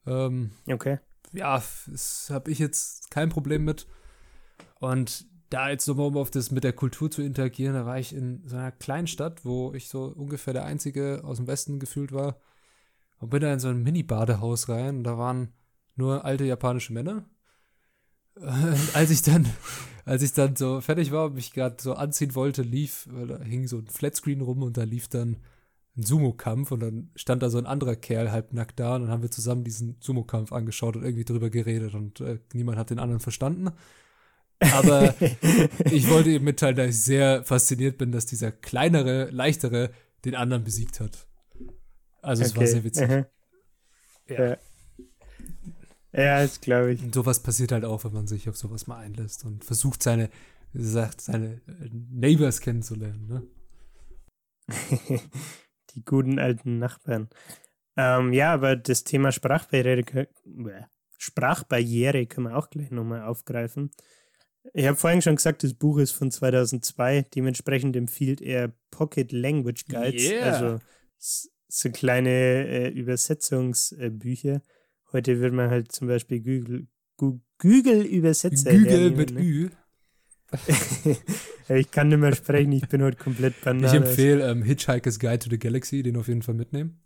Ähm, 0.05 0.51
okay 0.67 0.99
ja, 1.33 1.61
das 1.87 2.29
habe 2.29 2.51
ich 2.51 2.59
jetzt 2.59 3.11
kein 3.11 3.29
Problem 3.29 3.65
mit. 3.65 3.87
Und 4.79 5.25
da 5.49 5.69
jetzt 5.69 5.87
nochmal, 5.87 6.07
um 6.07 6.17
auf 6.17 6.31
das 6.31 6.51
mit 6.51 6.63
der 6.63 6.73
Kultur 6.73 7.09
zu 7.09 7.21
interagieren, 7.21 7.73
da 7.73 7.85
war 7.85 7.99
ich 7.99 8.13
in 8.13 8.43
so 8.45 8.57
einer 8.57 8.71
kleinen 8.71 9.07
Stadt, 9.07 9.45
wo 9.45 9.73
ich 9.73 9.87
so 9.87 10.05
ungefähr 10.05 10.53
der 10.53 10.65
Einzige 10.65 11.21
aus 11.23 11.37
dem 11.37 11.47
Westen 11.47 11.79
gefühlt 11.79 12.11
war. 12.11 12.39
Und 13.19 13.29
bin 13.29 13.41
da 13.41 13.51
in 13.51 13.59
so 13.59 13.69
ein 13.69 13.81
Mini-Badehaus 13.81 14.69
rein 14.69 14.97
und 14.97 15.03
da 15.03 15.17
waren 15.17 15.53
nur 15.95 16.25
alte 16.25 16.45
japanische 16.45 16.93
Männer. 16.93 17.25
Und 18.35 18.95
als 18.95 19.09
ich 19.09 19.23
dann, 19.23 19.47
als 20.05 20.21
ich 20.21 20.33
dann 20.33 20.55
so 20.55 20.81
fertig 20.81 21.11
war 21.11 21.25
und 21.25 21.35
mich 21.35 21.53
gerade 21.53 21.77
so 21.81 21.93
anziehen 21.93 22.35
wollte, 22.35 22.61
lief, 22.61 23.07
weil 23.11 23.27
da 23.27 23.39
hing 23.39 23.67
so 23.67 23.79
ein 23.79 23.87
Flatscreen 23.87 24.41
rum 24.41 24.61
und 24.61 24.77
da 24.77 24.83
lief 24.83 25.07
dann 25.07 25.37
einen 25.97 26.05
Sumo-Kampf 26.05 26.71
und 26.71 26.79
dann 26.79 27.09
stand 27.15 27.41
da 27.43 27.49
so 27.49 27.57
ein 27.57 27.65
anderer 27.65 27.95
Kerl 27.95 28.31
halbnackt 28.31 28.79
da 28.79 28.95
und 28.95 29.01
dann 29.01 29.11
haben 29.11 29.23
wir 29.23 29.31
zusammen 29.31 29.63
diesen 29.63 29.97
Sumo-Kampf 29.99 30.51
angeschaut 30.51 30.95
und 30.95 31.03
irgendwie 31.03 31.25
drüber 31.25 31.49
geredet 31.49 31.95
und 31.95 32.21
äh, 32.21 32.39
niemand 32.53 32.77
hat 32.77 32.91
den 32.91 32.99
anderen 32.99 33.19
verstanden. 33.19 33.71
Aber 34.59 35.15
ich 35.91 36.09
wollte 36.09 36.29
eben 36.29 36.45
mitteilen, 36.45 36.75
dass 36.75 36.89
ich 36.89 37.01
sehr 37.01 37.43
fasziniert 37.43 37.97
bin, 37.97 38.11
dass 38.11 38.25
dieser 38.27 38.51
kleinere, 38.51 39.29
leichtere 39.31 39.91
den 40.23 40.35
anderen 40.35 40.63
besiegt 40.63 40.99
hat. 40.99 41.27
Also 42.21 42.43
es 42.43 42.51
okay. 42.51 42.59
war 42.59 42.67
sehr 42.67 42.83
witzig. 42.83 43.09
Mhm. 43.09 43.25
Ja. 44.27 44.57
Ja, 46.13 46.41
das 46.41 46.61
glaube 46.61 46.93
ich. 46.93 47.03
Und 47.03 47.13
sowas 47.13 47.41
passiert 47.41 47.71
halt 47.71 47.85
auch, 47.85 48.03
wenn 48.03 48.13
man 48.13 48.27
sich 48.27 48.49
auf 48.49 48.57
sowas 48.57 48.87
mal 48.87 48.97
einlässt 48.97 49.45
und 49.45 49.63
versucht, 49.63 50.01
seine, 50.01 50.29
wie 50.73 50.79
gesagt, 50.79 51.21
seine 51.21 51.61
Neighbors 51.91 52.61
kennenzulernen. 52.61 53.27
Ne? 53.27 53.43
die 55.95 56.03
guten 56.03 56.39
alten 56.39 56.79
Nachbarn. 56.79 57.29
Ähm, 57.95 58.33
ja, 58.33 58.53
aber 58.53 58.75
das 58.75 59.03
Thema 59.03 59.31
Sprachbarriere, 59.31 60.27
Sprachbarriere 61.17 62.27
können 62.27 62.47
wir 62.47 62.57
auch 62.57 62.69
gleich 62.69 62.91
nochmal 62.91 63.23
aufgreifen. 63.23 63.91
Ich 64.73 64.85
habe 64.85 64.97
vorhin 64.97 65.21
schon 65.21 65.35
gesagt, 65.35 65.63
das 65.63 65.73
Buch 65.73 65.97
ist 65.97 66.11
von 66.11 66.29
2002. 66.29 67.25
Dementsprechend 67.33 67.95
empfiehlt 67.95 68.41
er 68.41 68.73
Pocket 68.91 69.31
Language 69.31 69.85
Guides, 69.87 70.29
yeah. 70.29 70.51
also 70.51 70.79
so 71.17 71.89
kleine 71.89 72.29
äh, 72.67 72.89
Übersetzungsbücher. 72.89 74.61
Heute 75.11 75.39
wird 75.39 75.53
man 75.53 75.69
halt 75.69 75.91
zum 75.91 76.07
Beispiel 76.07 76.41
Google, 76.41 76.87
Google 77.17 78.01
Übersetzer. 78.01 78.71
Google 78.71 79.11
mit 79.11 79.31
ne? 79.31 79.41
Ü. 79.41 79.69
ich 81.69 81.91
kann 81.91 82.07
nicht 82.07 82.19
mehr 82.19 82.35
sprechen, 82.35 82.71
ich 82.71 82.87
bin 82.87 83.01
heute 83.03 83.17
komplett 83.17 83.61
bananas. 83.61 83.93
Ich 83.93 83.97
empfehle 83.97 84.49
ähm, 84.49 84.63
Hitchhiker's 84.63 85.19
Guide 85.19 85.39
to 85.39 85.49
the 85.49 85.59
Galaxy, 85.59 86.03
den 86.03 86.17
auf 86.17 86.27
jeden 86.27 86.41
Fall 86.41 86.55
mitnehmen. 86.55 87.01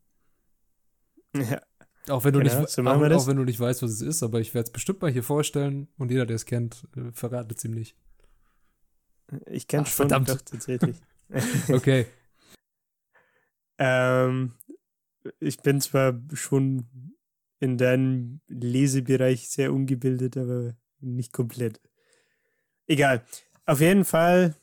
Ja. 1.35 1.61
Auch 2.09 2.23
wenn, 2.23 2.33
du 2.33 2.39
genau, 2.39 2.61
nicht, 2.61 2.69
so 2.69 2.81
auch, 2.81 3.01
auch, 3.01 3.27
wenn 3.27 3.37
du 3.37 3.43
nicht 3.43 3.59
weißt, 3.59 3.83
was 3.83 3.91
es 3.91 4.01
ist, 4.01 4.23
aber 4.23 4.39
ich 4.39 4.53
werde 4.53 4.67
es 4.67 4.71
bestimmt 4.71 5.01
mal 5.01 5.11
hier 5.11 5.23
vorstellen 5.23 5.87
und 5.97 6.09
jeder, 6.09 6.25
der 6.25 6.35
es 6.35 6.45
kennt, 6.45 6.87
äh, 6.95 7.11
verratet 7.13 7.57
es 7.57 7.65
ihm 7.65 7.71
nicht. 7.71 7.95
Ich 9.45 9.67
kenne 9.67 9.83
es 9.83 9.89
schon 9.89 10.09
verdammt. 10.09 10.29
doch 10.29 10.41
tatsächlich. 10.41 10.97
okay. 11.69 12.07
ähm, 13.77 14.53
ich 15.39 15.57
bin 15.57 15.79
zwar 15.79 16.19
schon 16.33 17.13
in 17.59 17.77
deinem 17.77 18.41
Lesebereich 18.47 19.47
sehr 19.49 19.71
ungebildet, 19.71 20.35
aber 20.35 20.75
nicht 20.99 21.31
komplett. 21.31 21.79
Egal. 22.91 23.21
Auf 23.65 23.79
jeden 23.79 24.03
Fall 24.03 24.53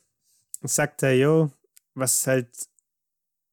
sagt 0.61 1.01
er, 1.01 1.15
jo, 1.15 1.51
was 1.95 2.27
halt 2.27 2.47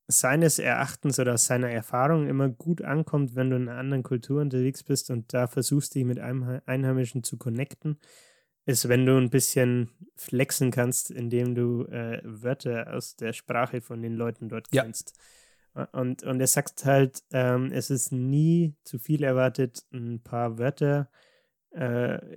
seines 0.07 0.59
Erachtens 0.59 1.18
oder 1.18 1.33
aus 1.33 1.47
seiner 1.47 1.70
Erfahrung 1.70 2.29
immer 2.29 2.51
gut 2.51 2.83
ankommt, 2.83 3.35
wenn 3.35 3.49
du 3.49 3.57
in 3.57 3.70
einer 3.70 3.79
anderen 3.79 4.03
Kultur 4.03 4.43
unterwegs 4.43 4.83
bist 4.83 5.11
und 5.11 5.33
da 5.33 5.47
versuchst, 5.47 5.95
dich 5.95 6.05
mit 6.05 6.18
einem 6.18 6.61
Einheimischen 6.66 7.24
zu 7.24 7.39
connecten, 7.39 7.99
ist, 8.66 8.87
wenn 8.91 9.07
du 9.07 9.16
ein 9.16 9.31
bisschen 9.31 9.89
flexen 10.14 10.70
kannst, 10.70 11.11
indem 11.11 11.55
du 11.55 11.85
äh, 11.87 12.20
Wörter 12.22 12.93
aus 12.93 13.16
der 13.16 13.33
Sprache 13.33 13.81
von 13.81 14.03
den 14.03 14.14
Leuten 14.14 14.51
dort 14.51 14.68
Ja. 14.74 14.83
kennst. 14.83 15.14
Und, 15.93 16.22
und 16.22 16.39
er 16.39 16.47
sagt 16.47 16.85
halt, 16.85 17.22
ähm, 17.33 17.72
es 17.72 17.89
ist 17.89 18.12
nie 18.12 18.74
zu 18.85 18.99
viel 18.99 19.24
erwartet, 19.24 19.87
ein 19.91 20.20
paar 20.22 20.59
Wörter 20.59 21.09
äh, 21.11 21.27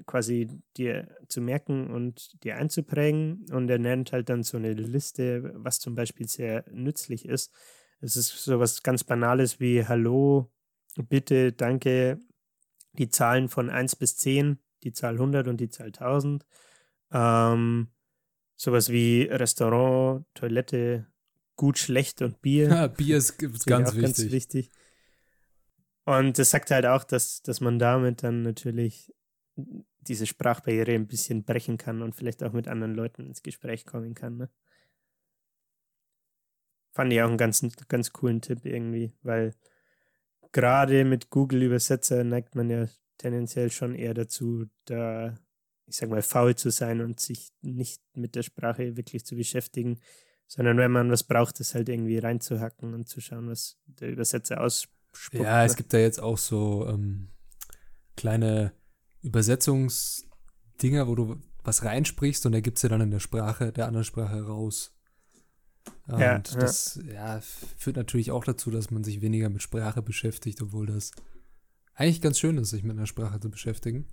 quasi 0.05 0.49
dir 0.75 1.15
zu 1.29 1.39
merken 1.39 1.89
und 1.89 2.43
dir 2.43 2.57
einzuprägen. 2.57 3.45
Und 3.51 3.69
er 3.69 3.79
nennt 3.79 4.11
halt 4.11 4.29
dann 4.29 4.43
so 4.43 4.57
eine 4.57 4.73
Liste, 4.73 5.53
was 5.55 5.79
zum 5.79 5.95
Beispiel 5.95 6.27
sehr 6.27 6.65
nützlich 6.71 7.25
ist. 7.25 7.53
Es 8.01 8.17
ist 8.17 8.29
sowas 8.43 8.83
ganz 8.83 9.03
Banales 9.03 9.59
wie 9.59 9.85
Hallo, 9.85 10.51
bitte, 10.95 11.53
danke, 11.53 12.19
die 12.93 13.09
Zahlen 13.09 13.49
von 13.49 13.69
1 13.69 13.95
bis 13.95 14.17
10, 14.17 14.59
die 14.83 14.91
Zahl 14.93 15.13
100 15.13 15.47
und 15.47 15.57
die 15.57 15.69
Zahl 15.69 15.87
1000. 15.87 16.45
Ähm, 17.11 17.87
sowas 18.55 18.89
wie 18.89 19.23
Restaurant, 19.23 20.25
Toilette, 20.33 21.07
gut, 21.55 21.77
schlecht 21.77 22.21
und 22.21 22.41
Bier. 22.41 22.67
Ja, 22.67 22.87
Bier 22.87 23.17
ist, 23.17 23.41
ist 23.41 23.65
ganz 23.65 23.95
wichtig. 23.95 24.31
wichtig. 24.31 24.71
Und 26.05 26.39
das 26.39 26.49
sagt 26.49 26.71
halt 26.71 26.85
auch, 26.85 27.03
dass, 27.03 27.41
dass 27.41 27.61
man 27.61 27.79
damit 27.79 28.23
dann 28.23 28.41
natürlich 28.41 29.13
diese 29.99 30.25
Sprachbarriere 30.25 30.93
ein 30.93 31.07
bisschen 31.07 31.43
brechen 31.43 31.77
kann 31.77 32.01
und 32.01 32.15
vielleicht 32.15 32.43
auch 32.43 32.53
mit 32.53 32.67
anderen 32.67 32.95
Leuten 32.95 33.25
ins 33.25 33.43
Gespräch 33.43 33.85
kommen 33.85 34.15
kann. 34.15 34.37
Ne? 34.37 34.49
Fand 36.91 37.13
ich 37.13 37.21
auch 37.21 37.27
einen 37.27 37.37
ganz, 37.37 37.65
ganz 37.87 38.11
coolen 38.11 38.41
Tipp 38.41 38.65
irgendwie, 38.65 39.13
weil 39.21 39.53
gerade 40.51 41.05
mit 41.05 41.29
Google 41.29 41.63
Übersetzer 41.63 42.23
neigt 42.23 42.55
man 42.55 42.69
ja 42.69 42.87
tendenziell 43.17 43.69
schon 43.69 43.95
eher 43.95 44.13
dazu, 44.13 44.65
da, 44.85 45.37
ich 45.85 45.97
sag 45.97 46.09
mal, 46.09 46.21
faul 46.21 46.55
zu 46.55 46.71
sein 46.71 47.01
und 47.01 47.19
sich 47.19 47.51
nicht 47.61 48.01
mit 48.13 48.35
der 48.35 48.43
Sprache 48.43 48.97
wirklich 48.97 49.25
zu 49.25 49.35
beschäftigen, 49.35 49.99
sondern 50.47 50.77
wenn 50.77 50.91
man 50.91 51.11
was 51.11 51.23
braucht, 51.23 51.59
das 51.59 51.75
halt 51.75 51.89
irgendwie 51.89 52.17
reinzuhacken 52.17 52.93
und 52.93 53.07
zu 53.07 53.21
schauen, 53.21 53.49
was 53.49 53.77
der 53.85 54.09
Übersetzer 54.09 54.61
ausspuckt. 54.61 55.43
Ja, 55.43 55.63
es 55.63 55.73
ne? 55.73 55.77
gibt 55.77 55.93
da 55.93 55.99
jetzt 55.99 56.19
auch 56.19 56.37
so 56.37 56.87
ähm, 56.87 57.29
kleine 58.15 58.73
Übersetzungsdinger, 59.21 61.07
wo 61.07 61.15
du 61.15 61.37
was 61.63 61.83
reinsprichst 61.83 62.45
und 62.45 62.53
er 62.53 62.61
gibt 62.61 62.77
es 62.77 62.83
ja 62.83 62.89
dann 62.89 63.01
in 63.01 63.11
der 63.11 63.19
Sprache, 63.19 63.71
der 63.71 63.87
anderen 63.87 64.05
Sprache 64.05 64.41
raus. 64.45 64.95
Und 66.07 66.19
Ja, 66.19 66.33
ja. 66.33 66.39
das 66.39 66.99
ja, 67.05 67.41
führt 67.77 67.97
natürlich 67.97 68.31
auch 68.31 68.43
dazu, 68.43 68.71
dass 68.71 68.91
man 68.91 69.03
sich 69.03 69.21
weniger 69.21 69.49
mit 69.49 69.61
Sprache 69.61 70.01
beschäftigt, 70.01 70.61
obwohl 70.61 70.87
das 70.87 71.11
eigentlich 71.95 72.21
ganz 72.21 72.39
schön 72.39 72.57
ist, 72.57 72.69
sich 72.69 72.83
mit 72.83 72.97
einer 72.97 73.07
Sprache 73.07 73.39
zu 73.39 73.49
beschäftigen. 73.49 74.07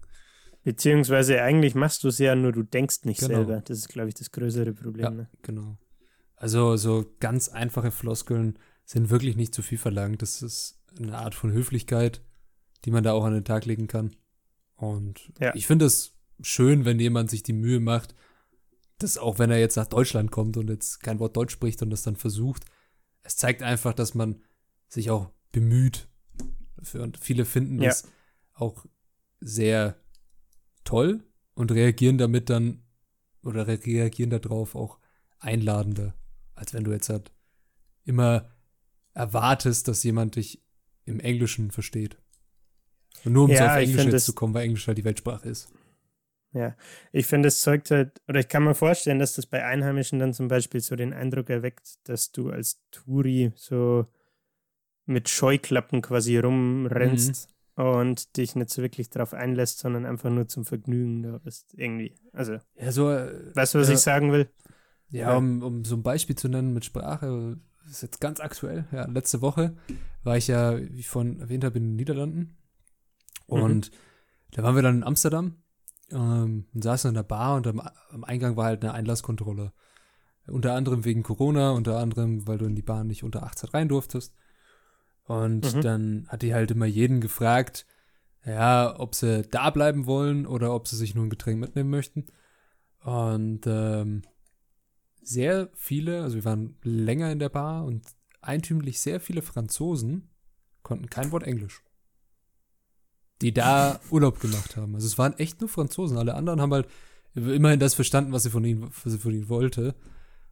Beziehungsweise 0.65 1.41
eigentlich 1.41 1.77
machst 1.77 2.03
du 2.03 2.09
es 2.09 2.19
ja, 2.19 2.35
nur 2.35 2.51
du 2.51 2.65
denkst 2.65 3.05
nicht 3.05 3.21
Genau. 3.21 3.35
selber. 3.37 3.61
Das 3.61 3.79
ist, 3.79 3.89
glaube 3.89 4.09
ich, 4.09 4.15
das 4.15 4.33
größere 4.33 4.73
Problem. 4.73 5.05
Ja. 5.05 5.11
Ne? 5.11 5.31
Genau. 5.43 5.79
Also 6.35 6.77
so 6.77 7.07
ganz 7.21 7.49
einfache 7.49 7.93
Floskeln 7.93 8.59
sind 8.85 9.11
wirklich 9.11 9.37
nicht 9.37 9.55
zu 9.55 9.63
viel 9.63 9.79
verlangt. 9.79 10.23
Das 10.23 10.43
ist 10.43 10.81
eine 10.99 11.17
Art 11.17 11.35
von 11.35 11.53
Höflichkeit, 11.53 12.21
die 12.85 12.91
man 12.91 13.05
da 13.05 13.13
auch 13.13 13.25
an 13.25 13.35
den 13.35 13.45
Tag 13.45 13.65
legen 13.65 13.87
kann. 13.87 14.15
Und 14.77 15.33
Ja. 15.41 15.55
ich 15.55 15.67
finde 15.67 15.87
es 15.87 16.15
schön, 16.43 16.85
wenn 16.85 17.01
jemand 17.01 17.31
sich 17.31 17.43
die 17.43 17.53
Mühe 17.55 17.81
macht, 17.81 18.15
dass 18.99 19.19
auch 19.19 19.39
wenn 19.39 19.51
er 19.51 19.59
jetzt 19.59 19.77
nach 19.77 19.87
Deutschland 19.87 20.31
kommt 20.31 20.57
und 20.57 20.69
jetzt 20.71 21.03
kein 21.03 21.19
Wort 21.19 21.37
Deutsch 21.37 21.53
spricht 21.53 21.83
und 21.83 21.91
das 21.91 22.03
dann 22.03 22.17
versucht, 22.17 22.65
es 23.23 23.37
zeigt 23.37 23.63
einfach, 23.63 23.93
dass 23.95 24.15
man 24.15 24.43
sich 24.89 25.11
auch 25.11 25.31
bemüht 25.53 26.09
dafür. 26.77 27.03
Und 27.03 27.17
viele 27.19 27.45
finden 27.45 27.81
Ja. 27.81 27.89
das 27.89 28.09
auch 28.55 28.87
sehr 29.41 30.01
toll 30.85 31.25
und 31.55 31.73
reagieren 31.73 32.19
damit 32.19 32.49
dann 32.51 32.83
oder 33.43 33.67
re- 33.67 33.81
reagieren 33.85 34.31
darauf 34.31 34.75
auch 34.75 34.99
einladender, 35.39 36.15
als 36.55 36.73
wenn 36.73 36.85
du 36.85 36.93
jetzt 36.93 37.09
halt 37.09 37.33
immer 38.05 38.51
erwartest, 39.13 39.89
dass 39.89 40.03
jemand 40.05 40.37
dich 40.37 40.63
im 41.05 41.21
Englischen 41.21 41.71
versteht. 41.71 42.19
Nur 43.25 43.45
um 43.45 43.51
so 43.51 43.55
Ja, 43.57 43.75
auf 43.77 43.81
ich 43.83 43.89
Englisch 43.91 44.05
jetzt 44.05 44.15
das- 44.15 44.25
zu 44.27 44.35
kommen, 44.35 44.55
weil 44.55 44.65
Englisch 44.65 44.87
halt 44.87 44.99
die 44.99 45.05
Weltsprache 45.05 45.49
ist. 45.49 45.69
Ja, 46.53 46.75
ich 47.13 47.27
finde, 47.27 47.49
es 47.49 47.61
zeugt 47.61 47.91
halt, 47.91 48.21
oder 48.29 48.41
ich 48.41 48.49
kann 48.49 48.65
mir 48.65 48.75
vorstellen, 48.75 49.19
dass 49.19 49.35
das 49.35 49.47
bei 49.47 49.65
Einheimischen 49.65 50.19
dann 50.19 50.33
zum 50.33 50.49
Beispiel 50.49 50.81
so 50.81 50.97
den 50.97 51.13
Eindruck 51.13 51.51
erweckt, 51.51 51.97
dass 52.09 52.33
du 52.33 52.51
als 52.51 52.81
Touri 52.91 53.53
so 53.57 54.07
mit 55.05 55.29
Scheuklappen 55.29 56.01
quasi 56.03 56.39
rumrennst 56.39 57.49
Mhm. 57.77 57.85
und 57.85 58.37
dich 58.39 58.57
nicht 58.57 58.71
so 58.71 58.81
wirklich 58.83 59.11
drauf 59.11 59.35
einlässt, 59.35 59.81
sondern 59.81 60.07
einfach 60.07 60.31
nur 60.31 60.49
zum 60.49 60.65
Vergnügen 60.65 61.23
da 61.25 61.39
bist. 61.39 61.75
Irgendwie. 61.75 62.15
Also, 62.33 62.59
Ja, 62.77 62.91
so, 62.91 63.11
äh, 63.11 63.55
weißt 63.55 63.75
du, 63.75 63.79
was 63.81 63.89
Ja. 63.89 63.95
ich 63.95 64.01
sagen 64.01 64.33
will? 64.33 64.49
Ja, 65.11 65.31
Ja. 65.33 65.37
um, 65.37 65.63
um 65.63 65.85
so 65.85 65.95
ein 65.97 66.03
Beispiel 66.03 66.37
zu 66.37 66.49
nennen 66.49 66.73
mit 66.73 66.85
Sprache, 66.85 67.59
ist 67.89 68.03
jetzt 68.03 68.21
ganz 68.21 68.41
aktuell. 68.41 68.87
Ja, 68.93 69.07
letzte 69.07 69.43
Woche 69.43 69.77
war 70.25 70.37
ich 70.39 70.49
ja, 70.49 70.77
wie 70.79 70.99
ich 71.01 71.09
vorhin 71.09 71.39
erwähnt 71.41 71.65
habe, 71.65 71.79
in 71.79 71.85
den 71.91 71.97
Niederlanden. 71.97 72.57
Mhm. 73.49 73.63
Und 73.63 73.91
da 74.53 74.63
waren 74.63 74.75
wir 74.75 74.83
dann 74.83 74.97
in 74.97 75.05
Amsterdam 75.05 75.63
ähm, 76.11 76.67
und 76.73 76.83
saßen 76.83 77.09
in 77.09 77.15
der 77.15 77.23
Bar 77.23 77.57
und 77.57 77.67
am, 77.67 77.81
am 78.11 78.25
Eingang 78.25 78.57
war 78.57 78.67
halt 78.67 78.83
eine 78.83 78.95
Einlasskontrolle. 78.95 79.73
Unter 80.49 80.75
anderem 80.75 81.05
wegen 81.05 81.23
Corona, 81.25 81.71
unter 81.71 81.99
anderem, 81.99 82.47
weil 82.47 82.59
du 82.59 82.67
in 82.67 82.77
die 82.77 82.83
Bar 82.83 83.03
nicht 83.03 83.25
unter 83.25 83.43
18 83.43 83.71
rein 83.71 83.89
durftest. 83.89 84.35
Und 85.25 85.75
Mhm. 85.75 85.81
dann 85.81 86.27
hat 86.29 86.43
die 86.43 86.55
halt 86.55 86.71
immer 86.71 86.87
jeden 86.87 87.21
gefragt, 87.21 87.85
ja, 88.45 88.95
ob 88.99 89.17
sie 89.17 89.43
da 89.43 89.71
bleiben 89.71 90.07
wollen 90.07 90.47
oder 90.47 90.73
ob 90.73 90.87
sie 90.87 90.97
sich 90.97 91.17
nur 91.17 91.25
ein 91.25 91.31
Getränk 91.31 91.59
mitnehmen 91.59 91.91
möchten. 91.91 92.27
Und 93.01 93.63
ähm, 93.67 94.23
sehr 95.21 95.69
viele, 95.75 96.23
also 96.23 96.37
wir 96.37 96.45
waren 96.45 96.77
länger 96.83 97.33
in 97.33 97.41
der 97.41 97.49
Bar 97.49 97.85
und 97.85 98.07
eintümlich 98.41 99.01
sehr 99.01 99.19
viele 99.19 99.43
Franzosen 99.43 100.31
konnten 100.85 101.11
kein 101.11 101.33
Wort 101.33 101.43
Englisch. 101.43 101.83
Die 103.43 103.53
da 103.53 104.01
Urlaub 104.11 104.41
gemacht 104.41 104.77
haben. 104.77 104.95
Also 104.95 105.07
es 105.07 105.19
waren 105.19 105.35
echt 105.39 105.61
nur 105.61 105.69
Franzosen. 105.69 106.17
Alle 106.17 106.35
anderen 106.35 106.61
haben 106.61 106.73
halt 106.73 106.89
immerhin 107.35 107.79
das 107.81 107.95
verstanden, 107.95 108.33
was 108.33 108.45
sie 108.45 108.51
von 108.51 108.65
ihnen, 108.65 108.83
was 109.05 109.13
sie 109.13 109.19
von 109.19 109.33
ihnen 109.33 109.49
wollte. 109.49 109.95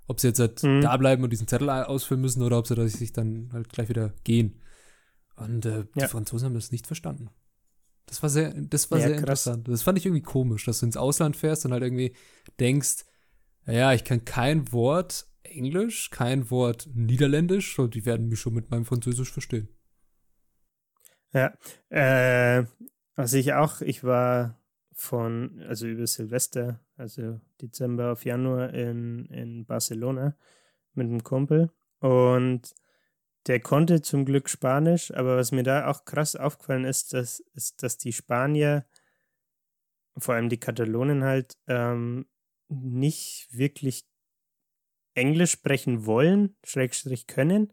Ob 0.06 0.20
sie 0.20 0.26
jetzt 0.28 0.38
halt 0.38 0.62
Mhm. 0.62 0.82
da 0.82 0.96
bleiben 0.98 1.24
und 1.24 1.30
diesen 1.30 1.48
Zettel 1.48 1.70
ausfüllen 1.70 2.20
müssen 2.20 2.42
oder 2.42 2.58
ob 2.58 2.66
sie 2.66 2.88
sich 2.88 3.12
dann 3.12 3.48
halt 3.54 3.70
gleich 3.70 3.88
wieder 3.88 4.12
gehen. 4.24 4.60
Und 5.36 5.64
äh, 5.64 5.84
die 5.94 6.00
Ja. 6.00 6.08
Franzosen 6.08 6.46
haben 6.46 6.54
das 6.54 6.72
nicht 6.72 6.86
verstanden. 6.86 7.30
Das 8.06 8.22
war 8.22 8.28
sehr, 8.28 8.52
das 8.52 8.90
war 8.90 8.98
Ja, 8.98 9.06
sehr 9.06 9.16
krass. 9.16 9.46
interessant. 9.46 9.68
Das 9.68 9.82
fand 9.82 9.96
ich 9.96 10.04
irgendwie 10.04 10.22
komisch, 10.22 10.66
dass 10.66 10.80
du 10.80 10.86
ins 10.86 10.98
Ausland 10.98 11.36
fährst 11.36 11.64
und 11.64 11.72
halt 11.72 11.82
irgendwie 11.82 12.14
denkst, 12.60 13.04
ja, 13.66 13.94
ich 13.94 14.04
kann 14.04 14.26
kein 14.26 14.70
Wort 14.72 15.26
Englisch, 15.42 16.10
kein 16.10 16.50
Wort 16.50 16.86
Niederländisch 16.92 17.78
und 17.78 17.94
die 17.94 18.04
werden 18.04 18.28
mich 18.28 18.40
schon 18.40 18.52
mit 18.52 18.70
meinem 18.70 18.84
Französisch 18.84 19.32
verstehen. 19.32 19.68
Ja, 21.34 21.52
äh, 21.90 22.64
also 23.16 23.36
ich 23.36 23.52
auch, 23.54 23.80
ich 23.80 24.04
war 24.04 24.58
von, 24.92 25.60
also 25.68 25.86
über 25.86 26.06
Silvester, 26.06 26.80
also 26.96 27.40
Dezember 27.60 28.12
auf 28.12 28.24
Januar 28.24 28.72
in, 28.72 29.26
in 29.26 29.66
Barcelona 29.66 30.36
mit 30.94 31.08
einem 31.08 31.24
Kumpel 31.24 31.70
und 31.98 32.74
der 33.48 33.60
konnte 33.60 34.00
zum 34.00 34.24
Glück 34.24 34.48
Spanisch, 34.48 35.12
aber 35.12 35.36
was 35.36 35.52
mir 35.52 35.64
da 35.64 35.88
auch 35.88 36.04
krass 36.04 36.36
aufgefallen 36.36 36.84
ist, 36.84 37.12
dass, 37.12 37.40
ist, 37.54 37.82
dass 37.82 37.98
die 37.98 38.12
Spanier, 38.12 38.86
vor 40.16 40.34
allem 40.34 40.48
die 40.48 40.60
Katalonen 40.60 41.24
halt, 41.24 41.58
ähm, 41.66 42.26
nicht 42.68 43.48
wirklich 43.50 44.06
Englisch 45.14 45.52
sprechen 45.52 46.06
wollen, 46.06 46.56
Schrägstrich 46.64 47.26
können, 47.26 47.72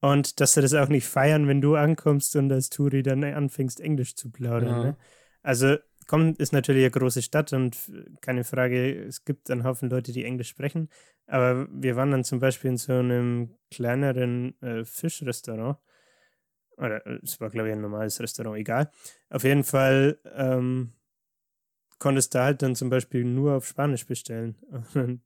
und 0.00 0.40
dass 0.40 0.54
sie 0.54 0.62
das 0.62 0.74
auch 0.74 0.88
nicht 0.88 1.06
feiern, 1.06 1.46
wenn 1.46 1.60
du 1.60 1.74
ankommst 1.74 2.36
und 2.36 2.50
als 2.52 2.70
Touri 2.70 3.02
dann 3.02 3.22
anfängst, 3.22 3.80
Englisch 3.80 4.16
zu 4.16 4.30
plaudern. 4.30 4.68
Ja. 4.68 4.84
Ne? 4.84 4.96
Also, 5.42 5.76
kommt 6.06 6.38
ist 6.38 6.52
natürlich 6.52 6.82
eine 6.82 6.90
große 6.90 7.22
Stadt 7.22 7.52
und 7.52 7.76
keine 8.20 8.44
Frage, 8.44 9.04
es 9.04 9.24
gibt 9.24 9.50
einen 9.50 9.64
Haufen 9.64 9.88
Leute, 9.90 10.12
die 10.12 10.24
Englisch 10.24 10.48
sprechen. 10.48 10.88
Aber 11.26 11.68
wir 11.70 11.94
waren 11.94 12.10
dann 12.10 12.24
zum 12.24 12.40
Beispiel 12.40 12.70
in 12.70 12.76
so 12.78 12.94
einem 12.94 13.54
kleineren 13.70 14.60
äh, 14.60 14.84
Fischrestaurant. 14.84 15.78
Oder 16.76 17.06
äh, 17.06 17.20
es 17.22 17.40
war, 17.40 17.50
glaube 17.50 17.68
ich, 17.68 17.74
ein 17.74 17.80
normales 17.80 18.20
Restaurant, 18.20 18.58
egal. 18.58 18.90
Auf 19.28 19.44
jeden 19.44 19.62
Fall 19.62 20.18
ähm, 20.34 20.94
konntest 22.00 22.34
du 22.34 22.40
halt 22.40 22.62
dann 22.62 22.74
zum 22.74 22.90
Beispiel 22.90 23.24
nur 23.24 23.54
auf 23.54 23.66
Spanisch 23.66 24.06
bestellen. 24.06 24.56
Und 24.70 24.96
dann 24.96 25.22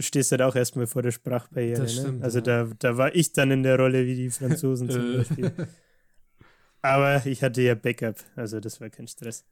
stehst 0.00 0.32
halt 0.32 0.42
auch 0.42 0.56
erstmal 0.56 0.86
vor 0.86 1.02
der 1.02 1.12
Sprachbarriere. 1.12 1.82
Das 1.82 1.94
stimmt, 1.94 2.18
ne? 2.18 2.24
Also 2.24 2.38
ja. 2.38 2.64
da, 2.64 2.70
da 2.78 2.96
war 2.96 3.14
ich 3.14 3.32
dann 3.32 3.50
in 3.50 3.62
der 3.62 3.78
Rolle 3.78 4.04
wie 4.06 4.14
die 4.16 4.30
Franzosen 4.30 4.90
zum 4.90 5.14
Äh. 5.14 5.16
Beispiel. 5.18 5.52
Aber 6.82 7.24
ich 7.26 7.42
hatte 7.42 7.62
ja 7.62 7.74
Backup, 7.74 8.16
also 8.36 8.60
das 8.60 8.80
war 8.80 8.90
kein 8.90 9.08
Stress. 9.08 9.44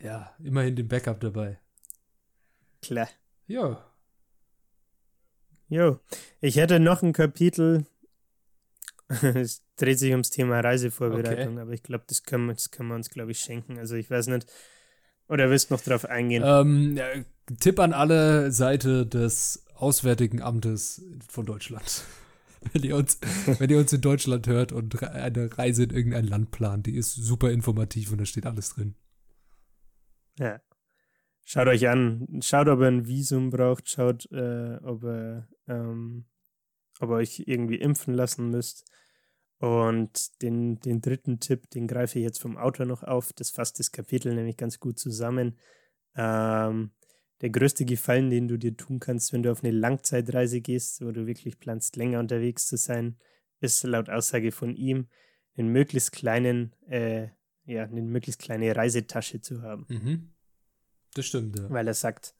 ja, 0.00 0.34
immerhin 0.42 0.74
den 0.76 0.88
Backup 0.88 1.20
dabei. 1.20 1.58
Klar. 2.82 3.08
Ja. 3.46 3.84
Jo, 5.68 5.98
ich 6.40 6.56
hätte 6.56 6.78
noch 6.80 7.02
ein 7.02 7.12
Kapitel. 7.12 7.86
es 9.22 9.62
dreht 9.76 9.98
sich 9.98 10.10
ums 10.12 10.30
Thema 10.30 10.60
Reisevorbereitung, 10.60 11.58
aber 11.58 11.72
ich 11.72 11.82
glaube, 11.82 12.04
das 12.08 12.22
können, 12.22 12.46
wir- 12.46 12.54
das 12.54 12.70
können 12.70 12.88
wir 12.88 12.94
uns, 12.96 13.10
glaube 13.10 13.32
ich, 13.32 13.38
schenken. 13.40 13.78
Also 13.78 13.94
ich 13.96 14.10
weiß 14.10 14.26
nicht, 14.28 14.46
Oder 15.28 15.48
willst 15.50 15.70
du 15.70 15.74
noch 15.74 15.80
drauf 15.82 16.04
eingehen? 16.04 16.42
Ähm, 16.44 16.96
ja, 16.96 17.06
Tipp 17.60 17.78
an 17.78 17.92
alle 17.92 18.50
Seite 18.52 19.06
des 19.06 19.66
Auswärtigen 19.74 20.40
Amtes 20.40 21.04
von 21.28 21.46
Deutschland. 21.46 22.04
Wenn 22.72 22.82
ihr, 22.82 22.96
uns, 22.96 23.18
wenn 23.58 23.68
ihr 23.68 23.78
uns 23.78 23.92
in 23.92 24.00
Deutschland 24.00 24.46
hört 24.46 24.72
und 24.72 25.02
eine 25.02 25.58
Reise 25.58 25.82
in 25.82 25.90
irgendein 25.90 26.24
Land 26.24 26.50
plant, 26.50 26.86
die 26.86 26.96
ist 26.96 27.12
super 27.14 27.50
informativ 27.50 28.10
und 28.10 28.16
da 28.16 28.24
steht 28.24 28.46
alles 28.46 28.70
drin. 28.70 28.94
Ja. 30.38 30.62
Schaut 31.44 31.68
euch 31.68 31.86
an, 31.88 32.26
schaut, 32.40 32.68
ob 32.68 32.80
ihr 32.80 32.86
ein 32.86 33.06
Visum 33.06 33.50
braucht, 33.50 33.90
schaut, 33.90 34.32
äh, 34.32 34.78
ob, 34.82 35.04
ihr, 35.04 35.46
ähm, 35.68 36.24
ob 37.00 37.10
ihr 37.10 37.16
euch 37.16 37.42
irgendwie 37.44 37.76
impfen 37.76 38.14
lassen 38.14 38.48
müsst. 38.48 38.90
Und 39.58 40.40
den, 40.40 40.80
den 40.80 41.02
dritten 41.02 41.40
Tipp, 41.40 41.68
den 41.68 41.86
greife 41.86 42.18
ich 42.18 42.24
jetzt 42.24 42.40
vom 42.40 42.56
Autor 42.56 42.86
noch 42.86 43.02
auf. 43.02 43.34
Das 43.34 43.50
fasst 43.50 43.78
das 43.78 43.92
Kapitel 43.92 44.34
nämlich 44.34 44.56
ganz 44.56 44.80
gut 44.80 44.98
zusammen. 44.98 45.58
Ähm, 46.16 46.92
der 47.40 47.50
größte 47.50 47.84
Gefallen, 47.84 48.30
den 48.30 48.48
du 48.48 48.56
dir 48.56 48.76
tun 48.76 49.00
kannst, 49.00 49.32
wenn 49.32 49.42
du 49.42 49.50
auf 49.50 49.64
eine 49.64 49.72
Langzeitreise 49.72 50.60
gehst, 50.60 51.04
wo 51.04 51.10
du 51.10 51.26
wirklich 51.26 51.58
planst, 51.58 51.96
länger 51.96 52.20
unterwegs 52.20 52.66
zu 52.66 52.76
sein, 52.76 53.16
ist 53.60 53.82
laut 53.82 54.08
Aussage 54.08 54.52
von 54.52 54.76
ihm, 54.76 55.08
einen 55.56 55.68
möglichst 55.68 56.12
kleinen, 56.12 56.74
äh, 56.88 57.28
ja, 57.64 57.84
eine 57.84 58.02
möglichst 58.02 58.40
kleine 58.40 58.74
Reisetasche 58.74 59.40
zu 59.40 59.62
haben. 59.62 59.86
Mhm. 59.88 60.34
Das 61.14 61.26
stimmt, 61.26 61.58
ja. 61.58 61.70
Weil 61.70 61.86
er 61.86 61.94
sagt, 61.94 62.34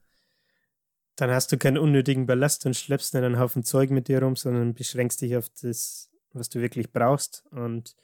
dann 1.16 1.30
hast 1.30 1.52
du 1.52 1.58
keinen 1.58 1.78
unnötigen 1.78 2.26
Ballast 2.26 2.66
und 2.66 2.76
schleppst 2.76 3.14
nicht 3.14 3.22
einen 3.22 3.38
Haufen 3.38 3.62
Zeug 3.62 3.90
mit 3.90 4.08
dir 4.08 4.22
rum, 4.22 4.36
sondern 4.36 4.74
beschränkst 4.74 5.20
dich 5.20 5.36
auf 5.36 5.48
das, 5.48 6.10
was 6.32 6.48
du 6.48 6.60
wirklich 6.60 6.92
brauchst 6.92 7.44
und 7.50 7.94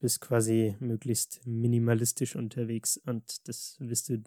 bist 0.00 0.20
quasi 0.20 0.76
möglichst 0.78 1.46
minimalistisch 1.46 2.36
unterwegs. 2.36 2.98
Und 2.98 3.48
das 3.48 3.76
wirst 3.80 4.10
du, 4.10 4.22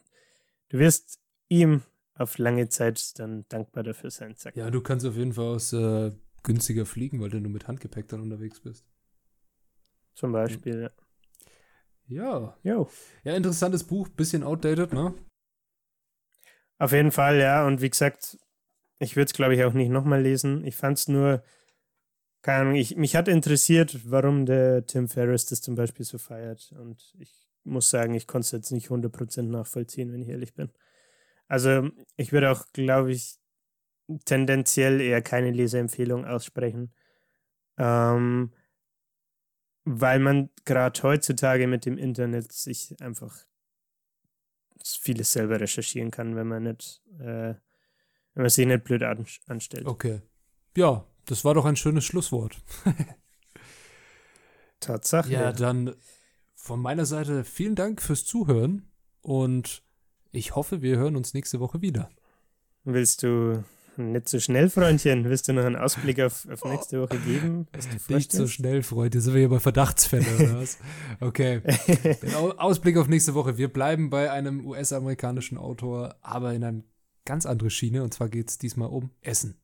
du 0.69 0.79
wirst 0.79 1.19
ihm 1.49 1.83
auf 2.15 2.37
lange 2.37 2.69
Zeit 2.69 3.17
dann 3.19 3.45
dankbar 3.49 3.83
dafür 3.83 4.11
sein. 4.11 4.35
Sagt 4.35 4.57
ja, 4.57 4.69
du 4.69 4.81
kannst 4.81 5.05
auf 5.05 5.15
jeden 5.15 5.33
Fall 5.33 5.55
aus 5.55 5.73
äh, 5.73 6.11
günstiger 6.43 6.85
fliegen, 6.85 7.21
weil 7.21 7.29
du 7.29 7.39
nur 7.39 7.51
mit 7.51 7.67
Handgepäck 7.67 8.07
dann 8.07 8.21
unterwegs 8.21 8.59
bist. 8.59 8.85
Zum 10.13 10.31
Beispiel, 10.31 10.81
ja. 10.81 10.91
Ja. 12.07 12.57
Jo. 12.63 12.89
Ja, 13.23 13.35
interessantes 13.35 13.85
Buch, 13.85 14.09
bisschen 14.09 14.43
outdated, 14.43 14.91
ne? 14.93 15.13
Auf 16.77 16.91
jeden 16.91 17.11
Fall, 17.11 17.39
ja. 17.39 17.65
Und 17.65 17.81
wie 17.81 17.89
gesagt, 17.89 18.37
ich 18.99 19.15
würde 19.15 19.27
es, 19.27 19.33
glaube 19.33 19.55
ich, 19.55 19.63
auch 19.63 19.73
nicht 19.73 19.89
nochmal 19.89 20.21
lesen. 20.21 20.65
Ich 20.65 20.75
fand 20.75 20.97
es 20.97 21.07
nur, 21.07 21.43
keine 22.41 22.61
Ahnung, 22.61 22.75
ich, 22.75 22.97
mich 22.97 23.15
hat 23.15 23.27
interessiert, 23.27 24.11
warum 24.11 24.45
der 24.45 24.85
Tim 24.85 25.07
Ferriss 25.07 25.45
das 25.45 25.61
zum 25.61 25.75
Beispiel 25.75 26.05
so 26.05 26.17
feiert. 26.17 26.73
Und 26.77 27.15
ich 27.19 27.47
muss 27.63 27.89
sagen, 27.89 28.13
ich 28.13 28.27
konnte 28.27 28.45
es 28.45 28.51
jetzt 28.51 28.71
nicht 28.71 28.89
100% 28.89 29.43
nachvollziehen, 29.43 30.11
wenn 30.11 30.21
ich 30.21 30.29
ehrlich 30.29 30.53
bin. 30.53 30.69
Also, 31.51 31.89
ich 32.15 32.31
würde 32.31 32.49
auch, 32.49 32.65
glaube 32.71 33.11
ich, 33.11 33.37
tendenziell 34.23 35.01
eher 35.01 35.21
keine 35.21 35.51
Leseempfehlung 35.51 36.23
aussprechen. 36.23 36.93
Ähm, 37.77 38.53
weil 39.83 40.19
man 40.19 40.49
gerade 40.63 41.03
heutzutage 41.03 41.67
mit 41.67 41.85
dem 41.85 41.97
Internet 41.97 42.53
sich 42.53 42.95
einfach 43.01 43.35
vieles 44.85 45.33
selber 45.33 45.59
recherchieren 45.59 46.09
kann, 46.09 46.37
wenn 46.37 46.47
man 46.47 46.63
nicht, 46.63 47.01
äh, 47.19 47.55
wenn 48.33 48.43
man 48.43 48.49
sich 48.49 48.65
nicht 48.65 48.85
blöd 48.85 49.03
an, 49.03 49.25
anstellt. 49.47 49.87
Okay. 49.87 50.21
Ja, 50.77 51.05
das 51.25 51.43
war 51.43 51.53
doch 51.53 51.65
ein 51.65 51.75
schönes 51.75 52.05
Schlusswort. 52.05 52.63
Tatsache. 54.79 55.33
Ja, 55.33 55.51
dann 55.51 55.95
von 56.55 56.79
meiner 56.79 57.05
Seite 57.05 57.43
vielen 57.43 57.75
Dank 57.75 58.01
fürs 58.01 58.23
Zuhören 58.23 58.89
und 59.19 59.83
ich 60.31 60.55
hoffe, 60.55 60.81
wir 60.81 60.97
hören 60.97 61.15
uns 61.15 61.33
nächste 61.33 61.59
Woche 61.59 61.81
wieder. 61.81 62.09
Willst 62.83 63.23
du 63.23 63.63
nicht 63.97 64.29
so 64.29 64.39
schnell, 64.39 64.69
Freundchen. 64.69 65.25
Willst 65.25 65.47
du 65.47 65.53
noch 65.53 65.65
einen 65.65 65.75
Ausblick 65.75 66.19
auf, 66.21 66.47
auf 66.49 66.63
nächste 66.63 67.01
Woche 67.01 67.17
geben? 67.19 67.67
Nicht 68.07 68.31
so 68.31 68.47
schnell, 68.47 68.83
Freunde. 68.83 69.19
Sind 69.19 69.33
wir 69.33 69.39
hier 69.39 69.49
bei 69.49 69.59
Verdachtsfällen 69.59 70.35
oder 70.35 70.61
was? 70.61 70.77
Okay. 71.19 71.61
Ausblick 72.57 72.97
auf 72.97 73.07
nächste 73.07 73.33
Woche. 73.33 73.57
Wir 73.57 73.71
bleiben 73.71 74.09
bei 74.09 74.31
einem 74.31 74.65
US-amerikanischen 74.65 75.57
Autor, 75.57 76.15
aber 76.21 76.53
in 76.53 76.63
eine 76.63 76.83
ganz 77.25 77.45
andere 77.45 77.69
Schiene. 77.69 78.03
Und 78.03 78.13
zwar 78.13 78.29
geht 78.29 78.49
es 78.49 78.57
diesmal 78.57 78.89
um 78.89 79.11
Essen. 79.21 79.59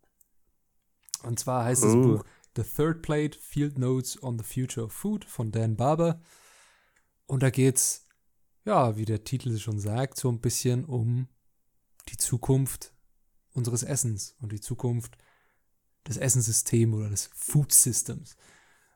Und 1.24 1.40
zwar 1.40 1.66
heißt 1.66 1.84
oh. 1.84 1.88
das 1.88 1.96
Buch 1.96 2.26
The 2.58 2.64
Third 2.64 3.02
Plate 3.02 3.38
Field 3.40 3.80
Notes 3.80 4.22
on 4.22 4.38
the 4.38 4.44
Future 4.44 4.86
of 4.86 4.94
Food 4.94 5.26
von 5.26 5.52
Dan 5.52 5.78
Barber. 5.78 6.20
Und 7.28 7.44
da 7.44 7.50
geht's, 7.50 8.07
ja, 8.68 8.98
wie 8.98 9.06
der 9.06 9.24
Titel 9.24 9.58
schon 9.58 9.80
sagt, 9.80 10.20
so 10.20 10.30
ein 10.30 10.42
bisschen 10.42 10.84
um 10.84 11.30
die 12.10 12.18
Zukunft 12.18 12.94
unseres 13.54 13.82
Essens 13.82 14.36
und 14.42 14.52
die 14.52 14.60
Zukunft 14.60 15.18
des 16.06 16.18
Essenssystems 16.18 16.94
oder 16.94 17.10
des 17.10 17.30
Food 17.34 17.74
Systems. 17.74 18.36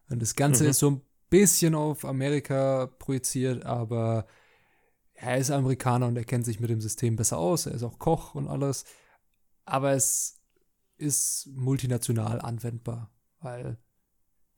Und 0.09 0.21
das 0.21 0.35
Ganze 0.35 0.65
mhm. 0.65 0.69
ist 0.71 0.79
so 0.79 0.91
ein 0.91 1.01
bisschen 1.29 1.73
auf 1.73 2.03
Amerika 2.03 2.87
projiziert, 2.99 3.65
aber 3.65 4.27
er 5.13 5.37
ist 5.37 5.51
Amerikaner 5.51 6.07
und 6.07 6.17
er 6.17 6.25
kennt 6.25 6.45
sich 6.45 6.59
mit 6.59 6.69
dem 6.69 6.81
System 6.81 7.15
besser 7.15 7.37
aus. 7.37 7.65
Er 7.65 7.73
ist 7.73 7.83
auch 7.83 7.97
Koch 7.97 8.35
und 8.35 8.49
alles. 8.49 8.83
Aber 9.63 9.93
es 9.93 10.41
ist 10.97 11.47
multinational 11.47 12.41
anwendbar, 12.41 13.09
weil 13.39 13.77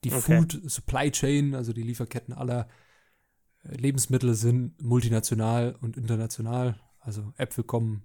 die 0.02 0.12
okay. 0.12 0.38
Food 0.38 0.60
Supply 0.66 1.12
Chain, 1.12 1.54
also 1.54 1.72
die 1.72 1.82
Lieferketten 1.82 2.34
aller 2.34 2.68
Lebensmittel 3.64 4.34
sind 4.34 4.80
multinational 4.82 5.76
und 5.80 5.96
international. 5.96 6.78
Also 7.00 7.32
Äpfel 7.36 7.64
kommen 7.64 8.04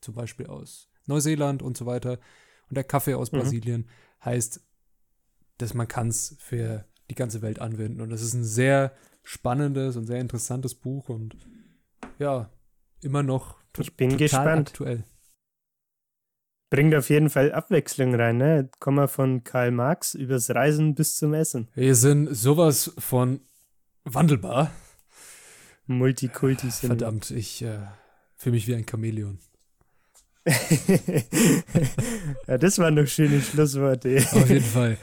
zum 0.00 0.14
Beispiel 0.14 0.46
aus 0.46 0.88
Neuseeland 1.06 1.62
und 1.62 1.76
so 1.76 1.86
weiter. 1.86 2.18
Und 2.68 2.76
der 2.76 2.84
Kaffee 2.84 3.14
aus 3.14 3.32
mhm. 3.32 3.38
Brasilien 3.38 3.88
heißt, 4.24 4.60
dass 5.58 5.74
man 5.74 5.88
kann 5.88 6.08
es 6.08 6.36
für 6.38 6.84
die 7.10 7.14
ganze 7.14 7.42
Welt 7.42 7.58
anwenden. 7.60 8.00
Und 8.00 8.10
das 8.10 8.22
ist 8.22 8.34
ein 8.34 8.44
sehr 8.44 8.94
spannendes 9.22 9.96
und 9.96 10.06
sehr 10.06 10.20
interessantes 10.20 10.74
Buch 10.74 11.08
und 11.08 11.36
ja, 12.18 12.50
immer 13.02 13.22
noch 13.22 13.56
ich 13.78 13.96
bin 13.96 14.16
gespannt. 14.16 14.70
aktuell. 14.70 15.04
Bringt 16.70 16.94
auf 16.94 17.10
jeden 17.10 17.30
Fall 17.30 17.52
Abwechslung 17.52 18.14
rein, 18.14 18.36
ne? 18.36 18.70
Kommen 18.78 18.98
wir 18.98 19.08
von 19.08 19.42
Karl 19.42 19.72
Marx 19.72 20.14
übers 20.14 20.50
Reisen 20.50 20.94
bis 20.94 21.16
zum 21.16 21.34
Essen. 21.34 21.68
Wir 21.74 21.96
sind 21.96 22.32
sowas 22.34 22.92
von 22.98 23.40
wandelbar. 24.04 24.70
Multikulti 25.98 26.70
sind. 26.70 26.88
Verdammt, 26.88 27.30
ich 27.30 27.62
äh, 27.62 27.78
fühle 28.36 28.54
mich 28.54 28.66
wie 28.66 28.74
ein 28.74 28.86
Chamäleon. 28.88 29.38
ja, 32.46 32.58
das 32.58 32.78
waren 32.78 32.94
noch 32.94 33.06
schöne 33.06 33.40
Schlussworte. 33.40 34.16
Auf 34.32 34.48
jeden 34.48 34.64
Fall. 34.64 34.96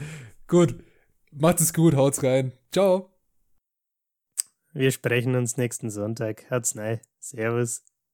Gut. 0.46 0.82
Macht 1.30 1.60
es 1.60 1.72
gut, 1.72 1.94
haut's 1.94 2.22
rein. 2.22 2.52
Ciao. 2.72 3.12
Wir 4.72 4.90
sprechen 4.90 5.34
uns 5.36 5.56
nächsten 5.56 5.90
Sonntag. 5.90 6.50
Hat's 6.50 6.74
nein. 6.74 7.00
Servus. 7.20 7.84